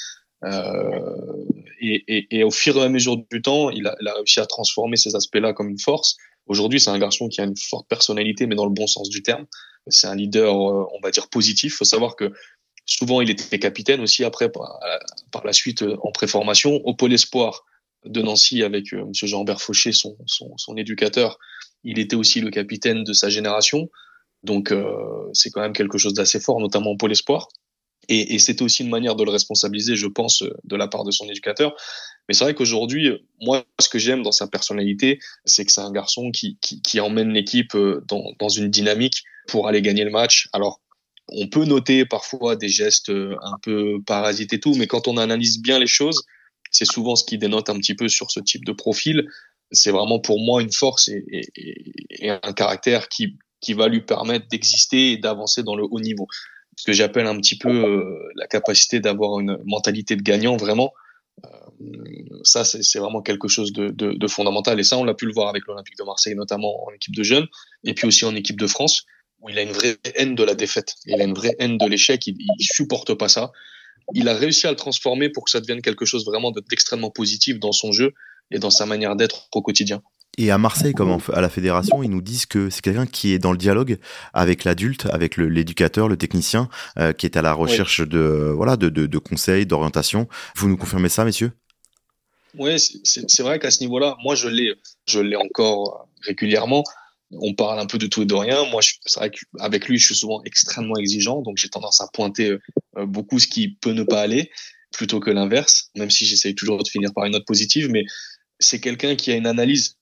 Et, 1.82 2.44
au 2.44 2.52
fur 2.52 2.78
et 2.78 2.82
à 2.82 2.90
mesure 2.90 3.18
du 3.32 3.42
temps, 3.42 3.70
il 3.70 3.88
a, 3.88 3.96
il 4.02 4.08
a 4.08 4.14
réussi 4.14 4.40
à 4.40 4.46
transformer 4.46 4.98
ces 4.98 5.16
aspects-là 5.16 5.54
comme 5.54 5.70
une 5.70 5.80
force. 5.80 6.18
Aujourd'hui, 6.48 6.80
c'est 6.82 6.90
un 6.90 7.00
garçon 7.00 7.30
qui 7.30 7.40
a 7.40 7.46
une 7.46 7.56
forte 7.58 7.88
personnalité, 7.88 8.46
mais 8.46 8.56
dans 8.56 8.66
le 8.66 8.74
bon 8.74 8.88
sens 8.88 9.10
du 9.10 9.24
terme. 9.24 9.46
C'est 9.88 10.08
un 10.08 10.16
leader, 10.16 10.56
on 10.56 11.00
va 11.02 11.12
dire, 11.12 11.30
positif. 11.30 11.74
Il 11.74 11.76
faut 11.76 11.86
savoir 11.86 12.16
que 12.16 12.32
Souvent, 12.94 13.22
il 13.22 13.30
était 13.32 13.58
capitaine 13.58 14.02
aussi 14.02 14.24
après, 14.24 14.52
par, 14.52 14.80
par 15.32 15.44
la 15.46 15.52
suite, 15.52 15.84
en 16.04 16.12
préformation. 16.12 16.76
Au 16.86 16.94
pôle 16.94 17.12
espoir 17.14 17.66
de 18.06 18.22
Nancy, 18.22 18.62
avec 18.62 18.94
euh, 18.94 19.02
M. 19.02 19.12
Jean-Bert 19.14 19.62
Fauché, 19.62 19.92
son, 19.94 20.16
son, 20.28 20.78
éducateur, 20.78 21.40
il 21.84 21.98
était 21.98 22.16
aussi 22.16 22.40
le 22.40 22.52
capitaine 22.52 23.04
de 23.04 23.14
sa 23.14 23.30
génération. 23.30 23.90
Donc, 24.44 24.72
euh, 24.72 24.94
c'est 25.34 25.50
quand 25.50 25.62
même 25.62 25.74
quelque 25.74 25.98
chose 25.98 26.14
d'assez 26.14 26.40
fort, 26.40 26.60
notamment 26.60 26.92
au 26.92 26.98
pôle 26.98 27.12
espoir. 27.12 27.48
Et, 28.10 28.38
c'était 28.38 28.64
aussi 28.64 28.84
une 28.84 28.90
manière 28.90 29.16
de 29.16 29.24
le 29.24 29.32
responsabiliser, 29.32 29.96
je 29.96 30.08
pense, 30.08 30.44
de 30.66 30.76
la 30.76 30.90
part 30.90 31.06
de 31.06 31.12
son 31.12 31.26
éducateur. 31.30 31.74
Mais 32.28 32.34
c'est 32.34 32.44
vrai 32.44 32.54
qu'aujourd'hui, 32.54 33.10
moi, 33.42 33.64
ce 33.80 33.88
que 33.88 33.98
j'aime 33.98 34.24
dans 34.24 34.34
sa 34.34 34.48
personnalité, 34.48 35.20
c'est 35.46 35.66
que 35.66 35.72
c'est 35.72 35.82
un 35.82 35.92
garçon 35.92 36.30
qui, 36.30 36.58
qui, 36.62 36.82
qui 36.82 37.00
emmène 37.00 37.30
l'équipe 37.30 37.74
euh, 37.76 38.04
dans, 38.08 38.34
dans 38.40 38.50
une 38.50 38.70
dynamique 38.70 39.24
pour 39.48 39.68
aller 39.68 39.82
gagner 39.82 40.04
le 40.04 40.12
match. 40.12 40.50
Alors, 40.52 40.82
on 41.28 41.48
peut 41.48 41.66
noter 41.66 42.06
parfois 42.06 42.56
des 42.56 42.70
gestes 42.70 43.10
euh, 43.10 43.36
un 43.42 43.58
peu 43.62 44.02
parasites 44.06 44.54
et 44.54 44.60
tout, 44.60 44.76
mais 44.76 44.88
quand 44.88 45.08
on 45.08 45.18
analyse 45.18 45.62
bien 45.62 45.80
les 45.80 45.88
choses, 45.88 46.24
c'est 46.72 46.86
souvent 46.86 47.16
ce 47.16 47.24
qui 47.24 47.38
dénote 47.38 47.70
un 47.70 47.78
petit 47.78 47.96
peu 47.96 48.10
sur 48.10 48.32
ce 48.32 48.40
type 48.40 48.66
de 48.66 48.72
profil. 48.72 49.28
C'est 49.72 49.92
vraiment 49.92 50.20
pour 50.20 50.40
moi 50.40 50.62
une 50.62 50.72
force 50.72 51.08
et, 51.08 52.30
un 52.30 52.54
caractère 52.54 53.10
qui, 53.10 53.38
qui 53.62 53.74
va 53.74 53.88
lui 53.88 54.02
permettre 54.02 54.48
d'exister 54.48 55.14
et 55.14 55.18
d'avancer 55.18 55.64
dans 55.64 55.76
le 55.76 55.84
haut 55.90 56.00
niveau. 56.00 56.28
Ce 56.76 56.86
que 56.86 56.94
j'appelle 56.94 57.28
un 57.28 57.38
petit 57.38 57.58
peu 57.58 57.70
euh, 57.70 58.30
la 58.36 58.48
capacité 58.48 59.00
d'avoir 59.00 59.40
une 59.40 59.58
mentalité 59.66 60.16
de 60.16 60.22
gagnant, 60.22 60.58
vraiment. 60.58 60.92
Euh, 61.46 61.50
ça, 62.44 62.64
c'est 62.66 63.00
vraiment 63.00 63.22
quelque 63.22 63.48
chose 63.48 63.72
de, 63.72 63.90
de, 63.90 64.14
de, 64.14 64.28
fondamental. 64.28 64.80
Et 64.80 64.84
ça, 64.84 64.98
on 64.98 65.04
l'a 65.04 65.14
pu 65.14 65.26
le 65.26 65.34
voir 65.34 65.50
avec 65.50 65.66
l'Olympique 65.68 65.98
de 65.98 66.04
Marseille, 66.04 66.36
notamment 66.36 66.86
en 66.86 66.92
équipe 66.92 67.16
de 67.16 67.24
jeunes, 67.24 67.48
et 67.84 67.94
puis 67.94 68.08
aussi 68.08 68.26
en 68.26 68.36
équipe 68.36 68.60
de 68.60 68.68
France 68.68 69.06
où 69.44 69.50
il 69.50 69.60
a 69.60 69.62
une 69.62 69.72
vraie 69.72 69.98
haine 70.16 70.36
de 70.36 70.44
la 70.44 70.56
défaite, 70.56 70.96
il 71.06 71.22
a 71.22 71.26
une 71.26 71.34
vraie 71.34 71.56
haine 71.60 71.78
de 71.78 71.86
l'échec, 71.86 72.26
il, 72.28 72.36
il 72.40 72.66
supporte 72.66 73.14
pas 73.14 73.28
ça. 73.28 73.52
Il 74.14 74.28
a 74.28 74.34
réussi 74.34 74.68
à 74.68 74.72
le 74.72 74.76
transformer 74.76 75.30
pour 75.30 75.46
que 75.46 75.52
ça 75.52 75.62
devienne 75.62 75.82
quelque 75.82 76.06
chose 76.06 76.26
vraiment 76.26 76.52
d'extrêmement 76.52 77.12
positif 77.12 77.60
dans 77.60 77.72
son 77.72 77.92
jeu 77.92 78.14
et 78.52 78.60
dans 78.60 78.70
sa 78.70 78.86
manière 78.86 79.16
d'être 79.16 79.48
au 79.54 79.62
quotidien. 79.62 80.02
Et 80.38 80.50
à 80.50 80.58
Marseille, 80.58 80.94
comme 80.94 81.20
à 81.32 81.42
la 81.42 81.50
fédération, 81.50 82.02
ils 82.02 82.10
nous 82.10 82.22
disent 82.22 82.48
que 82.48 82.70
c'est 82.72 82.82
quelqu'un 82.82 83.06
qui 83.06 83.34
est 83.34 83.40
dans 83.40 83.52
le 83.52 83.58
dialogue 83.58 83.98
avec 84.34 84.64
l'adulte, 84.64 85.06
avec 85.12 85.38
l'éducateur, 85.38 86.08
le, 86.08 86.14
le, 86.14 86.18
technicien, 86.18 86.70
euh, 86.98 87.14
qui 87.14 87.28
est 87.28 87.38
à 87.38 87.44
la 87.44 87.54
recherche 87.54 88.00
oui. 88.00 88.08
de 88.08 88.52
voilà 88.56 88.76
de, 88.76 88.90
de, 88.90 89.06
de 89.06 89.18
conseils, 89.20 89.68
d'orientation. 89.68 90.28
Vous 90.56 90.68
nous 90.68 90.78
confirmez 90.78 91.10
ça, 91.10 91.24
messieurs? 91.24 91.52
Oui, 92.58 92.78
c'est 93.04 93.44
vrai 93.44 93.60
qu'à 93.60 93.72
ce 93.72 93.82
niveau-là, 93.82 94.16
moi 94.24 94.36
je 94.36 94.48
l'ai, 94.48 94.74
je 95.08 95.20
l'ai 95.20 95.36
encore 95.36 96.08
régulièrement 96.22 96.84
on 97.42 97.54
parle 97.54 97.80
un 97.80 97.86
peu 97.86 97.98
de 97.98 98.08
tout 98.08 98.22
et 98.22 98.26
de 98.26 98.34
rien. 98.34 98.66
Moi, 98.70 98.82
c'est 98.82 99.20
vrai 99.20 99.32
qu'avec 99.32 99.88
lui, 99.88 99.98
je 99.98 100.06
suis 100.06 100.16
souvent 100.16 100.42
extrêmement 100.46 100.98
exigeant, 100.98 101.42
donc 101.42 101.58
j'ai 101.58 101.70
tendance 101.70 102.02
à 102.02 102.08
pointer 102.14 102.58
euh, 102.98 103.06
beaucoup 103.06 103.40
ce 103.40 103.48
qui 103.48 103.70
peut 103.70 103.92
ne 103.92 104.04
pas 104.04 104.22
aller, 104.22 104.52
plutôt 104.92 105.20
que 105.20 105.32
l'inverse, 105.32 105.90
même 105.96 106.10
si 106.10 106.26
j'essaye 106.26 106.56
toujours 106.56 106.82
de 106.82 106.88
finir 106.88 107.12
par 107.14 107.26
une 107.26 107.34
note 107.34 107.46
positive, 107.46 107.90
mais 107.90 108.04
c'est 108.60 108.80
quelqu'un 108.80 109.16
qui 109.16 109.32
a 109.32 109.36
une 109.36 109.48
analyse, 109.48 109.98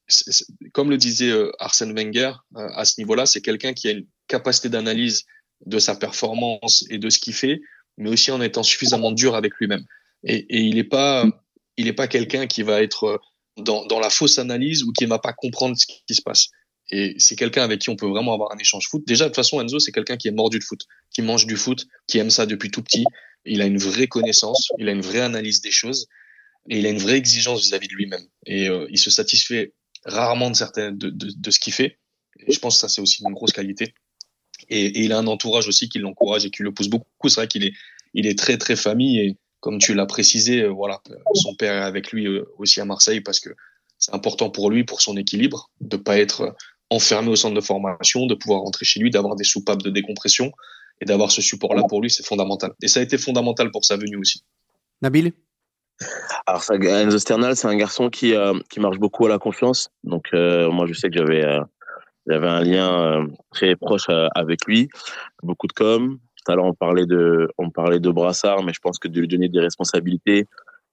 comme 0.74 0.90
le 0.90 0.98
disait 0.98 1.30
euh, 1.30 1.52
Arsène 1.60 1.94
Wenger 1.94 2.34
euh, 2.58 2.68
à 2.76 2.86
ce 2.86 3.00
niveau-là, 3.00 3.26
c'est 3.26 3.42
quelqu'un 3.42 3.74
qui 3.74 3.88
a 3.88 3.92
une 3.92 4.06
capacité 4.28 4.70
d'analyse 4.70 5.26
de 5.66 5.80
sa 5.80 5.96
performance 5.96 6.86
et 6.90 6.98
de 6.98 7.10
ce 7.10 7.20
qu'il 7.20 7.34
fait, 7.34 7.62
mais 7.98 8.10
aussi 8.10 8.32
en 8.32 8.42
étant 8.42 8.64
suffisamment 8.64 9.12
dur 9.12 9.36
avec 9.36 9.54
lui-même. 9.56 9.86
Et, 10.24 10.46
il 10.50 10.76
n'est 10.76 10.84
pas, 10.84 11.26
il 11.78 11.94
pas 11.96 12.08
quelqu'un 12.08 12.46
qui 12.46 12.62
va 12.62 12.82
être 12.82 13.20
dans, 13.58 13.86
dans 13.86 14.00
la 14.00 14.10
fausse 14.10 14.38
analyse 14.38 14.84
ou 14.84 14.92
qui 14.92 15.06
ne 15.06 15.10
va 15.10 15.20
pas 15.20 15.34
comprendre 15.34 15.76
ce 15.78 15.86
qui 15.88 16.16
se 16.16 16.22
passe. 16.22 16.50
Et 16.92 17.16
c'est 17.18 17.36
quelqu'un 17.36 17.64
avec 17.64 17.80
qui 17.80 17.90
on 17.90 17.96
peut 17.96 18.08
vraiment 18.08 18.34
avoir 18.34 18.52
un 18.52 18.58
échange 18.58 18.88
foot. 18.88 19.04
Déjà, 19.08 19.26
de 19.26 19.30
toute 19.30 19.38
façon, 19.38 19.62
Enzo, 19.62 19.80
c'est 19.80 19.94
quelqu'un 19.94 20.18
qui 20.18 20.28
est 20.28 20.32
mordu 20.32 20.60
de 20.60 20.64
foot, 20.64 20.82
qui 21.10 21.22
mange 21.22 21.46
du 21.46 21.56
foot, 21.56 21.88
qui 22.08 22.18
aime 22.18 22.30
ça 22.30 22.46
depuis 22.46 22.70
tout 22.70 22.84
petit. 22.84 23.06
Il 23.46 23.62
a 23.62 23.66
une 23.66 23.78
vraie 23.78 24.08
connaissance, 24.08 24.70
il 24.78 24.88
a 24.90 24.92
une 24.92 25.02
vraie 25.02 25.22
analyse 25.22 25.62
des 25.62 25.72
choses 25.72 26.08
et 26.70 26.80
il 26.80 26.86
a 26.86 26.90
une 26.90 27.00
vraie 27.00 27.18
exigence 27.18 27.64
vis-à-vis 27.64 27.88
-vis 27.88 27.92
de 27.92 27.96
lui-même. 27.96 28.28
Et 28.46 28.68
euh, 28.68 28.86
il 28.90 29.00
se 29.00 29.10
satisfait 29.10 29.74
rarement 30.06 30.52
de, 30.52 30.56
certaines, 30.56 30.98
de, 30.98 31.10
de, 31.10 31.32
de 31.36 31.52
ce 31.52 31.60
qu'il 31.60 31.74
fait. 31.74 31.98
Je 32.48 32.60
pense 32.60 32.76
que 32.76 32.82
ça, 32.82 32.90
c'est 32.90 33.02
aussi 33.02 33.24
une 33.24 33.34
grosse 33.34 33.54
qualité. 33.54 33.94
Et, 34.70 35.04
il 35.04 35.14
a 35.14 35.18
un 35.18 35.28
entourage 35.28 35.68
aussi 35.68 35.90
qui 35.90 36.00
l'encourage 36.00 36.46
et 36.46 36.52
qui 36.52 36.64
le 36.64 36.74
pousse 36.74 36.88
beaucoup. 36.88 37.30
C'est 37.30 37.36
vrai 37.36 37.48
qu'il 37.48 37.64
est, 37.64 37.74
il 38.14 38.28
est 38.28 38.38
très, 38.38 38.58
très 38.58 38.76
famille. 38.76 39.20
Et 39.20 39.38
comme 39.60 39.80
tu 39.80 39.94
l'as 39.94 40.06
précisé, 40.06 40.64
euh, 40.64 40.70
voilà, 40.70 41.02
son 41.34 41.56
père 41.56 41.74
est 41.74 41.86
avec 41.86 42.12
lui 42.12 42.28
euh, 42.28 42.46
aussi 42.58 42.82
à 42.82 42.86
Marseille 42.86 43.22
parce 43.22 43.40
que 43.40 43.50
c'est 43.98 44.14
important 44.14 44.50
pour 44.50 44.72
lui, 44.72 44.84
pour 44.84 45.02
son 45.02 45.16
équilibre, 45.16 45.70
de 45.80 45.98
pas 45.98 46.18
être 46.18 46.56
enfermé 46.92 47.30
au 47.30 47.36
centre 47.36 47.56
de 47.56 47.62
formation, 47.62 48.28
de 48.28 48.36
pouvoir 48.36 48.62
rentrer 48.62 48.86
chez 48.86 49.00
lui, 49.00 49.10
d'avoir 49.10 49.36
des 49.36 49.46
soupapes 49.46 49.82
de 49.82 49.90
décompression 49.90 50.52
et 51.00 51.06
d'avoir 51.06 51.32
ce 51.32 51.42
support-là 51.42 51.84
pour 51.90 52.02
lui, 52.02 52.12
c'est 52.12 52.26
fondamental. 52.26 52.74
Et 52.84 52.88
ça 52.88 53.00
a 53.00 53.04
été 53.04 53.18
fondamental 53.18 53.72
pour 53.72 53.84
sa 53.86 53.98
venue 53.98 54.18
aussi. 54.18 54.44
Nabil? 55.02 55.32
Alors, 56.46 56.64
ça, 56.64 56.76
Enzo 56.76 57.18
Sternal, 57.18 57.56
c'est 57.56 57.68
un 57.68 57.76
garçon 57.76 58.10
qui, 58.10 58.36
euh, 58.36 58.54
qui 58.70 58.80
marche 58.80 59.00
beaucoup 59.00 59.26
à 59.26 59.30
la 59.30 59.40
confiance. 59.40 59.90
Donc, 60.04 60.28
euh, 60.34 60.70
moi, 60.70 60.86
je 60.86 60.94
sais 60.94 61.10
que 61.10 61.18
j'avais 61.18 61.44
euh, 61.44 61.62
j'avais 62.28 62.48
un 62.48 62.62
lien 62.62 63.26
très 63.52 63.76
proche 63.76 64.06
avec 64.36 64.66
lui. 64.68 64.90
Beaucoup 65.42 65.66
de 65.66 65.74
com. 65.74 66.20
Tout 66.36 66.52
à 66.52 66.56
l'heure, 66.56 66.66
on 66.66 66.74
parlait 66.74 67.08
de, 67.08 67.50
on 67.58 67.72
parlait 67.72 68.00
de 68.00 68.12
Brassard, 68.12 68.64
mais 68.64 68.74
je 68.74 68.80
pense 68.80 69.00
que 69.00 69.08
de 69.08 69.20
lui 69.20 69.28
donner 69.28 69.50
des 69.50 69.60
responsabilités, 69.60 70.48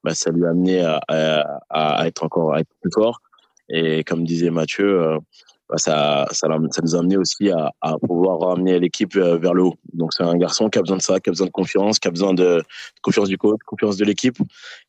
bah, 0.04 0.14
ça 0.14 0.30
lui 0.30 0.46
a 0.46 0.50
amené 0.50 0.80
à, 0.80 1.00
à, 1.08 1.60
à, 1.68 2.06
être 2.06 2.24
encore 2.24 2.54
à 2.54 2.60
être 2.60 2.70
plus 2.80 2.90
fort. 2.94 3.20
Et 3.68 4.04
comme 4.04 4.24
disait 4.24 4.48
Mathieu, 4.48 5.18
ça, 5.76 6.26
ça, 6.30 6.48
ça, 6.70 6.82
nous 6.82 6.96
a 6.96 6.98
amené 6.98 7.16
aussi 7.16 7.50
à, 7.50 7.72
à 7.80 7.98
pouvoir 7.98 8.38
ramener 8.40 8.78
l'équipe 8.78 9.14
vers 9.14 9.54
le 9.54 9.64
haut. 9.64 9.74
Donc 9.92 10.14
c'est 10.14 10.22
un 10.22 10.36
garçon 10.36 10.68
qui 10.70 10.78
a 10.78 10.82
besoin 10.82 10.96
de 10.96 11.02
ça, 11.02 11.20
qui 11.20 11.28
a 11.28 11.32
besoin 11.32 11.46
de 11.46 11.52
confiance, 11.52 11.98
qui 11.98 12.08
a 12.08 12.10
besoin 12.10 12.34
de 12.34 12.62
confiance 13.02 13.28
du 13.28 13.36
coach, 13.36 13.60
confiance 13.66 13.96
de 13.96 14.04
l'équipe. 14.04 14.38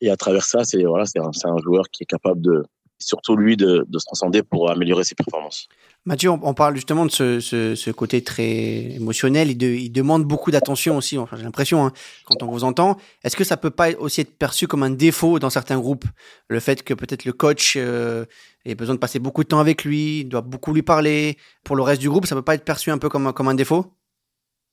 Et 0.00 0.10
à 0.10 0.16
travers 0.16 0.44
ça, 0.44 0.64
c'est 0.64 0.82
voilà, 0.84 1.04
c'est 1.04 1.18
un, 1.18 1.30
un 1.44 1.58
joueur 1.58 1.84
qui 1.90 2.04
est 2.04 2.06
capable 2.06 2.40
de, 2.40 2.64
surtout 3.00 3.36
lui, 3.36 3.56
de, 3.56 3.84
de 3.88 3.98
se 3.98 4.04
transcender 4.04 4.42
pour 4.42 4.70
améliorer 4.70 5.04
ses 5.04 5.14
performances. 5.14 5.68
Mathieu, 6.04 6.30
on, 6.30 6.54
parle 6.54 6.76
justement 6.76 7.04
de 7.04 7.10
ce, 7.10 7.40
ce, 7.40 7.74
ce 7.74 7.90
côté 7.90 8.22
très 8.22 8.92
émotionnel. 8.94 9.50
Il, 9.50 9.58
de, 9.58 9.66
il 9.66 9.90
demande 9.90 10.24
beaucoup 10.24 10.50
d'attention 10.50 10.96
aussi. 10.96 11.18
Enfin, 11.18 11.36
j'ai 11.36 11.42
l'impression 11.42 11.84
hein, 11.84 11.92
quand 12.24 12.42
on 12.42 12.46
vous 12.46 12.64
entend. 12.64 12.96
Est-ce 13.24 13.36
que 13.36 13.44
ça 13.44 13.56
peut 13.56 13.70
pas 13.70 13.90
aussi 13.98 14.22
être 14.22 14.36
perçu 14.38 14.66
comme 14.66 14.82
un 14.82 14.90
défaut 14.90 15.38
dans 15.38 15.50
certains 15.50 15.78
groupes, 15.78 16.06
le 16.48 16.60
fait 16.60 16.82
que 16.82 16.94
peut-être 16.94 17.24
le 17.24 17.32
coach 17.32 17.74
euh, 17.76 18.24
ait 18.64 18.74
besoin 18.74 18.94
de 18.94 19.00
passer 19.00 19.18
beaucoup 19.18 19.42
de 19.42 19.48
temps 19.48 19.60
avec 19.60 19.84
lui, 19.84 20.24
doit 20.24 20.40
beaucoup 20.40 20.72
lui 20.72 20.82
parler. 20.82 21.36
Pour 21.64 21.76
le 21.76 21.82
reste 21.82 22.00
du 22.00 22.08
groupe, 22.08 22.26
ça 22.26 22.34
peut 22.34 22.42
pas 22.42 22.54
être 22.54 22.64
perçu 22.64 22.90
un 22.90 22.98
peu 22.98 23.08
comme 23.08 23.32
comme 23.32 23.48
un 23.48 23.54
défaut? 23.54 23.86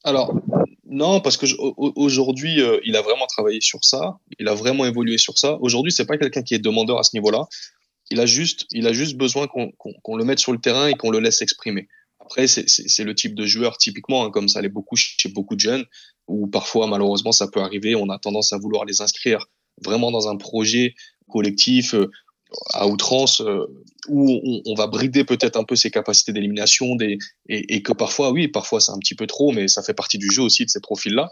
Alors 0.04 0.34
non, 0.90 1.20
parce 1.20 1.36
que 1.36 1.46
aujourd'hui, 1.96 2.62
euh, 2.62 2.80
il 2.86 2.96
a 2.96 3.02
vraiment 3.02 3.28
travaillé 3.28 3.60
sur 3.60 3.84
ça. 3.84 4.20
Il 4.40 4.48
a 4.48 4.56
vraiment 4.56 4.86
évolué 4.86 5.18
sur 5.18 5.38
ça. 5.38 5.58
Aujourd'hui, 5.60 5.92
c'est 5.92 6.06
pas 6.06 6.18
quelqu'un 6.18 6.44
qui 6.44 6.54
est 6.56 6.60
demandeur 6.60 6.98
à 6.98 7.04
ce 7.04 7.16
niveau-là. 7.16 7.46
Il 8.10 8.20
a 8.20 8.26
juste, 8.26 8.66
il 8.72 8.88
a 8.88 8.94
juste 8.94 9.18
besoin 9.18 9.48
qu'on 9.48 10.16
le 10.16 10.24
mette 10.24 10.40
sur 10.40 10.54
le 10.54 10.60
terrain 10.60 10.88
et 10.88 10.94
qu'on 10.94 11.12
le 11.12 11.20
laisse 11.20 11.42
exprimer. 11.42 11.88
Après, 12.20 12.48
c'est 12.48 13.04
le 13.04 13.16
type 13.16 13.36
de 13.36 13.46
joueur 13.46 13.78
typiquement, 13.78 14.26
hein, 14.26 14.32
comme 14.32 14.50
ça 14.50 14.62
l'est 14.62 14.70
beaucoup 14.70 14.96
chez 14.96 15.30
beaucoup 15.30 15.56
de 15.56 15.62
jeunes, 15.62 15.86
où 16.28 16.48
parfois 16.48 16.88
malheureusement 16.88 17.32
ça 17.32 17.48
peut 17.48 17.62
arriver, 17.62 17.96
on 17.96 18.10
a 18.10 18.20
tendance 18.20 18.54
à 18.54 18.58
vouloir 18.58 18.86
les 18.86 19.02
inscrire 19.02 19.46
vraiment 19.84 20.12
dans 20.12 20.28
un 20.28 20.36
projet 20.36 20.96
collectif 21.30 21.94
euh, 21.94 22.10
à 22.74 22.88
outrance 22.88 23.42
euh, 23.42 23.66
où 24.08 24.62
on, 24.66 24.74
va 24.76 24.88
brider 24.88 25.24
peut-être 25.26 25.58
un 25.58 25.64
peu 25.64 25.76
ses 25.76 25.92
capacités 25.92 26.32
d'élimination 26.32 26.96
des 26.96 27.18
et, 27.50 27.82
que 27.82 27.92
parfois 27.92 28.32
oui 28.32 28.48
parfois 28.48 28.80
c'est 28.80 28.92
un 28.92 29.00
petit 29.00 29.16
peu 29.16 29.28
trop 29.28 29.52
mais 29.52 29.68
ça 29.68 29.84
fait 29.84 29.94
partie 29.94 30.18
du 30.18 30.32
jeu 30.32 30.42
aussi 30.42 30.64
de 30.64 30.70
ces 30.70 30.80
profils 30.80 31.14
là 31.14 31.30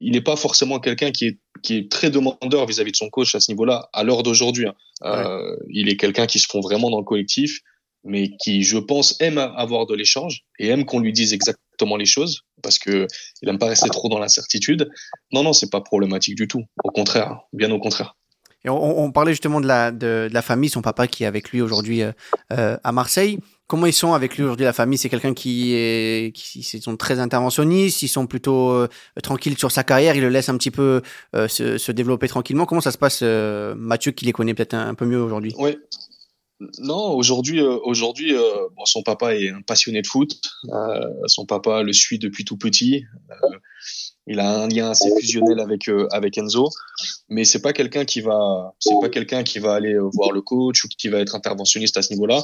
il 0.00 0.12
n'est 0.12 0.22
pas 0.22 0.36
forcément 0.36 0.80
quelqu'un 0.80 1.10
qui 1.10 1.26
est 1.26 1.38
qui 1.64 1.76
est 1.78 1.90
très 1.90 2.10
demandeur 2.10 2.66
vis-à-vis 2.66 2.92
de 2.92 2.96
son 2.96 3.10
coach 3.10 3.34
à 3.34 3.40
ce 3.40 3.50
niveau-là 3.50 3.88
à 3.92 4.04
l'heure 4.04 4.22
d'aujourd'hui 4.22 4.68
hein. 4.68 4.74
euh, 5.02 5.56
il 5.68 5.88
est 5.88 5.96
quelqu'un 5.96 6.26
qui 6.26 6.38
se 6.38 6.46
fond 6.46 6.60
vraiment 6.60 6.90
dans 6.90 6.98
le 6.98 7.04
collectif 7.04 7.60
mais 8.04 8.30
qui 8.36 8.62
je 8.62 8.76
pense 8.76 9.16
aime 9.20 9.38
avoir 9.38 9.86
de 9.86 9.94
l'échange 9.94 10.44
et 10.58 10.68
aime 10.68 10.84
qu'on 10.84 11.00
lui 11.00 11.12
dise 11.12 11.32
exactement 11.32 11.96
les 11.96 12.04
choses 12.04 12.42
parce 12.62 12.78
que 12.78 13.06
il 13.42 13.48
aime 13.48 13.58
pas 13.58 13.68
rester 13.68 13.88
trop 13.88 14.08
dans 14.08 14.18
l'incertitude 14.18 14.90
non 15.32 15.42
non 15.42 15.52
c'est 15.52 15.70
pas 15.70 15.80
problématique 15.80 16.36
du 16.36 16.46
tout 16.46 16.64
au 16.84 16.90
contraire 16.90 17.40
bien 17.52 17.70
au 17.72 17.80
contraire 17.80 18.14
et 18.66 18.70
on, 18.70 19.12
parlait 19.12 19.32
justement 19.32 19.60
de 19.60 19.66
la, 19.66 19.92
de, 19.92 20.28
la 20.32 20.40
famille, 20.40 20.70
son 20.70 20.80
papa 20.80 21.06
qui 21.06 21.24
est 21.24 21.26
avec 21.26 21.50
lui 21.50 21.60
aujourd'hui 21.60 22.00
euh, 22.00 22.12
euh, 22.50 22.78
à 22.82 22.92
Marseille. 22.92 23.38
Comment 23.66 23.86
ils 23.86 23.92
sont 23.92 24.12
avec 24.12 24.36
lui 24.36 24.42
aujourd'hui, 24.44 24.64
la 24.64 24.72
famille? 24.72 24.98
C'est 24.98 25.08
quelqu'un 25.08 25.34
qui, 25.34 25.74
est, 25.74 26.34
qui 26.34 26.62
sont 26.62 26.96
très 26.96 27.18
interventionnistes, 27.18 28.02
ils 28.02 28.08
sont 28.08 28.26
plutôt 28.26 28.70
euh, 28.70 28.88
tranquilles 29.22 29.56
sur 29.58 29.70
sa 29.70 29.84
carrière, 29.84 30.16
ils 30.16 30.22
le 30.22 30.28
laissent 30.28 30.48
un 30.48 30.56
petit 30.58 30.70
peu 30.70 31.02
se, 31.32 31.78
se, 31.78 31.92
développer 31.92 32.28
tranquillement. 32.28 32.66
Comment 32.66 32.80
ça 32.80 32.92
se 32.92 32.98
passe, 32.98 33.22
Mathieu, 33.22 34.12
qui 34.12 34.24
les 34.26 34.32
connaît 34.32 34.54
peut-être 34.54 34.74
un, 34.74 34.94
peu 34.94 35.06
mieux 35.06 35.20
aujourd'hui? 35.20 35.54
Oui. 35.58 35.76
Non, 36.78 37.10
aujourd'hui, 37.12 37.60
aujourd'hui, 37.60 38.34
bon, 38.76 38.84
son 38.84 39.02
papa 39.02 39.34
est 39.34 39.50
un 39.50 39.62
passionné 39.62 40.02
de 40.02 40.06
foot. 40.06 40.40
son 41.26 41.46
papa 41.46 41.82
le 41.82 41.92
suit 41.92 42.18
depuis 42.18 42.44
tout 42.44 42.56
petit 42.56 43.04
il 44.26 44.40
a 44.40 44.62
un 44.62 44.68
lien 44.68 44.90
assez 44.90 45.10
fusionnel 45.18 45.60
avec 45.60 45.88
euh, 45.88 46.08
avec 46.10 46.38
Enzo, 46.38 46.70
mais 47.28 47.44
c'est 47.44 47.60
pas 47.60 47.72
quelqu'un 47.72 48.04
qui 48.04 48.20
va 48.20 48.74
c'est 48.78 48.94
pas 49.00 49.08
quelqu'un 49.08 49.42
qui 49.42 49.58
va 49.58 49.74
aller 49.74 49.94
euh, 49.94 50.08
voir 50.14 50.32
le 50.32 50.40
coach 50.40 50.84
ou 50.84 50.88
qui 50.88 51.08
va 51.08 51.18
être 51.18 51.34
interventionniste 51.34 51.96
à 51.96 52.02
ce 52.02 52.12
niveau-là. 52.12 52.42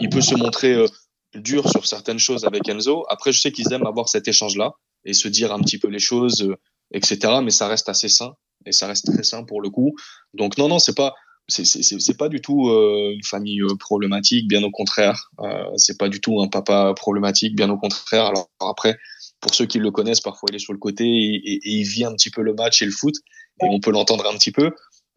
Il 0.00 0.10
peut 0.10 0.20
se 0.20 0.34
montrer 0.34 0.74
euh, 0.74 0.86
dur 1.34 1.68
sur 1.70 1.86
certaines 1.86 2.18
choses 2.18 2.44
avec 2.44 2.68
Enzo. 2.68 3.04
Après, 3.08 3.32
je 3.32 3.40
sais 3.40 3.52
qu'ils 3.52 3.72
aiment 3.72 3.86
avoir 3.86 4.08
cet 4.08 4.28
échange-là 4.28 4.72
et 5.04 5.14
se 5.14 5.28
dire 5.28 5.52
un 5.52 5.60
petit 5.60 5.78
peu 5.78 5.88
les 5.88 5.98
choses, 5.98 6.46
etc. 6.92 7.40
Mais 7.42 7.50
ça 7.50 7.66
reste 7.66 7.88
assez 7.88 8.08
sain 8.08 8.34
et 8.66 8.72
ça 8.72 8.86
reste 8.86 9.06
très 9.06 9.22
sain 9.22 9.42
pour 9.44 9.62
le 9.62 9.70
coup. 9.70 9.94
Donc 10.34 10.58
non, 10.58 10.68
non, 10.68 10.78
c'est 10.78 10.94
pas 10.94 11.14
c'est 11.48 12.16
pas 12.16 12.28
du 12.28 12.40
tout 12.40 12.70
une 12.70 13.24
famille 13.24 13.62
problématique, 13.78 14.48
bien 14.48 14.62
au 14.62 14.70
contraire. 14.70 15.30
Euh, 15.40 15.64
c'est 15.76 15.98
pas 15.98 16.08
du 16.08 16.20
tout 16.20 16.40
un 16.40 16.48
papa 16.48 16.92
problématique, 16.94 17.56
bien 17.56 17.68
au 17.70 17.78
contraire. 17.78 18.26
Alors 18.26 18.48
après, 18.60 18.96
pour 19.42 19.54
ceux 19.54 19.66
qui 19.66 19.78
le 19.78 19.90
connaissent, 19.90 20.22
parfois 20.22 20.48
il 20.50 20.56
est 20.56 20.60
sur 20.60 20.72
le 20.72 20.78
côté 20.78 21.04
et, 21.04 21.60
il 21.64 21.82
vit 21.82 22.04
un 22.04 22.14
petit 22.14 22.30
peu 22.30 22.40
le 22.40 22.54
match 22.54 22.80
et 22.80 22.86
le 22.86 22.92
foot, 22.92 23.14
et 23.60 23.66
on 23.68 23.80
peut 23.80 23.90
l'entendre 23.90 24.26
un 24.32 24.38
petit 24.38 24.52
peu, 24.52 24.70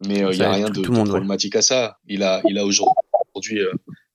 mais 0.04 0.22
euh, 0.22 0.32
il 0.32 0.38
n'y 0.38 0.44
a 0.44 0.52
rien 0.52 0.68
de, 0.68 0.82
problématique 0.82 1.56
à 1.56 1.62
ça. 1.62 1.96
Il 2.06 2.22
a, 2.22 2.42
il 2.46 2.58
a 2.58 2.66
aujourd'hui, 2.66 3.60
euh, 3.60 3.72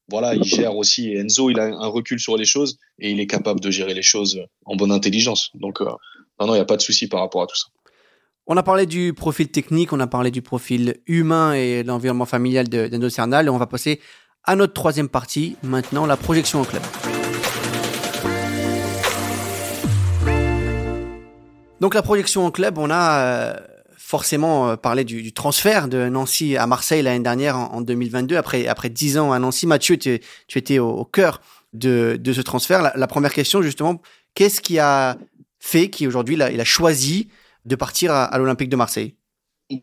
voilà, 0.09 0.35
il 0.35 0.43
gère 0.43 0.75
aussi. 0.75 1.15
Enzo, 1.15 1.49
il 1.49 1.59
a 1.59 1.65
un 1.65 1.87
recul 1.87 2.19
sur 2.19 2.37
les 2.37 2.45
choses 2.45 2.77
et 2.99 3.09
il 3.09 3.19
est 3.19 3.25
capable 3.25 3.61
de 3.61 3.71
gérer 3.71 3.93
les 3.93 4.03
choses 4.03 4.39
en 4.65 4.75
bonne 4.75 4.91
intelligence. 4.91 5.49
Donc, 5.55 5.81
euh, 5.81 5.85
non, 6.39 6.47
non, 6.47 6.53
il 6.53 6.57
n'y 6.57 6.61
a 6.61 6.65
pas 6.65 6.77
de 6.77 6.81
souci 6.81 7.07
par 7.07 7.21
rapport 7.21 7.41
à 7.41 7.47
tout 7.47 7.55
ça. 7.55 7.67
On 8.47 8.57
a 8.57 8.63
parlé 8.63 8.85
du 8.85 9.13
profil 9.13 9.47
technique, 9.47 9.93
on 9.93 9.99
a 9.99 10.07
parlé 10.07 10.29
du 10.29 10.41
profil 10.41 10.97
humain 11.07 11.53
et 11.53 11.83
l'environnement 11.83 12.25
familial 12.25 12.67
d'Enzo 12.67 13.09
Cernal, 13.09 13.45
et 13.45 13.49
on 13.49 13.57
va 13.57 13.67
passer 13.67 14.01
à 14.43 14.55
notre 14.55 14.73
troisième 14.73 15.07
partie, 15.07 15.55
maintenant 15.63 16.05
la 16.05 16.17
projection 16.17 16.59
en 16.59 16.65
club. 16.65 16.81
Donc 21.81 21.95
la 21.95 22.03
projection 22.03 22.45
en 22.45 22.51
club, 22.51 22.77
on 22.77 22.91
a 22.91 23.21
euh, 23.21 23.53
forcément 23.97 24.69
euh, 24.69 24.75
parlé 24.75 25.03
du, 25.03 25.33
transfert 25.33 25.87
de 25.87 26.09
Nancy 26.09 26.55
à 26.55 26.67
Marseille 26.67 27.01
l'année 27.01 27.23
dernière 27.23 27.57
en, 27.57 27.81
2022. 27.81 28.37
Après 28.37 28.67
après 28.67 28.91
dix 28.91 29.17
ans 29.17 29.31
à 29.31 29.39
Nancy, 29.39 29.65
Mathieu, 29.65 29.97
tu, 29.97 30.19
étais 30.55 30.77
au, 30.77 31.03
cœur 31.05 31.41
de, 31.73 32.21
ce 32.23 32.41
transfert. 32.41 32.93
La, 32.95 33.07
première 33.07 33.33
question 33.33 33.63
justement, 33.63 33.99
qu'est-ce 34.35 34.61
qui 34.61 34.77
a 34.77 35.17
fait 35.57 35.89
qu'aujourd'hui 35.89 36.35
il, 36.35 36.41
a 36.61 36.63
choisi 36.63 37.29
de 37.65 37.75
partir 37.75 38.11
à, 38.11 38.37
l'Olympique 38.37 38.69
de 38.69 38.75
Marseille? 38.75 39.15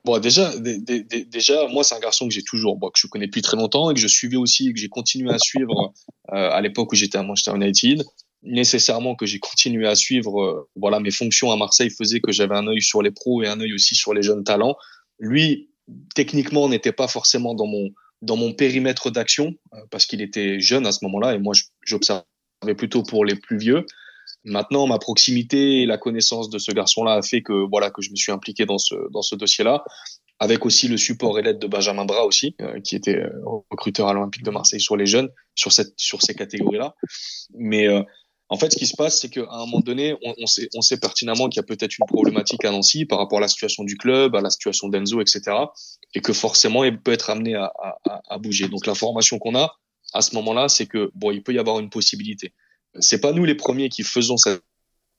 Bon, 0.05 0.19
déjà, 0.19 0.53
déjà, 0.57 1.67
moi, 1.69 1.83
c'est 1.83 1.97
un 1.97 2.01
garçon 2.01 2.29
que 2.29 2.35
j'ai 2.35 2.43
toujours, 2.43 2.79
que 2.79 3.01
je 3.01 3.09
connais 3.09 3.27
depuis 3.27 3.43
très 3.43 3.57
longtemps 3.57 3.91
et 3.91 3.95
que 3.95 4.01
je 4.01 4.07
suivais 4.07 4.37
aussi, 4.37 4.69
et 4.69 4.73
que 4.73 4.79
j'ai 4.79 4.91
continué 4.91 5.33
à 5.33 5.39
suivre 5.39 5.95
euh, 6.33 6.51
à 6.51 6.61
l'époque 6.61 6.93
où 6.93 6.95
j'étais 6.95 7.19
à 7.19 7.23
Manchester 7.23 7.57
United 7.57 8.05
nécessairement 8.42 9.14
que 9.14 9.27
j'ai 9.27 9.38
continué 9.38 9.87
à 9.87 9.94
suivre. 9.94 10.40
Euh, 10.40 10.68
voilà, 10.77 11.01
mes 11.01 11.11
fonctions 11.11 11.51
à 11.51 11.57
Marseille 11.57 11.90
faisaient 11.90 12.20
que 12.20 12.33
j'avais 12.33 12.57
un 12.57 12.66
œil 12.66 12.83
sur 12.83 13.03
les 13.03 13.11
pros 13.11 13.42
et 13.42 13.48
un 13.48 13.61
œil 13.61 13.74
aussi 13.74 13.94
sur 13.94 14.14
les 14.14 14.22
jeunes 14.22 14.44
talents. 14.44 14.77
Lui, 15.18 15.70
techniquement, 16.14 16.68
n'était 16.68 16.92
pas 16.92 17.09
forcément 17.09 17.55
dans 17.55 17.66
mon 17.66 17.90
dans 18.20 18.37
mon 18.37 18.53
périmètre 18.53 19.11
d'action 19.11 19.55
euh, 19.74 19.79
parce 19.90 20.05
qu'il 20.05 20.20
était 20.22 20.59
jeune 20.59 20.87
à 20.87 20.92
ce 20.92 21.05
moment-là 21.05 21.35
et 21.35 21.38
moi 21.38 21.55
j'observais 21.85 22.24
plutôt 22.77 23.05
pour 23.05 23.24
les 23.24 23.37
plus 23.37 23.59
vieux. 23.59 23.87
Maintenant, 24.44 24.88
ma 24.88 24.98
proximité 24.98 25.83
et 25.83 25.87
la 25.87 25.98
connaissance 25.98 26.51
de 26.51 26.59
ce 26.59 26.72
garçon-là 26.72 27.14
a 27.14 27.22
fait 27.22 27.42
que 27.42 27.53
voilà 27.53 27.90
que 27.90 28.03
je 28.03 28.11
me 28.11 28.16
suis 28.16 28.33
impliqué 28.33 28.66
dans 28.66 28.79
ce 28.79 28.94
dans 29.12 29.22
ce 29.22 29.37
dossier-là, 29.37 29.85
avec 30.40 30.66
aussi 30.66 30.88
le 30.88 30.96
support 30.96 31.38
et 31.38 31.42
l'aide 31.42 31.59
de 31.59 31.66
Benjamin 31.66 32.05
Bras 32.05 32.24
aussi, 32.24 32.57
euh, 32.61 32.81
qui 32.81 32.96
était 32.96 33.22
recruteur 33.44 34.09
à 34.09 34.14
l'Olympique 34.14 34.44
de 34.44 34.51
Marseille 34.51 34.81
sur 34.81 34.96
les 34.96 35.07
jeunes, 35.07 35.29
sur 35.55 35.72
cette 35.72 35.92
sur 35.96 36.22
ces 36.22 36.35
catégories-là. 36.35 36.94
Mais 37.55 37.88
en 38.51 38.57
fait, 38.57 38.73
ce 38.73 38.77
qui 38.77 38.87
se 38.87 38.97
passe, 38.97 39.21
c'est 39.21 39.29
qu'à 39.29 39.47
un 39.51 39.67
moment 39.67 39.81
donné, 39.81 40.15
on, 40.25 40.35
on, 40.39 40.47
sait, 40.47 40.69
on 40.75 40.81
sait 40.81 40.99
pertinemment 40.99 41.49
qu'il 41.49 41.61
y 41.61 41.65
a 41.65 41.67
peut-être 41.67 41.99
une 41.99 42.07
problématique 42.07 42.65
à 42.65 42.71
Nancy 42.71 43.05
par 43.05 43.19
rapport 43.19 43.39
à 43.39 43.43
la 43.43 43.49
situation 43.49 43.85
du 43.85 43.97
club, 43.97 44.35
à 44.35 44.41
la 44.41 44.51
situation 44.51 44.89
d'Enzo, 44.89 45.21
etc. 45.21 45.43
Et 46.15 46.21
que 46.21 46.33
forcément, 46.33 46.85
il 46.85 46.99
peut 47.01 47.13
être 47.13 47.31
amené 47.31 47.55
à, 47.57 47.73
à, 48.07 48.23
à 48.29 48.39
bouger. 48.39 48.69
Donc, 48.69 48.87
l'information 48.87 49.39
qu'on 49.39 49.55
a 49.55 49.77
à 50.15 50.23
ce 50.23 50.35
moment-là, 50.37 50.69
c'est 50.69 50.87
que 50.87 51.11
bon, 51.15 51.31
il 51.31 51.43
peut 51.43 51.53
y 51.53 51.59
avoir 51.59 51.79
une 51.79 51.91
possibilité. 51.91 52.53
C'est 52.99 53.21
pas 53.21 53.33
nous 53.33 53.45
les 53.45 53.55
premiers 53.55 53.89
qui 53.89 54.03
faisons 54.03 54.37
cette 54.37 54.63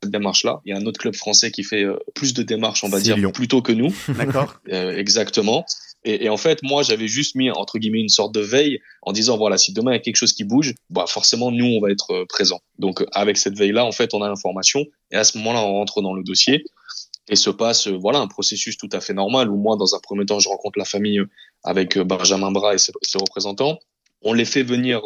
démarche-là. 0.03 0.61
Il 0.65 0.71
y 0.71 0.73
a 0.73 0.77
un 0.77 0.85
autre 0.85 0.99
club 0.99 1.15
français 1.15 1.51
qui 1.51 1.63
fait 1.63 1.83
euh, 1.83 1.97
plus 2.15 2.33
de 2.33 2.43
démarches, 2.43 2.83
on 2.83 2.89
va 2.89 2.99
dire, 2.99 3.17
plutôt 3.31 3.61
que 3.61 3.71
nous. 3.71 3.93
D'accord. 4.09 4.55
Euh, 4.69 4.95
exactement. 4.95 5.65
Et, 6.05 6.25
et, 6.25 6.29
en 6.29 6.37
fait, 6.37 6.63
moi, 6.63 6.81
j'avais 6.81 7.07
juste 7.07 7.35
mis 7.35 7.51
entre 7.51 7.77
guillemets 7.77 7.99
une 7.99 8.09
sorte 8.09 8.33
de 8.33 8.39
veille 8.39 8.79
en 9.01 9.11
disant 9.11 9.37
voilà, 9.37 9.57
si 9.57 9.73
demain 9.73 9.91
il 9.91 9.95
y 9.95 9.97
a 9.97 10.01
quelque 10.01 10.15
chose 10.15 10.33
qui 10.33 10.45
bouge, 10.45 10.73
bah 10.89 11.05
forcément 11.07 11.51
nous 11.51 11.65
on 11.65 11.81
va 11.81 11.91
être 11.91 12.11
euh, 12.11 12.25
présents. 12.27 12.61
Donc 12.77 13.05
avec 13.11 13.37
cette 13.37 13.57
veille 13.57 13.73
là, 13.73 13.85
en 13.85 13.91
fait, 13.91 14.13
on 14.13 14.21
a 14.21 14.29
l'information 14.29 14.85
et 15.11 15.17
à 15.17 15.23
ce 15.23 15.37
moment-là, 15.39 15.61
on 15.61 15.73
rentre 15.73 16.01
dans 16.01 16.13
le 16.13 16.23
dossier 16.23 16.63
et 17.27 17.35
se 17.35 17.49
passe 17.49 17.87
euh, 17.87 17.97
voilà 17.97 18.19
un 18.19 18.27
processus 18.27 18.77
tout 18.77 18.89
à 18.93 19.01
fait 19.01 19.13
normal 19.13 19.49
où 19.49 19.57
moi, 19.57 19.75
dans 19.75 19.93
un 19.93 19.99
premier 19.99 20.25
temps, 20.25 20.39
je 20.39 20.47
rencontre 20.47 20.79
la 20.79 20.85
famille 20.85 21.19
euh, 21.19 21.29
avec 21.63 21.97
Benjamin 21.97 22.51
Bras 22.51 22.75
et 22.75 22.77
ses, 22.77 22.93
représentants. 23.15 23.77
On 24.21 24.33
les 24.33 24.45
fait 24.45 24.63
venir 24.63 25.01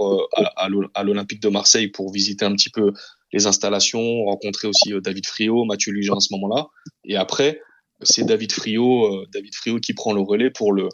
à, 0.55 0.67
à 0.95 1.03
l'Olympique 1.03 1.39
de 1.39 1.49
Marseille 1.49 1.87
pour 1.87 2.11
visiter 2.11 2.45
un 2.45 2.53
petit 2.53 2.71
peu 2.71 2.93
les 3.31 3.45
installations, 3.45 4.25
rencontrer 4.25 4.67
aussi 4.67 4.91
David 5.03 5.27
Friot, 5.27 5.65
Mathieu 5.65 5.91
Lujan 5.91 6.15
à 6.15 6.19
ce 6.19 6.33
moment-là. 6.33 6.65
Et 7.05 7.15
après, 7.15 7.61
c'est 8.05 8.23
David 8.23 8.51
Friot, 8.51 9.05
euh, 9.05 9.27
David 9.33 9.53
Friot 9.55 9.79
qui 9.79 9.93
prend 9.93 10.13
le 10.13 10.21
relais 10.21 10.49
pour 10.49 10.73
le, 10.73 10.89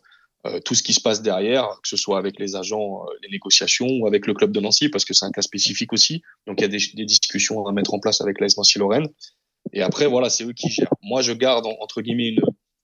euh, 0.45 0.59
tout 0.59 0.75
ce 0.75 0.83
qui 0.83 0.93
se 0.93 1.01
passe 1.01 1.21
derrière, 1.21 1.67
que 1.83 1.89
ce 1.89 1.97
soit 1.97 2.17
avec 2.17 2.39
les 2.39 2.55
agents, 2.55 3.03
euh, 3.03 3.13
les 3.23 3.29
négociations 3.29 3.87
ou 3.87 4.07
avec 4.07 4.27
le 4.27 4.33
club 4.33 4.51
de 4.51 4.59
Nancy, 4.59 4.89
parce 4.89 5.05
que 5.05 5.13
c'est 5.13 5.25
un 5.25 5.31
cas 5.31 5.41
spécifique 5.41 5.93
aussi. 5.93 6.21
Donc 6.47 6.59
il 6.59 6.61
y 6.61 6.65
a 6.65 6.69
des, 6.69 6.79
des 6.93 7.05
discussions 7.05 7.65
à 7.65 7.71
mettre 7.71 7.93
en 7.93 7.99
place 7.99 8.21
avec 8.21 8.39
l'AS 8.39 8.57
Nancy-Lorraine. 8.57 9.07
Et 9.73 9.81
après, 9.81 10.07
voilà, 10.07 10.29
c'est 10.29 10.45
eux 10.45 10.53
qui 10.53 10.69
gèrent. 10.69 10.93
Moi, 11.01 11.21
je 11.21 11.33
garde, 11.33 11.65
entre 11.65 12.01
guillemets, 12.01 12.29
une, 12.29 12.41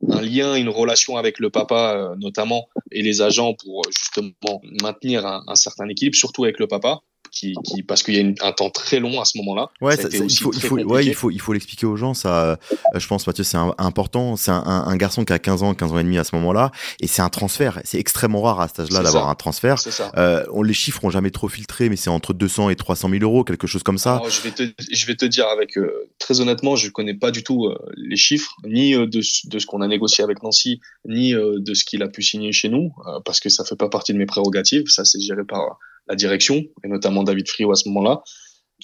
un 0.10 0.22
lien, 0.22 0.56
une 0.56 0.70
relation 0.70 1.18
avec 1.18 1.40
le 1.40 1.50
papa, 1.50 2.14
notamment, 2.20 2.68
et 2.92 3.02
les 3.02 3.22
agents 3.22 3.54
pour 3.54 3.82
justement 3.90 4.62
maintenir 4.82 5.26
un, 5.26 5.44
un 5.48 5.56
certain 5.56 5.88
équilibre, 5.88 6.16
surtout 6.16 6.44
avec 6.44 6.60
le 6.60 6.68
papa 6.68 7.00
qui, 7.36 7.84
parce 7.84 8.02
qu'il 8.02 8.16
y 8.16 8.20
a 8.20 8.48
un 8.48 8.52
temps 8.54 8.70
très 8.70 9.00
long 9.00 9.20
à 9.20 9.26
ce 9.26 9.38
moment-là. 9.40 9.70
Ouais, 9.82 9.98
ça, 9.98 10.08
il 10.12 10.38
faut, 10.38 10.54
il 10.54 10.62
faut, 10.62 10.78
ouais, 10.78 11.06
il 11.06 11.14
faut, 11.14 11.30
il 11.30 11.42
faut 11.42 11.52
l'expliquer 11.54 11.86
aux 11.86 11.98
gens. 11.98 12.14
Ça, 12.14 12.52
euh, 12.52 12.56
je 12.96 13.06
pense, 13.08 13.28
Mathieu, 13.28 13.44
c'est 13.44 13.58
important. 13.78 14.38
C'est 14.38 14.52
un, 14.52 14.64
un, 14.64 14.96
garçon 14.96 15.26
qui 15.26 15.34
a 15.34 15.40
15 15.40 15.64
ans, 15.64 15.74
15 15.74 15.92
ans 15.92 16.00
et 16.00 16.04
demi 16.04 16.18
à 16.18 16.24
ce 16.24 16.36
moment-là, 16.38 16.72
et 17.02 17.08
c'est 17.08 17.22
un 17.22 17.30
transfert. 17.30 17.82
C'est 17.84 18.00
extrêmement 18.00 18.42
rare 18.42 18.62
à 18.62 18.68
cet 18.70 18.80
âge-là 18.80 19.04
d'avoir 19.04 19.30
un 19.30 19.36
transfert. 19.36 19.76
Euh, 20.18 20.46
on 20.52 20.64
les 20.64 20.74
chiffres 20.74 21.04
ont 21.04 21.10
jamais 21.10 21.32
trop 21.32 21.50
filtré, 21.50 21.90
mais 21.90 21.98
c'est 21.98 22.10
entre 22.10 22.34
200 22.34 22.70
et 22.70 22.76
300 22.76 23.10
000 23.10 23.24
euros, 23.24 23.44
quelque 23.44 23.68
chose 23.68 23.84
comme 23.84 23.98
ça. 23.98 24.22
je 24.30 24.42
vais 24.42 24.52
te, 24.52 24.64
je 24.92 25.06
vais 25.06 25.16
te 25.16 25.26
dire 25.26 25.48
avec 25.48 25.78
euh, 25.78 26.10
très 26.20 26.40
honnêtement, 26.40 26.76
je 26.78 26.90
connais 26.90 27.14
pas 27.14 27.32
du 27.32 27.44
tout 27.44 27.66
euh, 27.66 27.78
les 27.98 28.18
chiffres, 28.18 28.56
ni 28.66 28.94
de, 28.94 29.08
de 29.08 29.60
ce 29.60 29.66
qu'on 29.66 29.82
a 29.82 29.88
négocié 29.88 30.24
avec 30.24 30.42
Nancy, 30.42 30.80
ni 31.06 31.34
de 31.34 31.74
ce 31.74 31.84
qu'il 31.84 32.02
a 32.02 32.08
pu 32.08 32.22
signer 32.22 32.54
chez 32.54 32.70
nous, 32.70 32.94
parce 33.26 33.40
que 33.42 33.50
ça 33.50 33.66
fait 33.66 33.76
pas 33.76 33.90
partie 33.90 34.14
de 34.14 34.18
mes 34.18 34.26
prérogatives. 34.26 34.88
Ça, 34.88 35.04
c'est 35.04 35.20
géré 35.20 35.44
par 35.44 35.78
la 36.08 36.16
direction, 36.16 36.64
et 36.84 36.88
notamment 36.88 37.24
David 37.24 37.48
Friot 37.48 37.72
à 37.72 37.76
ce 37.76 37.88
moment-là. 37.90 38.22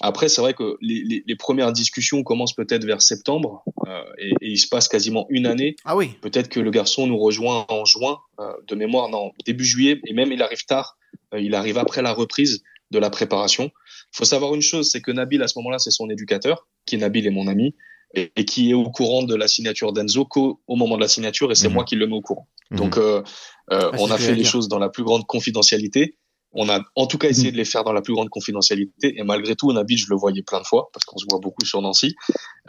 Après, 0.00 0.28
c'est 0.28 0.40
vrai 0.40 0.54
que 0.54 0.76
les, 0.80 1.22
les, 1.26 1.36
premières 1.36 1.70
discussions 1.70 2.22
commencent 2.22 2.54
peut-être 2.54 2.84
vers 2.84 3.02
septembre 3.02 3.62
euh, 3.86 4.02
et, 4.18 4.30
et, 4.40 4.50
il 4.52 4.58
se 4.58 4.66
passe 4.66 4.88
quasiment 4.88 5.26
une 5.28 5.46
année. 5.46 5.76
Ah 5.84 5.96
oui. 5.96 6.12
Peut-être 6.22 6.48
que 6.48 6.60
le 6.60 6.70
garçon 6.70 7.06
nous 7.06 7.18
rejoint 7.18 7.66
en 7.68 7.84
juin, 7.84 8.18
euh, 8.40 8.52
de 8.66 8.74
mémoire, 8.74 9.10
non, 9.10 9.32
début 9.44 9.66
juillet, 9.66 10.00
et 10.06 10.14
même 10.14 10.32
il 10.32 10.42
arrive 10.42 10.64
tard 10.64 10.96
il 11.38 11.54
arrive 11.54 11.78
après 11.78 12.02
la 12.02 12.12
reprise 12.12 12.62
de 12.90 12.98
la 12.98 13.10
préparation. 13.10 13.64
Il 14.12 14.16
faut 14.16 14.24
savoir 14.24 14.54
une 14.54 14.62
chose, 14.62 14.90
c'est 14.90 15.00
que 15.00 15.10
Nabil, 15.10 15.42
à 15.42 15.48
ce 15.48 15.58
moment-là, 15.58 15.78
c'est 15.78 15.90
son 15.90 16.10
éducateur, 16.10 16.66
qui 16.86 16.98
Nabil 16.98 17.26
est 17.26 17.30
mon 17.30 17.46
ami, 17.46 17.74
et, 18.14 18.44
qui 18.44 18.70
est 18.70 18.74
au 18.74 18.90
courant 18.90 19.22
de 19.22 19.34
la 19.34 19.48
signature 19.48 19.92
d'Enzo 19.92 20.26
qu'au 20.26 20.60
moment 20.68 20.96
de 20.96 21.00
la 21.00 21.08
signature, 21.08 21.50
et 21.50 21.54
c'est 21.54 21.68
mhm. 21.68 21.74
moi 21.74 21.84
qui 21.84 21.96
le 21.96 22.06
mets 22.06 22.16
au 22.16 22.20
courant. 22.20 22.46
Mhm. 22.70 22.78
Donc, 22.78 22.98
euh, 22.98 23.22
euh, 23.70 23.90
ah, 23.92 23.96
on 23.98 24.10
a 24.10 24.18
fait 24.18 24.34
les 24.34 24.44
choses 24.44 24.68
dans 24.68 24.78
la 24.78 24.90
plus 24.90 25.04
grande 25.04 25.26
confidentialité. 25.26 26.18
On 26.52 26.68
a 26.68 26.80
en 26.96 27.06
tout 27.06 27.18
cas 27.18 27.28
essayé 27.28 27.48
mhm. 27.48 27.52
de 27.52 27.58
les 27.58 27.64
faire 27.64 27.84
dans 27.84 27.92
la 27.92 28.02
plus 28.02 28.14
grande 28.14 28.28
confidentialité. 28.28 29.18
Et 29.18 29.22
malgré 29.22 29.56
tout, 29.56 29.72
Nabil, 29.72 29.96
je 29.96 30.06
le 30.10 30.16
voyais 30.16 30.42
plein 30.42 30.60
de 30.60 30.66
fois, 30.66 30.90
parce 30.92 31.04
qu'on 31.04 31.18
se 31.18 31.26
voit 31.30 31.40
beaucoup 31.40 31.64
sur 31.64 31.80
Nancy. 31.80 32.14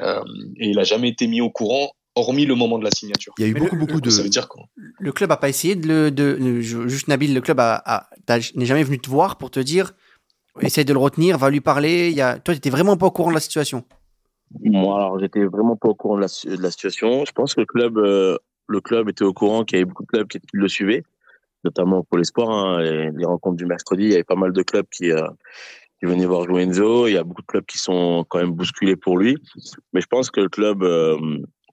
Euh, 0.02 0.22
et 0.58 0.70
il 0.70 0.80
a 0.80 0.84
jamais 0.84 1.10
été 1.10 1.28
mis 1.28 1.42
au 1.42 1.50
courant 1.50 1.92
hormis 2.16 2.46
le 2.46 2.56
moment 2.56 2.78
de 2.78 2.84
la 2.84 2.92
signature. 2.92 3.34
Il 3.38 3.42
y 3.44 3.48
a 3.48 3.50
eu 3.50 3.54
beaucoup, 3.54 3.76
beaucoup 3.76 4.02
de. 4.02 4.10
Ça 4.10 4.24
veut 4.24 4.30
dire 4.30 4.48
quoi 4.48 4.66
Le 5.00 5.12
club 5.12 5.32
a 5.32 5.38
pas 5.38 5.50
essayé 5.50 5.76
de 5.76 5.88
le, 5.88 6.12
de, 6.12 6.62
juste 6.62 7.08
Nabil, 7.08 7.34
le 7.34 7.42
club 7.42 7.60
a, 7.60 8.10
n'est 8.56 8.66
jamais 8.66 8.84
venu 8.84 9.00
te 9.00 9.10
voir 9.10 9.38
pour 9.38 9.52
te 9.52 9.60
dire, 9.60 9.94
essaye 10.62 10.86
de 10.86 10.94
le 10.94 11.00
retenir, 11.00 11.38
va 11.38 11.50
lui 11.50 11.62
parler. 11.62 12.10
Il 12.10 12.16
y 12.16 12.22
a, 12.22 12.40
toi, 12.40 12.54
tu 12.54 12.60
étais 12.60 12.70
vraiment 12.70 12.98
pas 12.98 13.08
au 13.08 13.12
courant 13.12 13.30
de 13.30 13.36
la 13.36 13.42
situation. 13.42 13.84
Moi, 14.62 14.96
alors, 14.96 15.20
j'étais 15.20 15.44
vraiment 15.46 15.76
pas 15.76 15.90
au 15.90 15.96
courant 15.96 16.16
de 16.16 16.22
la, 16.22 16.28
situation. 16.28 17.26
Je 17.26 17.32
pense 17.32 17.56
que 17.56 17.62
le 17.62 17.66
club, 17.66 17.98
euh, 17.98 18.38
le 18.68 18.82
club 18.82 19.10
était 19.10 19.24
au 19.24 19.34
courant 19.34 19.64
qu'il 19.64 19.78
y 19.78 19.82
avait 19.82 19.90
beaucoup 19.90 20.04
de 20.04 20.08
clubs 20.08 20.28
qui, 20.28 20.40
le 20.52 20.68
suivaient, 20.68 21.04
notamment 21.64 22.04
pour 22.04 22.18
l'espoir. 22.18 22.50
Hein, 22.50 22.82
les, 22.82 23.26
rencontres 23.26 23.58
du 23.58 23.66
mercredi, 23.66 24.04
il 24.04 24.10
y 24.12 24.14
avait 24.14 24.24
pas 24.24 24.36
mal 24.36 24.52
de 24.52 24.64
clubs 24.64 24.86
qui, 24.92 25.12
euh, 25.12 25.28
qui 26.00 26.06
venaient 26.06 26.26
voir 26.26 26.46
jouer. 26.46 26.64
Il 26.64 27.14
y 27.14 27.18
a 27.18 27.24
beaucoup 27.24 27.42
de 27.42 27.48
clubs 27.48 27.66
qui 27.66 27.78
sont 27.78 28.26
quand 28.30 28.40
même 28.40 28.52
bousculés 28.52 28.96
pour 28.96 29.18
lui. 29.18 29.38
Mais 29.94 30.02
je 30.02 30.08
pense 30.08 30.30
que 30.32 30.42
le 30.42 30.50
club, 30.50 30.84
euh, 30.84 31.18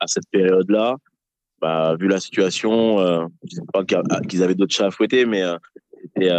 à 0.01 0.07
cette 0.07 0.29
période-là, 0.31 0.97
bah, 1.61 1.97
vu 1.99 2.09
la 2.09 2.21
situation, 2.21 3.01
euh, 3.01 3.27
je 3.45 3.57
sais 3.57 3.63
pas 3.73 3.85
qu'ils 4.29 4.43
avaient 4.43 4.55
d'autres 4.55 4.75
chats 4.75 4.87
à 4.87 4.91
fouetter, 4.91 5.27
mais 5.27 5.43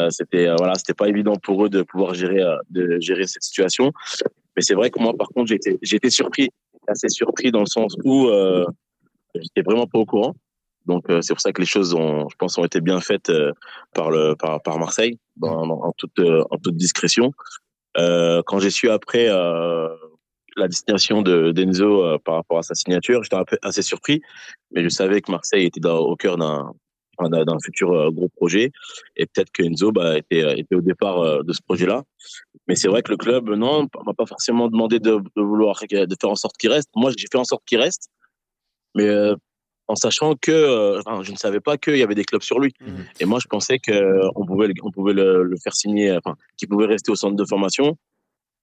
c'était, 0.09 0.47
voilà, 0.57 0.73
c'était 0.75 0.95
pas 0.95 1.07
évident 1.07 1.35
pour 1.35 1.65
eux 1.65 1.69
de 1.69 1.83
pouvoir 1.83 2.15
gérer, 2.15 2.43
de 2.69 2.99
gérer 2.99 3.27
cette 3.27 3.43
situation. 3.43 3.91
Mais 4.55 4.63
c'est 4.63 4.73
vrai 4.73 4.89
que 4.89 4.99
moi, 4.99 5.13
par 5.15 5.27
contre, 5.27 5.53
j'étais 5.81 6.09
surpris, 6.09 6.49
assez 6.87 7.09
surpris 7.09 7.51
dans 7.51 7.59
le 7.59 7.67
sens 7.67 7.95
où 8.03 8.27
j'étais 9.35 9.61
vraiment 9.61 9.85
pas 9.85 9.99
au 9.99 10.05
courant. 10.05 10.33
Donc 10.85 11.05
c'est 11.21 11.33
pour 11.33 11.41
ça 11.41 11.51
que 11.51 11.61
les 11.61 11.67
choses 11.67 11.93
ont, 11.93 12.27
je 12.29 12.35
pense, 12.35 12.57
ont 12.57 12.65
été 12.65 12.81
bien 12.81 12.99
faites 13.01 13.31
par 13.93 14.09
le 14.09 14.35
par, 14.35 14.61
par 14.61 14.79
Marseille, 14.79 15.19
dans, 15.35 15.61
en 15.63 15.91
toute 15.97 16.19
en 16.19 16.57
toute 16.57 16.75
discrétion. 16.75 17.31
quand 17.95 18.59
j'ai 18.59 18.71
su 18.71 18.89
après 18.89 19.29
la 20.55 20.67
destination 20.67 21.21
de 21.21 21.51
d'Enzo 21.51 22.03
euh, 22.03 22.17
par 22.23 22.35
rapport 22.35 22.57
à 22.57 22.63
sa 22.63 22.75
signature. 22.75 23.23
J'étais 23.23 23.35
un 23.35 23.45
peu 23.45 23.57
assez 23.61 23.81
surpris, 23.81 24.21
mais 24.71 24.83
je 24.83 24.89
savais 24.89 25.21
que 25.21 25.31
Marseille 25.31 25.65
était 25.65 25.85
au 25.87 26.15
cœur 26.15 26.37
d'un 26.37 26.71
d'un 27.19 27.59
futur 27.63 27.91
euh, 27.91 28.09
gros 28.09 28.29
projet 28.29 28.71
et 29.15 29.27
peut-être 29.27 29.51
que 29.51 29.61
Enzo 29.61 29.91
bah, 29.91 30.17
était, 30.17 30.43
euh, 30.43 30.55
était 30.57 30.73
au 30.73 30.81
départ 30.81 31.43
de 31.43 31.53
ce 31.53 31.61
projet-là. 31.61 32.01
Mais 32.67 32.75
c'est 32.75 32.87
vrai 32.87 33.03
que 33.03 33.11
le 33.11 33.17
club, 33.17 33.47
non, 33.51 33.87
m'a 34.05 34.13
pas 34.13 34.25
forcément 34.25 34.67
demandé 34.69 34.97
de, 34.97 35.19
de, 35.35 35.41
vouloir 35.41 35.79
de 35.91 36.15
faire 36.19 36.29
en 36.31 36.35
sorte 36.35 36.57
qu'il 36.57 36.71
reste. 36.71 36.89
Moi, 36.95 37.11
j'ai 37.15 37.27
fait 37.31 37.37
en 37.37 37.43
sorte 37.43 37.61
qu'il 37.67 37.79
reste, 37.79 38.09
mais 38.95 39.07
en 39.91 39.95
sachant 39.95 40.35
que 40.35 40.99
je 41.23 41.31
ne 41.31 41.37
savais 41.37 41.59
pas 41.59 41.77
qu'il 41.77 41.97
y 41.97 42.03
avait 42.03 42.15
des 42.15 42.25
clubs 42.25 42.41
sur 42.41 42.59
lui. 42.59 42.73
Mmh. 42.79 42.93
Et 43.19 43.25
moi, 43.25 43.39
je 43.41 43.47
pensais 43.47 43.77
que 43.79 44.21
on 44.35 44.45
pouvait, 44.45 44.73
on 44.83 44.91
pouvait 44.91 45.13
le, 45.13 45.43
le 45.43 45.57
faire 45.57 45.73
signer, 45.73 46.11
enfin, 46.17 46.35
qu'il 46.57 46.67
pouvait 46.67 46.85
rester 46.85 47.11
au 47.11 47.15
centre 47.15 47.35
de 47.35 47.45
formation 47.45 47.97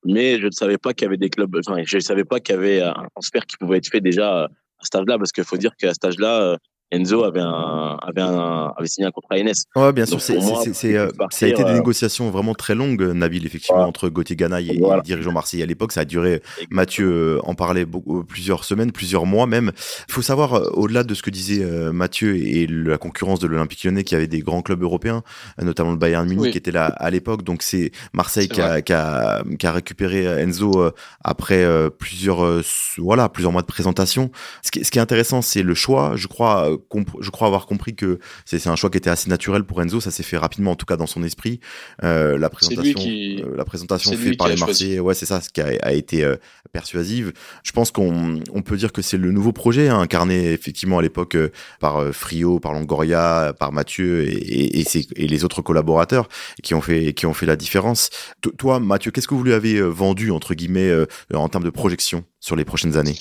mais 0.05 0.39
je 0.39 0.47
ne 0.47 0.51
savais 0.51 0.79
pas 0.79 0.95
qu'il 0.95 1.05
y 1.05 1.09
avait 1.09 1.17
des 1.17 1.31
clubs, 1.31 1.55
enfin, 1.57 1.83
je 1.85 1.97
ne 1.97 2.01
savais 2.01 2.25
pas 2.25 2.41
qu'il 2.41 2.55
y 2.55 2.59
avait 2.59 2.81
un 2.81 3.09
transfert 3.15 3.45
qui 3.47 3.57
pouvait 3.57 3.79
être 3.79 3.89
fait 3.89 4.01
déjà 4.01 4.45
à 4.45 4.49
ce 4.81 4.87
stade-là, 4.87 5.19
parce 5.19 5.33
qu'il 5.33 5.45
faut 5.45 5.57
dire 5.57 5.75
qu'à 5.77 5.89
ce 5.89 5.95
stade-là, 5.95 6.43
euh, 6.43 6.57
Enzo 6.91 7.23
avait, 7.25 7.41
un, 7.41 7.99
avait, 8.01 8.23
un, 8.23 8.73
avait 8.77 8.89
signé 8.89 9.07
un 9.07 9.11
contrat 9.11 9.37
NS. 9.37 9.67
Ouais, 9.77 9.93
bien 9.93 10.07
sûr, 10.07 10.23
c'est, 10.23 10.41
c'est, 10.73 10.97
euh, 10.97 11.11
ça 11.31 11.45
a 11.45 11.49
été 11.49 11.63
des 11.63 11.71
euh, 11.71 11.75
négociations 11.75 12.31
vraiment 12.31 12.55
très 12.55 12.75
longues, 12.75 13.03
Nabil, 13.03 13.45
effectivement, 13.45 13.87
entre 13.87 14.09
Gauthier 14.09 14.37
Ganaï 14.37 14.71
et, 14.71 14.79
le 14.79 15.03
dirigeant 15.03 15.33
Marseille 15.33 15.63
à 15.63 15.67
l'époque. 15.67 15.93
Ça 15.93 16.01
a 16.01 16.05
duré, 16.07 16.41
Mathieu 16.71 17.11
euh, 17.11 17.41
en 17.45 17.55
parlait 17.55 17.85
beaucoup, 17.85 18.25
plusieurs 18.25 18.65
semaines, 18.65 18.91
plusieurs 18.91 19.27
mois 19.27 19.47
même. 19.47 19.73
Il 20.09 20.13
faut 20.15 20.23
savoir, 20.23 20.79
au-delà 20.79 21.05
de 21.05 21.13
ce 21.13 21.23
que 21.23 21.31
disait 21.31 21.65
Mathieu 21.93 22.37
et 22.37 22.67
la 22.67 22.97
concurrence 22.97 23.39
de 23.39 23.47
l'Olympique 23.47 23.85
lyonnais, 23.85 24.05
qui 24.05 24.15
avait 24.15 24.27
des 24.27 24.41
grands 24.41 24.63
clubs 24.63 24.83
européens, 24.83 25.23
notamment 25.61 25.91
le 25.91 25.99
Bayern 25.99 26.27
Munich, 26.27 26.53
qui 26.53 26.59
était 26.59 26.71
là 26.71 26.87
à 26.87 27.11
l'époque. 27.11 27.43
Donc 27.43 27.63
c'est 27.63 27.91
Marseille 28.15 28.49
qui 28.49 28.63
a, 28.63 28.81
qui, 28.81 28.93
a, 28.95 29.43
qui 29.59 29.67
a, 29.67 29.73
récupéré 29.73 30.25
Enzo 30.25 30.91
après 31.23 31.67
plusieurs, 31.99 32.63
voilà, 32.97 33.29
plusieurs 33.29 33.53
mois 33.53 33.63
de 33.63 33.67
présentation. 33.67 34.31
Ce 34.63 34.71
qui, 34.71 34.85
ce 34.85 34.91
qui 34.91 34.99
est 34.99 35.03
intéressant, 35.03 35.43
c'est 35.43 35.63
le 35.63 35.75
choix, 35.75 36.13
je 36.17 36.27
crois, 36.27 36.78
je 37.21 37.31
crois 37.31 37.47
avoir 37.47 37.67
compris 37.67 37.95
que 37.95 38.19
c'est 38.45 38.67
un 38.67 38.77
choix 38.77 38.91
qui 38.91 38.99
était 38.99 39.11
assez 39.11 39.29
naturel 39.29 39.65
pour 39.65 39.81
Enzo. 39.83 40.01
Ça 40.01 40.11
s'est 40.11 40.23
fait 40.23 40.37
rapidement, 40.37 40.73
en 40.73 40.77
tout 40.77 40.87
cas 40.87 40.97
dans 40.97 41.07
son 41.07 41.23
esprit. 41.23 41.61
Euh, 42.05 42.39
la 42.39 42.49
présentation, 42.49 43.01
euh, 43.01 43.57
la 43.57 43.65
présentation 43.65 44.13
faite 44.13 44.37
par 44.37 44.49
les 44.49 44.57
Marseillais, 44.57 45.01
ouais, 45.01 45.15
c'est 45.15 45.27
ça, 45.27 45.41
ce 45.41 45.49
qui 45.49 45.61
a, 45.61 45.93
été 45.93 46.25
euh, 46.25 46.37
persuasive. 46.73 47.33
Je 47.63 47.73
pense 47.73 47.91
qu'on 47.91 48.41
on 48.53 48.63
peut 48.63 48.77
dire 48.77 48.93
que 48.93 49.03
c'est 49.03 49.17
le 49.17 49.33
nouveau 49.33 49.53
projet 49.53 49.89
hein, 49.89 50.01
incarné 50.01 50.53
effectivement 50.53 50.99
à 50.99 51.03
l'époque 51.03 51.37
par 51.81 52.13
Frio, 52.13 52.61
par 52.61 52.73
Longoria, 52.73 53.55
par 53.59 53.73
Mathieu 53.73 54.29
et, 54.29 54.81
et, 54.81 54.85
et, 55.17 55.29
les 55.29 55.45
autres 55.45 55.63
collaborateurs 55.63 56.29
qui 56.63 56.75
ont 56.75 56.81
fait 56.81 57.13
qui 57.15 57.27
ont 57.27 57.35
fait 57.35 57.47
la 57.47 57.57
différence. 57.57 58.11
toi, 58.59 58.81
Mathieu, 58.81 59.11
qu'est-ce 59.11 59.29
que 59.29 59.35
vous 59.35 59.45
lui 59.45 59.53
avez 59.53 59.81
vendu 59.81 60.31
entre 60.31 60.55
guillemets 60.55 60.93
en 61.33 61.49
termes 61.49 61.65
de 61.65 61.71
projection 61.71 62.25
sur 62.41 62.57
les 62.57 62.65
prochaines 62.65 62.97
années? 62.97 63.17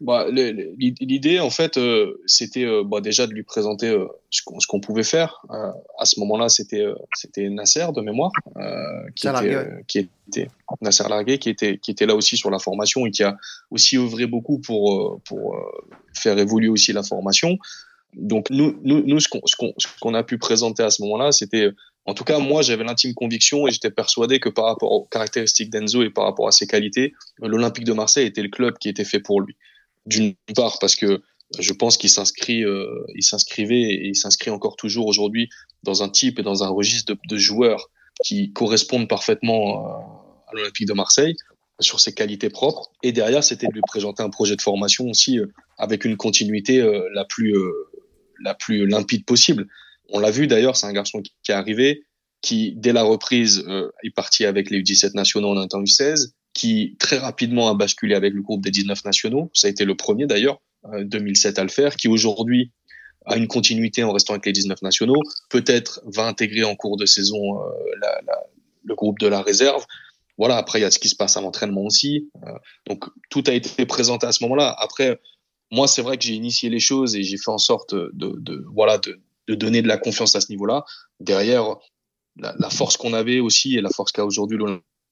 Bah, 0.00 0.26
L'idée, 0.30 1.40
en 1.40 1.50
fait, 1.50 1.76
euh, 1.76 2.20
c'était 2.26 2.64
euh, 2.64 2.84
bah, 2.84 3.00
déjà 3.00 3.26
de 3.26 3.32
lui 3.32 3.42
présenter 3.42 3.88
euh, 3.88 4.06
ce 4.30 4.42
qu'on 4.42 4.80
pouvait 4.80 5.02
faire. 5.02 5.42
à 5.98 6.04
ce 6.04 6.20
moment-là, 6.20 6.48
c'était 6.48 6.84
c'était 7.14 7.48
Nasser 7.48 7.86
de 7.94 8.00
mémoire, 8.00 8.30
qui, 9.16 9.26
était, 9.26 9.66
qui 9.88 9.98
était 9.98 10.48
Nasser 10.80 11.08
Largué, 11.08 11.38
qui 11.38 11.50
était 11.50 11.78
qui 11.78 11.90
était 11.90 12.06
là 12.06 12.14
aussi 12.14 12.36
sur 12.36 12.50
la 12.50 12.58
formation 12.58 13.06
et 13.06 13.10
qui 13.10 13.24
a 13.24 13.36
aussi 13.70 13.96
œuvré 13.96 14.26
beaucoup 14.26 14.60
pour 14.60 15.20
pour 15.22 15.56
faire 16.14 16.38
évoluer 16.38 16.68
aussi 16.68 16.92
la 16.92 17.02
formation. 17.02 17.58
Donc 18.14 18.50
nous, 18.50 18.78
nous, 18.84 19.02
nous 19.04 19.20
ce 19.20 19.28
qu'on 19.28 20.14
a 20.14 20.22
pu 20.22 20.38
présenter 20.38 20.82
à 20.82 20.90
ce 20.90 21.02
moment-là, 21.02 21.32
c'était 21.32 21.70
en 22.06 22.14
tout 22.14 22.24
cas, 22.24 22.38
moi, 22.38 22.62
j'avais 22.62 22.84
l'intime 22.84 23.12
conviction 23.12 23.66
et 23.66 23.70
j'étais 23.70 23.90
persuadé 23.90 24.40
que 24.40 24.48
par 24.48 24.64
rapport 24.64 24.92
aux 24.92 25.04
caractéristiques 25.04 25.68
d'Enzo 25.68 26.02
et 26.02 26.08
par 26.08 26.24
rapport 26.24 26.48
à 26.48 26.52
ses 26.52 26.66
qualités, 26.66 27.12
l'Olympique 27.38 27.84
de 27.84 27.92
Marseille 27.92 28.26
était 28.26 28.40
le 28.40 28.48
club 28.48 28.78
qui 28.78 28.88
était 28.88 29.04
fait 29.04 29.20
pour 29.20 29.42
lui 29.42 29.56
d'une 30.06 30.34
part 30.54 30.78
parce 30.78 30.96
que 30.96 31.22
je 31.58 31.72
pense 31.72 31.96
qu'il 31.96 32.10
s'inscrit, 32.10 32.64
euh, 32.64 33.04
il 33.14 33.22
s'inscrivait 33.22 33.80
et 33.80 34.08
il 34.08 34.16
s'inscrit 34.16 34.50
encore 34.50 34.76
toujours 34.76 35.06
aujourd'hui 35.06 35.48
dans 35.82 36.02
un 36.02 36.08
type 36.08 36.38
et 36.38 36.42
dans 36.42 36.62
un 36.62 36.68
registre 36.68 37.14
de, 37.26 37.36
joueurs 37.36 37.90
qui 38.22 38.52
correspondent 38.52 39.08
parfaitement 39.08 39.86
à, 39.86 40.52
l'Olympique 40.52 40.86
de 40.86 40.92
Marseille 40.92 41.36
sur 41.80 42.00
ses 42.00 42.12
qualités 42.12 42.50
propres. 42.50 42.90
Et 43.02 43.12
derrière, 43.12 43.44
c'était 43.44 43.66
de 43.66 43.72
lui 43.72 43.82
présenter 43.86 44.22
un 44.22 44.30
projet 44.30 44.56
de 44.56 44.62
formation 44.62 45.08
aussi 45.08 45.38
euh, 45.38 45.46
avec 45.78 46.04
une 46.04 46.16
continuité 46.16 46.80
euh, 46.80 47.08
la 47.14 47.24
plus 47.24 47.54
la 48.40 48.54
plus 48.54 48.86
limpide 48.86 49.24
possible. 49.24 49.66
On 50.10 50.20
l'a 50.20 50.30
vu 50.30 50.46
d'ailleurs, 50.46 50.76
c'est 50.76 50.86
un 50.86 50.92
garçon 50.92 51.22
qui, 51.22 51.32
est 51.48 51.52
arrivé, 51.52 52.04
qui 52.40 52.72
dès 52.76 52.92
la 52.92 53.02
reprise 53.02 53.64
est 54.04 54.14
parti 54.14 54.44
avec 54.44 54.70
les 54.70 54.80
U17 54.80 55.14
nationaux 55.14 55.56
en 55.56 55.66
temps 55.66 55.82
U16 55.82 56.30
qui 56.58 56.96
très 56.98 57.18
rapidement 57.18 57.68
a 57.68 57.74
basculé 57.74 58.14
avec 58.14 58.34
le 58.34 58.42
groupe 58.42 58.62
des 58.62 58.72
19 58.72 59.04
nationaux. 59.04 59.50
Ça 59.54 59.68
a 59.68 59.70
été 59.70 59.84
le 59.84 59.94
premier 59.94 60.26
d'ailleurs, 60.26 60.60
2007 60.92 61.58
euh, 61.58 61.60
à 61.62 61.64
le 61.64 61.70
faire, 61.70 61.94
qui 61.96 62.08
aujourd'hui 62.08 62.72
a 63.26 63.36
une 63.36 63.46
continuité 63.46 64.02
en 64.02 64.12
restant 64.12 64.32
avec 64.32 64.44
les 64.44 64.52
19 64.52 64.82
nationaux. 64.82 65.20
Peut-être 65.50 66.00
va 66.04 66.26
intégrer 66.26 66.64
en 66.64 66.74
cours 66.74 66.96
de 66.96 67.06
saison 67.06 67.62
euh, 67.62 67.70
le 68.84 68.94
groupe 68.96 69.20
de 69.20 69.28
la 69.28 69.40
réserve. 69.40 69.86
Voilà, 70.36 70.56
après, 70.56 70.80
il 70.80 70.82
y 70.82 70.84
a 70.84 70.90
ce 70.90 70.98
qui 70.98 71.08
se 71.08 71.16
passe 71.16 71.36
à 71.36 71.40
l'entraînement 71.40 71.82
aussi. 71.82 72.28
Euh, 72.44 72.50
donc, 72.88 73.04
tout 73.30 73.44
a 73.46 73.52
été 73.52 73.86
présenté 73.86 74.26
à 74.26 74.32
ce 74.32 74.42
moment-là. 74.44 74.74
Après, 74.78 75.20
moi, 75.70 75.86
c'est 75.86 76.02
vrai 76.02 76.18
que 76.18 76.24
j'ai 76.24 76.34
initié 76.34 76.70
les 76.70 76.80
choses 76.80 77.14
et 77.14 77.22
j'ai 77.22 77.36
fait 77.36 77.50
en 77.50 77.58
sorte 77.58 77.94
de, 77.94 78.66
voilà, 78.74 78.98
de, 78.98 79.54
donner 79.54 79.80
de 79.80 79.88
la 79.88 79.98
confiance 79.98 80.34
à 80.34 80.40
ce 80.40 80.50
niveau-là. 80.50 80.84
Derrière, 81.20 81.76
la, 82.36 82.54
la 82.58 82.70
force 82.70 82.96
qu'on 82.96 83.12
avait 83.12 83.38
aussi 83.38 83.76
et 83.76 83.80
la 83.80 83.90
force 83.90 84.10
qu'a 84.10 84.24
aujourd'hui 84.24 84.58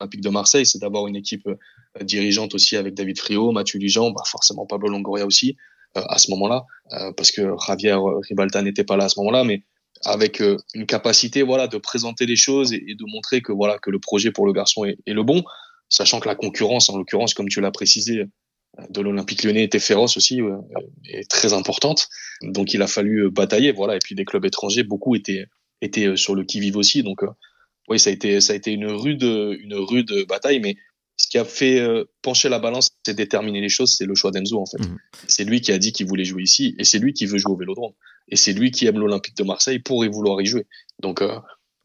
Olympique 0.00 0.20
de 0.20 0.28
Marseille, 0.28 0.66
c'est 0.66 0.78
d'avoir 0.78 1.06
une 1.06 1.16
équipe 1.16 1.46
euh, 1.46 2.04
dirigeante 2.04 2.54
aussi 2.54 2.76
avec 2.76 2.94
David 2.94 3.18
Frio, 3.18 3.52
Mathieu 3.52 3.78
Lijan, 3.78 4.10
bah 4.10 4.22
forcément 4.26 4.66
Pablo 4.66 4.88
Longoria 4.88 5.26
aussi 5.26 5.56
euh, 5.96 6.02
à 6.08 6.18
ce 6.18 6.30
moment-là, 6.32 6.64
euh, 6.92 7.12
parce 7.12 7.30
que 7.30 7.52
Javier 7.66 7.96
Ribalta 8.28 8.62
n'était 8.62 8.84
pas 8.84 8.96
là 8.96 9.04
à 9.04 9.08
ce 9.08 9.18
moment-là, 9.20 9.44
mais 9.44 9.62
avec 10.04 10.42
une 10.74 10.84
capacité 10.84 11.42
voilà 11.42 11.68
de 11.68 11.78
présenter 11.78 12.26
les 12.26 12.36
choses 12.36 12.74
et, 12.74 12.80
de 12.80 13.04
montrer 13.10 13.40
que 13.40 13.52
voilà 13.52 13.78
que 13.78 13.90
le 13.90 13.98
projet 13.98 14.30
pour 14.30 14.46
le 14.46 14.52
garçon 14.52 14.84
est, 14.84 14.98
le 15.06 15.22
bon, 15.22 15.42
sachant 15.88 16.20
que 16.20 16.28
la 16.28 16.34
concurrence, 16.34 16.90
en 16.90 16.98
l'occurrence, 16.98 17.32
comme 17.32 17.48
tu 17.48 17.62
l'as 17.62 17.70
précisé, 17.70 18.24
de 18.90 19.00
l'Olympique 19.00 19.42
Lyonnais 19.42 19.64
était 19.64 19.78
féroce 19.78 20.18
aussi 20.18 20.40
et 21.06 21.24
très 21.24 21.54
importante. 21.54 22.08
Donc 22.42 22.74
il 22.74 22.82
a 22.82 22.86
fallu 22.86 23.30
batailler, 23.30 23.72
voilà. 23.72 23.96
Et 23.96 24.00
puis 24.04 24.14
des 24.14 24.26
clubs 24.26 24.44
étrangers, 24.44 24.82
beaucoup 24.82 25.14
étaient 25.14 25.46
étaient 25.80 26.14
sur 26.14 26.34
le 26.34 26.44
qui 26.44 26.60
vive 26.60 26.76
aussi. 26.76 27.02
Donc 27.02 27.22
oui, 27.88 27.98
ça 27.98 28.10
a 28.10 28.12
été, 28.12 28.40
ça 28.40 28.52
a 28.52 28.56
été 28.56 28.72
une 28.72 28.86
rude, 28.86 29.22
une 29.22 29.74
rude 29.74 30.26
bataille, 30.28 30.60
mais 30.60 30.76
ce 31.16 31.28
qui 31.28 31.38
a 31.38 31.44
fait 31.44 31.80
euh, 31.80 32.04
pencher 32.22 32.48
la 32.48 32.58
balance 32.58 32.90
et 33.08 33.14
déterminer 33.14 33.60
les 33.60 33.68
choses, 33.68 33.94
c'est 33.96 34.04
le 34.04 34.14
choix 34.14 34.30
d'Enzo, 34.30 34.60
en 34.60 34.66
fait. 34.66 34.78
Mhm. 34.78 34.98
C'est 35.26 35.44
lui 35.44 35.60
qui 35.60 35.72
a 35.72 35.78
dit 35.78 35.92
qu'il 35.92 36.06
voulait 36.06 36.24
jouer 36.24 36.42
ici, 36.42 36.74
et 36.78 36.84
c'est 36.84 36.98
lui 36.98 37.14
qui 37.14 37.26
veut 37.26 37.38
jouer 37.38 37.52
au 37.52 37.56
Vélodrome. 37.56 37.92
Et 38.28 38.36
c'est 38.36 38.52
lui 38.52 38.70
qui 38.70 38.86
aime 38.86 38.98
l'Olympique 38.98 39.36
de 39.36 39.44
Marseille 39.44 39.78
pour 39.78 40.04
y 40.04 40.08
vouloir 40.08 40.40
y 40.40 40.46
jouer. 40.46 40.66
Donc, 41.00 41.22
euh, 41.22 41.38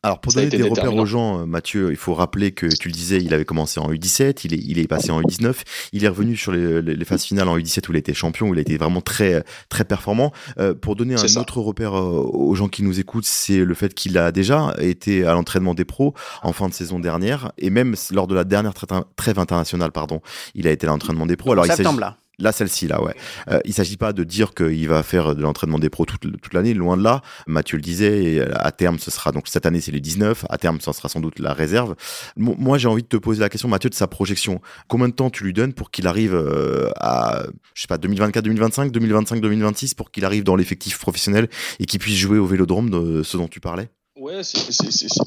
Alors 0.04 0.20
pour 0.20 0.34
donner 0.34 0.48
des 0.48 0.64
repères 0.64 0.96
aux 0.96 1.06
gens, 1.06 1.42
euh, 1.42 1.46
Mathieu, 1.46 1.92
il 1.92 1.96
faut 1.96 2.16
rappeler 2.16 2.52
que 2.54 2.66
tu 2.66 2.88
le 2.88 2.94
disais, 2.94 3.22
il 3.22 3.36
avait 3.36 3.46
commencé 3.46 3.80
en 3.80 3.92
U17, 3.92 4.42
il 4.46 4.54
est, 4.56 4.58
il 4.58 4.80
est 4.80 4.88
passé 4.88 5.12
en 5.12 5.22
U19, 5.22 5.54
il 5.94 6.04
est 6.04 6.08
revenu 6.08 6.36
sur 6.36 6.52
les, 6.52 6.82
les, 6.82 7.06
phases 7.06 7.24
finales 7.24 7.48
en 7.48 7.56
U17 7.56 7.88
où 7.88 7.92
il 7.92 7.98
était 7.98 8.16
champion, 8.16 8.50
où 8.50 8.54
il 8.56 8.58
a 8.58 8.62
été 8.62 8.78
vraiment 8.78 9.02
très 9.02 9.44
très 9.70 9.84
performant. 9.84 10.32
Euh, 10.58 10.74
pour 10.74 10.96
donner 10.96 11.14
un 11.16 11.38
autre 11.40 11.60
repère 11.60 11.94
euh, 11.96 12.28
aux 12.34 12.56
gens 12.56 12.68
qui 12.68 12.82
nous 12.82 13.00
écoutent, 13.00 13.26
c'est 13.26 13.64
le 13.64 13.74
fait 13.76 13.94
qu'il 13.94 14.18
a 14.18 14.32
déjà 14.32 14.74
été 14.80 15.24
à 15.24 15.34
l'entraînement 15.34 15.76
des 15.76 15.86
pros 15.86 16.16
en 16.42 16.52
fin 16.52 16.68
de 16.68 16.74
saison 16.74 17.00
dernière 17.00 17.52
et 17.60 17.70
même 17.70 17.96
lors 18.10 18.26
de 18.26 18.34
la 18.34 18.44
dernière 18.44 18.74
trêve 18.74 19.38
internationale, 19.38 19.92
pardon, 19.92 20.22
il 20.56 20.68
a 20.68 20.72
été 20.72 20.88
à 20.88 20.90
l'entraînement 20.90 21.28
des 21.28 21.38
pros. 21.38 21.52
Alors 21.52 21.66
septembre 21.66 22.00
là. 22.00 22.18
Là, 22.40 22.52
celle-ci, 22.52 22.88
là, 22.88 23.02
ouais. 23.04 23.14
Euh, 23.50 23.60
il 23.66 23.74
s'agit 23.74 23.98
pas 23.98 24.14
de 24.14 24.24
dire 24.24 24.54
qu'il 24.54 24.88
va 24.88 25.04
faire 25.04 25.36
de 25.36 25.42
l'entraînement 25.42 25.78
des 25.78 25.90
pros 25.90 26.06
toute, 26.06 26.22
toute 26.22 26.54
l'année, 26.54 26.74
loin 26.74 26.98
de 26.98 27.04
là. 27.04 27.22
Mathieu 27.46 27.78
le 27.78 27.84
disait, 27.84 28.24
et 28.24 28.42
à 28.42 28.72
terme, 28.72 28.98
ce 29.00 29.12
sera 29.12 29.32
donc 29.32 29.48
cette 29.48 29.66
année, 29.66 29.80
c'est 29.80 29.92
les 29.92 30.00
19. 30.00 30.46
À 30.50 30.58
terme, 30.58 30.80
ce 30.82 30.92
sera 30.92 31.08
sans 31.08 31.20
doute 31.20 31.40
la 31.40 31.54
réserve. 31.54 31.96
Moi, 32.38 32.78
j'ai 32.78 32.88
envie 32.88 33.04
de 33.04 33.08
te 33.08 33.18
poser 33.18 33.42
la 33.42 33.50
question, 33.50 33.70
Mathieu, 33.70 33.90
de 33.90 33.96
sa 33.96 34.08
projection. 34.08 34.62
Combien 34.88 35.10
de 35.10 35.14
temps 35.14 35.30
tu 35.30 35.44
lui 35.44 35.54
donnes 35.54 35.74
pour 35.74 35.92
qu'il 35.92 36.08
arrive 36.08 36.34
euh, 36.34 36.90
à, 36.96 37.44
je 37.76 37.82
sais 37.82 37.88
pas, 37.88 37.98
2024-2025, 37.98 38.92
2025-2026, 38.92 39.96
pour 39.96 40.10
qu'il 40.10 40.26
arrive 40.26 40.44
dans 40.44 40.56
l'effectif 40.56 40.98
professionnel 40.98 41.48
et 41.80 41.86
qu'il 41.86 42.00
puisse 42.00 42.18
jouer 42.18 42.40
au 42.40 42.46
Vélodrome, 42.46 42.90
de 42.90 43.24
ce 43.24 43.38
dont 43.38 43.48
tu 43.48 43.60
parlais? 43.60 43.90
Ouais, 44.22 44.42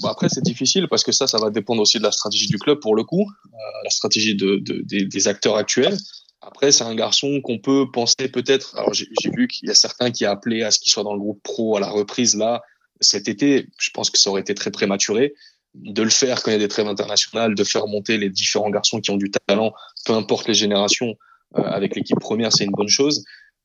après 0.04 0.28
c'est 0.28 0.42
difficile 0.42 0.86
parce 0.88 1.02
que 1.02 1.10
ça, 1.10 1.26
ça 1.26 1.38
va 1.38 1.50
dépendre 1.50 1.82
aussi 1.82 1.98
de 1.98 2.04
la 2.04 2.12
stratégie 2.12 2.46
du 2.46 2.58
club 2.58 2.78
pour 2.78 2.94
le 2.94 3.02
coup, 3.02 3.28
euh, 3.46 3.56
la 3.82 3.90
stratégie 3.90 4.36
de, 4.36 4.56
de, 4.56 4.82
des, 4.84 5.04
des, 5.04 5.28
acteurs 5.28 5.56
actuels. 5.56 5.96
Après, 6.40 6.70
c'est 6.70 6.84
un 6.84 6.94
garçon 6.94 7.40
qu'on 7.42 7.58
peut 7.58 7.90
penser 7.90 8.28
peut-être. 8.28 8.76
Alors, 8.76 8.92
j'ai 8.94 9.08
vu 9.36 9.48
qu'il 9.48 9.66
y 9.66 9.70
a 9.72 9.74
certains 9.74 10.12
qui 10.12 10.24
ont 10.26 10.30
appelé 10.30 10.62
à 10.62 10.70
ce 10.70 10.78
qu'il 10.78 10.92
soit 10.92 11.02
dans 11.02 11.14
le 11.14 11.18
groupe 11.18 11.42
pro 11.42 11.76
à 11.76 11.80
la 11.80 11.88
reprise 11.88 12.36
là 12.36 12.62
cet 13.00 13.26
été. 13.26 13.66
Je 13.78 13.90
pense 13.90 14.10
que 14.10 14.18
ça 14.18 14.30
aurait 14.30 14.42
été 14.42 14.54
très 14.54 14.70
prématuré 14.70 15.34
de 15.74 16.02
le 16.02 16.10
faire 16.10 16.42
quand 16.42 16.52
il 16.52 16.54
y 16.54 16.56
a 16.56 16.60
des 16.60 16.68
trêves 16.68 16.86
internationales, 16.86 17.56
de 17.56 17.64
faire 17.64 17.88
monter 17.88 18.16
les 18.16 18.30
différents 18.30 18.70
garçons 18.70 19.00
qui 19.00 19.10
ont 19.10 19.16
du 19.16 19.30
talent, 19.30 19.72
peu 20.04 20.12
importe 20.12 20.46
les 20.46 20.54
générations, 20.54 21.16
euh, 21.58 21.62
avec 21.62 21.96
l'équipe 21.96 22.20
première, 22.20 22.52
c'est 22.52 22.64
une 22.64 22.70
bonne 22.70 22.88
chose. 22.88 23.24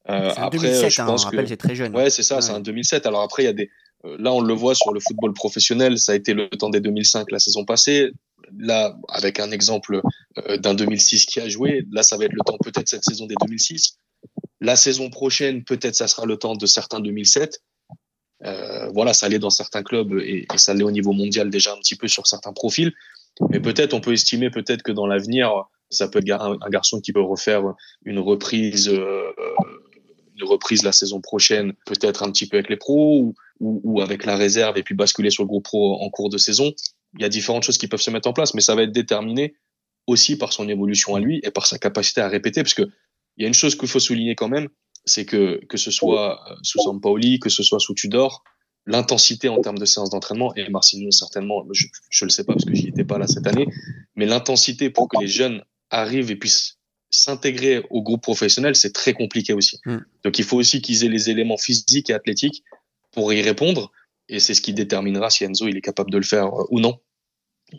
Euh, 0.09 0.31
après, 0.35 0.57
2007, 0.57 0.89
je 0.89 1.01
hein, 1.01 1.05
pense 1.05 1.25
que 1.25 1.45
c'est 1.45 1.57
très 1.57 1.75
jeune. 1.75 1.95
Ouais, 1.95 2.09
c'est 2.09 2.23
ça, 2.23 2.41
c'est 2.41 2.51
un 2.51 2.59
2007. 2.59 3.05
Alors 3.05 3.21
après, 3.21 3.43
il 3.43 3.45
y 3.45 3.49
a 3.49 3.53
des. 3.53 3.69
Euh, 4.05 4.15
là, 4.19 4.31
on 4.33 4.41
le 4.41 4.53
voit 4.53 4.75
sur 4.75 4.93
le 4.93 4.99
football 4.99 5.33
professionnel, 5.33 5.97
ça 5.99 6.13
a 6.13 6.15
été 6.15 6.33
le 6.33 6.49
temps 6.49 6.69
des 6.69 6.79
2005 6.79 7.31
la 7.31 7.39
saison 7.39 7.65
passée 7.65 8.11
là, 8.57 8.97
avec 9.09 9.39
un 9.39 9.51
exemple 9.51 10.01
euh, 10.37 10.57
d'un 10.57 10.73
2006 10.73 11.25
qui 11.25 11.39
a 11.39 11.49
joué, 11.49 11.85
là, 11.91 12.03
ça 12.03 12.17
va 12.17 12.25
être 12.25 12.33
le 12.33 12.41
temps 12.45 12.57
peut-être 12.63 12.87
cette 12.87 13.03
saison 13.03 13.25
des 13.25 13.35
2006. 13.41 13.97
La 14.61 14.75
saison 14.75 15.09
prochaine, 15.09 15.63
peut-être 15.63 15.95
ça 15.95 16.07
sera 16.07 16.25
le 16.25 16.37
temps 16.37 16.55
de 16.55 16.65
certains 16.65 16.99
2007. 16.99 17.61
Euh, 18.45 18.89
voilà, 18.89 19.13
ça 19.13 19.25
allait 19.25 19.39
dans 19.39 19.49
certains 19.49 19.83
clubs 19.83 20.13
et, 20.19 20.47
ça 20.55 20.71
allait 20.71 20.83
au 20.83 20.91
niveau 20.91 21.11
mondial 21.11 21.49
déjà 21.49 21.73
un 21.73 21.77
petit 21.77 21.95
peu 21.95 22.07
sur 22.07 22.27
certains 22.27 22.53
profils. 22.53 22.93
Mais 23.49 23.59
peut-être 23.59 23.93
on 23.93 24.01
peut 24.01 24.13
estimer 24.13 24.49
peut-être 24.49 24.81
que 24.81 24.91
dans 24.91 25.07
l'avenir, 25.07 25.65
ça 25.89 26.07
peut 26.07 26.19
être 26.19 26.41
un, 26.41 26.69
garçon 26.69 26.99
qui 26.99 27.13
peut 27.13 27.21
refaire 27.21 27.63
une 28.03 28.19
reprise, 28.19 28.89
euh, 28.89 29.31
une 30.39 30.47
reprise 30.47 30.83
la 30.83 30.91
saison 30.91 31.21
prochaine, 31.21 31.73
peut-être 31.85 32.23
un 32.23 32.31
petit 32.31 32.47
peu 32.47 32.57
avec 32.57 32.69
les 32.69 32.77
pros 32.77 33.33
ou, 33.59 34.01
avec 34.01 34.25
la 34.25 34.37
réserve 34.37 34.77
et 34.77 34.83
puis 34.83 34.95
basculer 34.95 35.29
sur 35.29 35.43
le 35.43 35.47
groupe 35.47 35.65
pro 35.65 36.01
en 36.01 36.09
cours 36.09 36.29
de 36.29 36.37
saison. 36.37 36.73
Il 37.15 37.21
y 37.21 37.25
a 37.25 37.29
différentes 37.29 37.63
choses 37.63 37.77
qui 37.77 37.87
peuvent 37.87 38.01
se 38.01 38.11
mettre 38.11 38.29
en 38.29 38.33
place, 38.33 38.53
mais 38.53 38.61
ça 38.61 38.75
va 38.75 38.83
être 38.83 38.91
déterminé 38.91 39.55
aussi 40.07 40.37
par 40.37 40.53
son 40.53 40.69
évolution 40.69 41.15
à 41.15 41.19
lui 41.19 41.39
et 41.43 41.51
par 41.51 41.67
sa 41.67 41.77
capacité 41.77 42.21
à 42.21 42.29
répéter, 42.29 42.63
parce 42.63 42.73
que 42.73 42.83
il 43.37 43.43
y 43.43 43.45
a 43.45 43.47
une 43.47 43.53
chose 43.53 43.75
qu'il 43.75 43.87
faut 43.87 43.99
souligner 43.99 44.35
quand 44.35 44.49
même, 44.49 44.69
c'est 45.05 45.25
que 45.25 45.63
que 45.67 45.77
ce 45.77 45.91
soit 45.91 46.41
euh, 46.49 46.55
sous 46.63 46.79
Sampaoli, 46.79 47.39
que 47.39 47.49
ce 47.49 47.63
soit 47.63 47.79
sous 47.79 47.93
Tudor, 47.93 48.43
l'intensité 48.85 49.49
en 49.49 49.61
termes 49.61 49.77
de 49.77 49.85
séances 49.85 50.09
d'entraînement, 50.09 50.53
et 50.55 50.67
Marcinho 50.69 51.11
certainement, 51.11 51.65
je 51.73 51.85
ne 52.25 52.27
le 52.27 52.31
sais 52.31 52.43
pas 52.43 52.53
parce 52.53 52.65
que 52.65 52.73
j'y 52.73 52.87
étais 52.87 53.03
pas 53.03 53.17
là 53.17 53.27
cette 53.27 53.45
année, 53.45 53.67
mais 54.15 54.25
l'intensité 54.25 54.89
pour 54.89 55.07
que 55.07 55.19
les 55.19 55.27
jeunes 55.27 55.63
arrivent 55.89 56.31
et 56.31 56.35
puissent 56.35 56.78
s'intégrer 57.09 57.83
au 57.89 58.01
groupe 58.01 58.21
professionnel, 58.21 58.75
c'est 58.75 58.93
très 58.93 59.13
compliqué 59.13 59.53
aussi. 59.53 59.79
Mm. 59.85 59.97
Donc 60.23 60.39
il 60.39 60.45
faut 60.45 60.57
aussi 60.57 60.81
qu'ils 60.81 61.03
aient 61.03 61.09
les 61.09 61.29
éléments 61.29 61.57
physiques 61.57 62.09
et 62.09 62.13
athlétiques 62.13 62.63
pour 63.11 63.33
y 63.33 63.41
répondre 63.41 63.91
et 64.29 64.39
c'est 64.39 64.53
ce 64.53 64.61
qui 64.61 64.73
déterminera 64.73 65.29
si 65.29 65.43
Enzo 65.43 65.67
il 65.67 65.75
est 65.75 65.81
capable 65.81 66.11
de 66.11 66.17
le 66.17 66.23
faire 66.23 66.47
euh, 66.47 66.63
ou 66.69 66.79
non. 66.79 66.99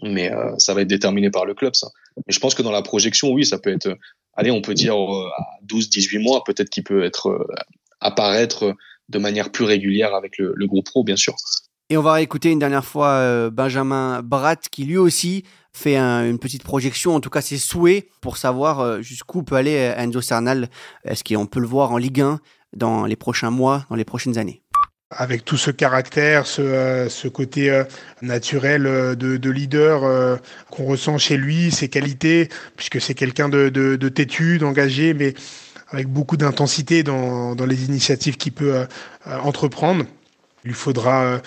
Mais 0.02 0.32
euh, 0.32 0.52
ça 0.58 0.74
va 0.74 0.82
être 0.82 0.88
déterminé 0.88 1.30
par 1.30 1.44
le 1.44 1.54
club, 1.54 1.74
ça. 1.74 1.88
Mais 2.16 2.32
je 2.32 2.38
pense 2.38 2.54
que 2.54 2.62
dans 2.62 2.70
la 2.70 2.82
projection, 2.82 3.30
oui, 3.30 3.44
ça 3.44 3.58
peut 3.58 3.70
être, 3.70 3.96
allez, 4.34 4.50
on 4.50 4.60
peut 4.60 4.74
dire 4.74 4.96
euh, 4.96 5.28
à 5.36 5.44
12, 5.62 5.90
18 5.90 6.18
mois, 6.18 6.44
peut-être 6.44 6.70
qu'il 6.70 6.84
peut 6.84 7.02
être 7.02 7.46
apparaître 8.00 8.76
de 9.08 9.18
manière 9.18 9.50
plus 9.50 9.64
régulière 9.64 10.14
avec 10.14 10.38
le, 10.38 10.66
groupe 10.66 10.86
pro, 10.86 11.02
bien 11.02 11.16
sûr. 11.16 11.34
Et 11.88 11.96
on 11.96 12.02
va 12.02 12.12
réécouter 12.12 12.50
une 12.50 12.60
dernière 12.60 12.84
fois 12.84 13.50
Benjamin 13.50 14.22
Bratt 14.22 14.68
qui 14.68 14.84
lui 14.84 14.96
aussi 14.96 15.42
fait 15.72 15.96
une 15.96 16.38
petite 16.38 16.62
projection, 16.62 17.14
en 17.14 17.20
tout 17.20 17.30
cas 17.30 17.40
ses 17.40 17.58
souhaits 17.58 18.06
pour 18.20 18.36
savoir 18.36 19.02
jusqu'où 19.02 19.42
peut 19.42 19.56
aller 19.56 19.92
Enzo 19.96 20.20
Cernal. 20.20 20.68
Est-ce 21.04 21.24
qu'on 21.24 21.46
peut 21.46 21.60
le 21.60 21.66
voir 21.66 21.92
en 21.92 21.96
Ligue 21.96 22.20
1 22.20 22.40
dans 22.76 23.06
les 23.06 23.16
prochains 23.16 23.50
mois, 23.50 23.86
dans 23.90 23.96
les 23.96 24.04
prochaines 24.04 24.38
années? 24.38 24.62
Avec 25.12 25.44
tout 25.44 25.56
ce 25.56 25.72
caractère, 25.72 26.46
ce, 26.46 26.62
euh, 26.62 27.30
côté 27.32 27.68
euh, 27.68 27.82
naturel 28.22 28.86
euh, 28.86 29.16
de, 29.16 29.38
de 29.38 29.50
leader 29.50 30.38
qu'on 30.70 30.84
ressent 30.84 31.18
chez 31.18 31.36
lui, 31.36 31.72
ses 31.72 31.88
qualités, 31.88 32.48
puisque 32.76 33.00
c'est 33.00 33.14
quelqu'un 33.14 33.48
de, 33.48 34.08
têtu, 34.08 34.58
d'engagé, 34.58 35.14
mais 35.14 35.34
avec 35.88 36.06
beaucoup 36.06 36.36
d'intensité 36.36 37.02
dans 37.02 37.56
les 37.66 37.84
initiatives 37.86 38.36
qu'il 38.36 38.52
peut 38.52 38.86
entreprendre. 39.26 40.04
Il 40.64 40.74
faudra 40.74 41.40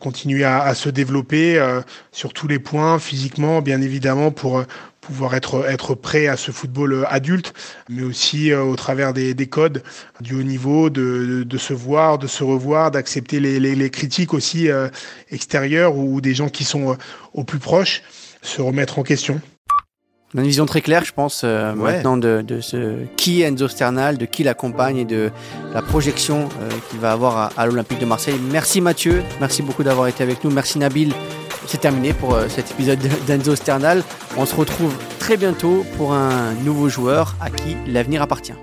continuer 0.00 0.44
à, 0.44 0.74
se 0.74 0.88
développer 0.88 1.64
sur 2.10 2.32
tous 2.32 2.48
les 2.48 2.58
points, 2.58 2.98
physiquement, 2.98 3.62
bien 3.62 3.80
évidemment, 3.80 4.32
pour 4.32 4.64
pouvoir 5.06 5.34
être, 5.34 5.94
prêt 5.94 6.26
à 6.26 6.36
ce 6.36 6.50
football 6.50 6.92
euh, 6.92 7.04
adulte, 7.08 7.54
mais 7.88 8.02
aussi 8.02 8.50
euh, 8.50 8.62
au 8.62 8.74
travers 8.74 9.12
des, 9.12 9.34
des, 9.34 9.46
codes 9.46 9.82
du 10.20 10.34
haut 10.34 10.42
niveau, 10.42 10.90
de, 10.90 11.46
se 11.58 11.72
voir, 11.72 12.18
de 12.18 12.26
se 12.26 12.42
revoir, 12.42 12.90
d'accepter 12.90 13.38
les, 13.38 13.90
critiques 13.90 14.34
aussi 14.34 14.68
euh, 14.68 14.88
extérieures 15.30 15.96
ou 15.96 16.20
des 16.20 16.34
gens 16.34 16.48
qui 16.48 16.64
sont 16.64 16.96
au 17.34 17.44
plus 17.44 17.60
proches, 17.60 18.02
se 18.42 18.60
remettre 18.60 18.98
en 18.98 19.04
question. 19.04 19.40
On 20.36 20.40
a 20.40 20.42
une 20.42 20.48
vision 20.48 20.66
très 20.66 20.82
claire, 20.82 21.02
je 21.02 21.14
pense, 21.14 21.44
maintenant 21.44 22.18
de, 22.18 22.44
de, 22.46 22.60
ce 22.60 22.98
qui 23.16 23.40
est 23.40 23.46
Enzo 23.46 23.68
Sternal, 23.68 24.18
de 24.18 24.26
qui 24.26 24.44
l'accompagne 24.44 24.98
et 24.98 25.04
de 25.06 25.30
la 25.72 25.80
projection 25.80 26.50
qu'il 26.90 27.00
va 27.00 27.12
avoir 27.12 27.38
à, 27.38 27.50
à 27.56 27.64
l'Olympique 27.64 27.98
de 27.98 28.04
Marseille. 28.04 28.38
Merci 28.52 28.82
Mathieu, 28.82 29.22
merci 29.40 29.62
beaucoup 29.62 29.82
d'avoir 29.82 30.08
été 30.08 30.22
avec 30.22 30.44
nous. 30.44 30.50
Merci 30.50 30.78
Nabil 30.78 31.14
c'est 31.66 31.80
terminé 31.80 32.12
pour 32.12 32.34
euh, 32.34 32.46
cet 32.48 32.70
épisode 32.70 32.98
d'Enzo 33.26 33.56
Sternal. 33.56 34.02
On 34.36 34.46
se 34.46 34.54
retrouve 34.54 34.94
très 35.18 35.36
bientôt 35.36 35.84
pour 35.96 36.12
un 36.12 36.54
nouveau 36.64 36.88
joueur 36.88 37.34
à 37.40 37.50
qui 37.50 37.76
l'avenir 37.86 38.22
appartient. 38.22 38.54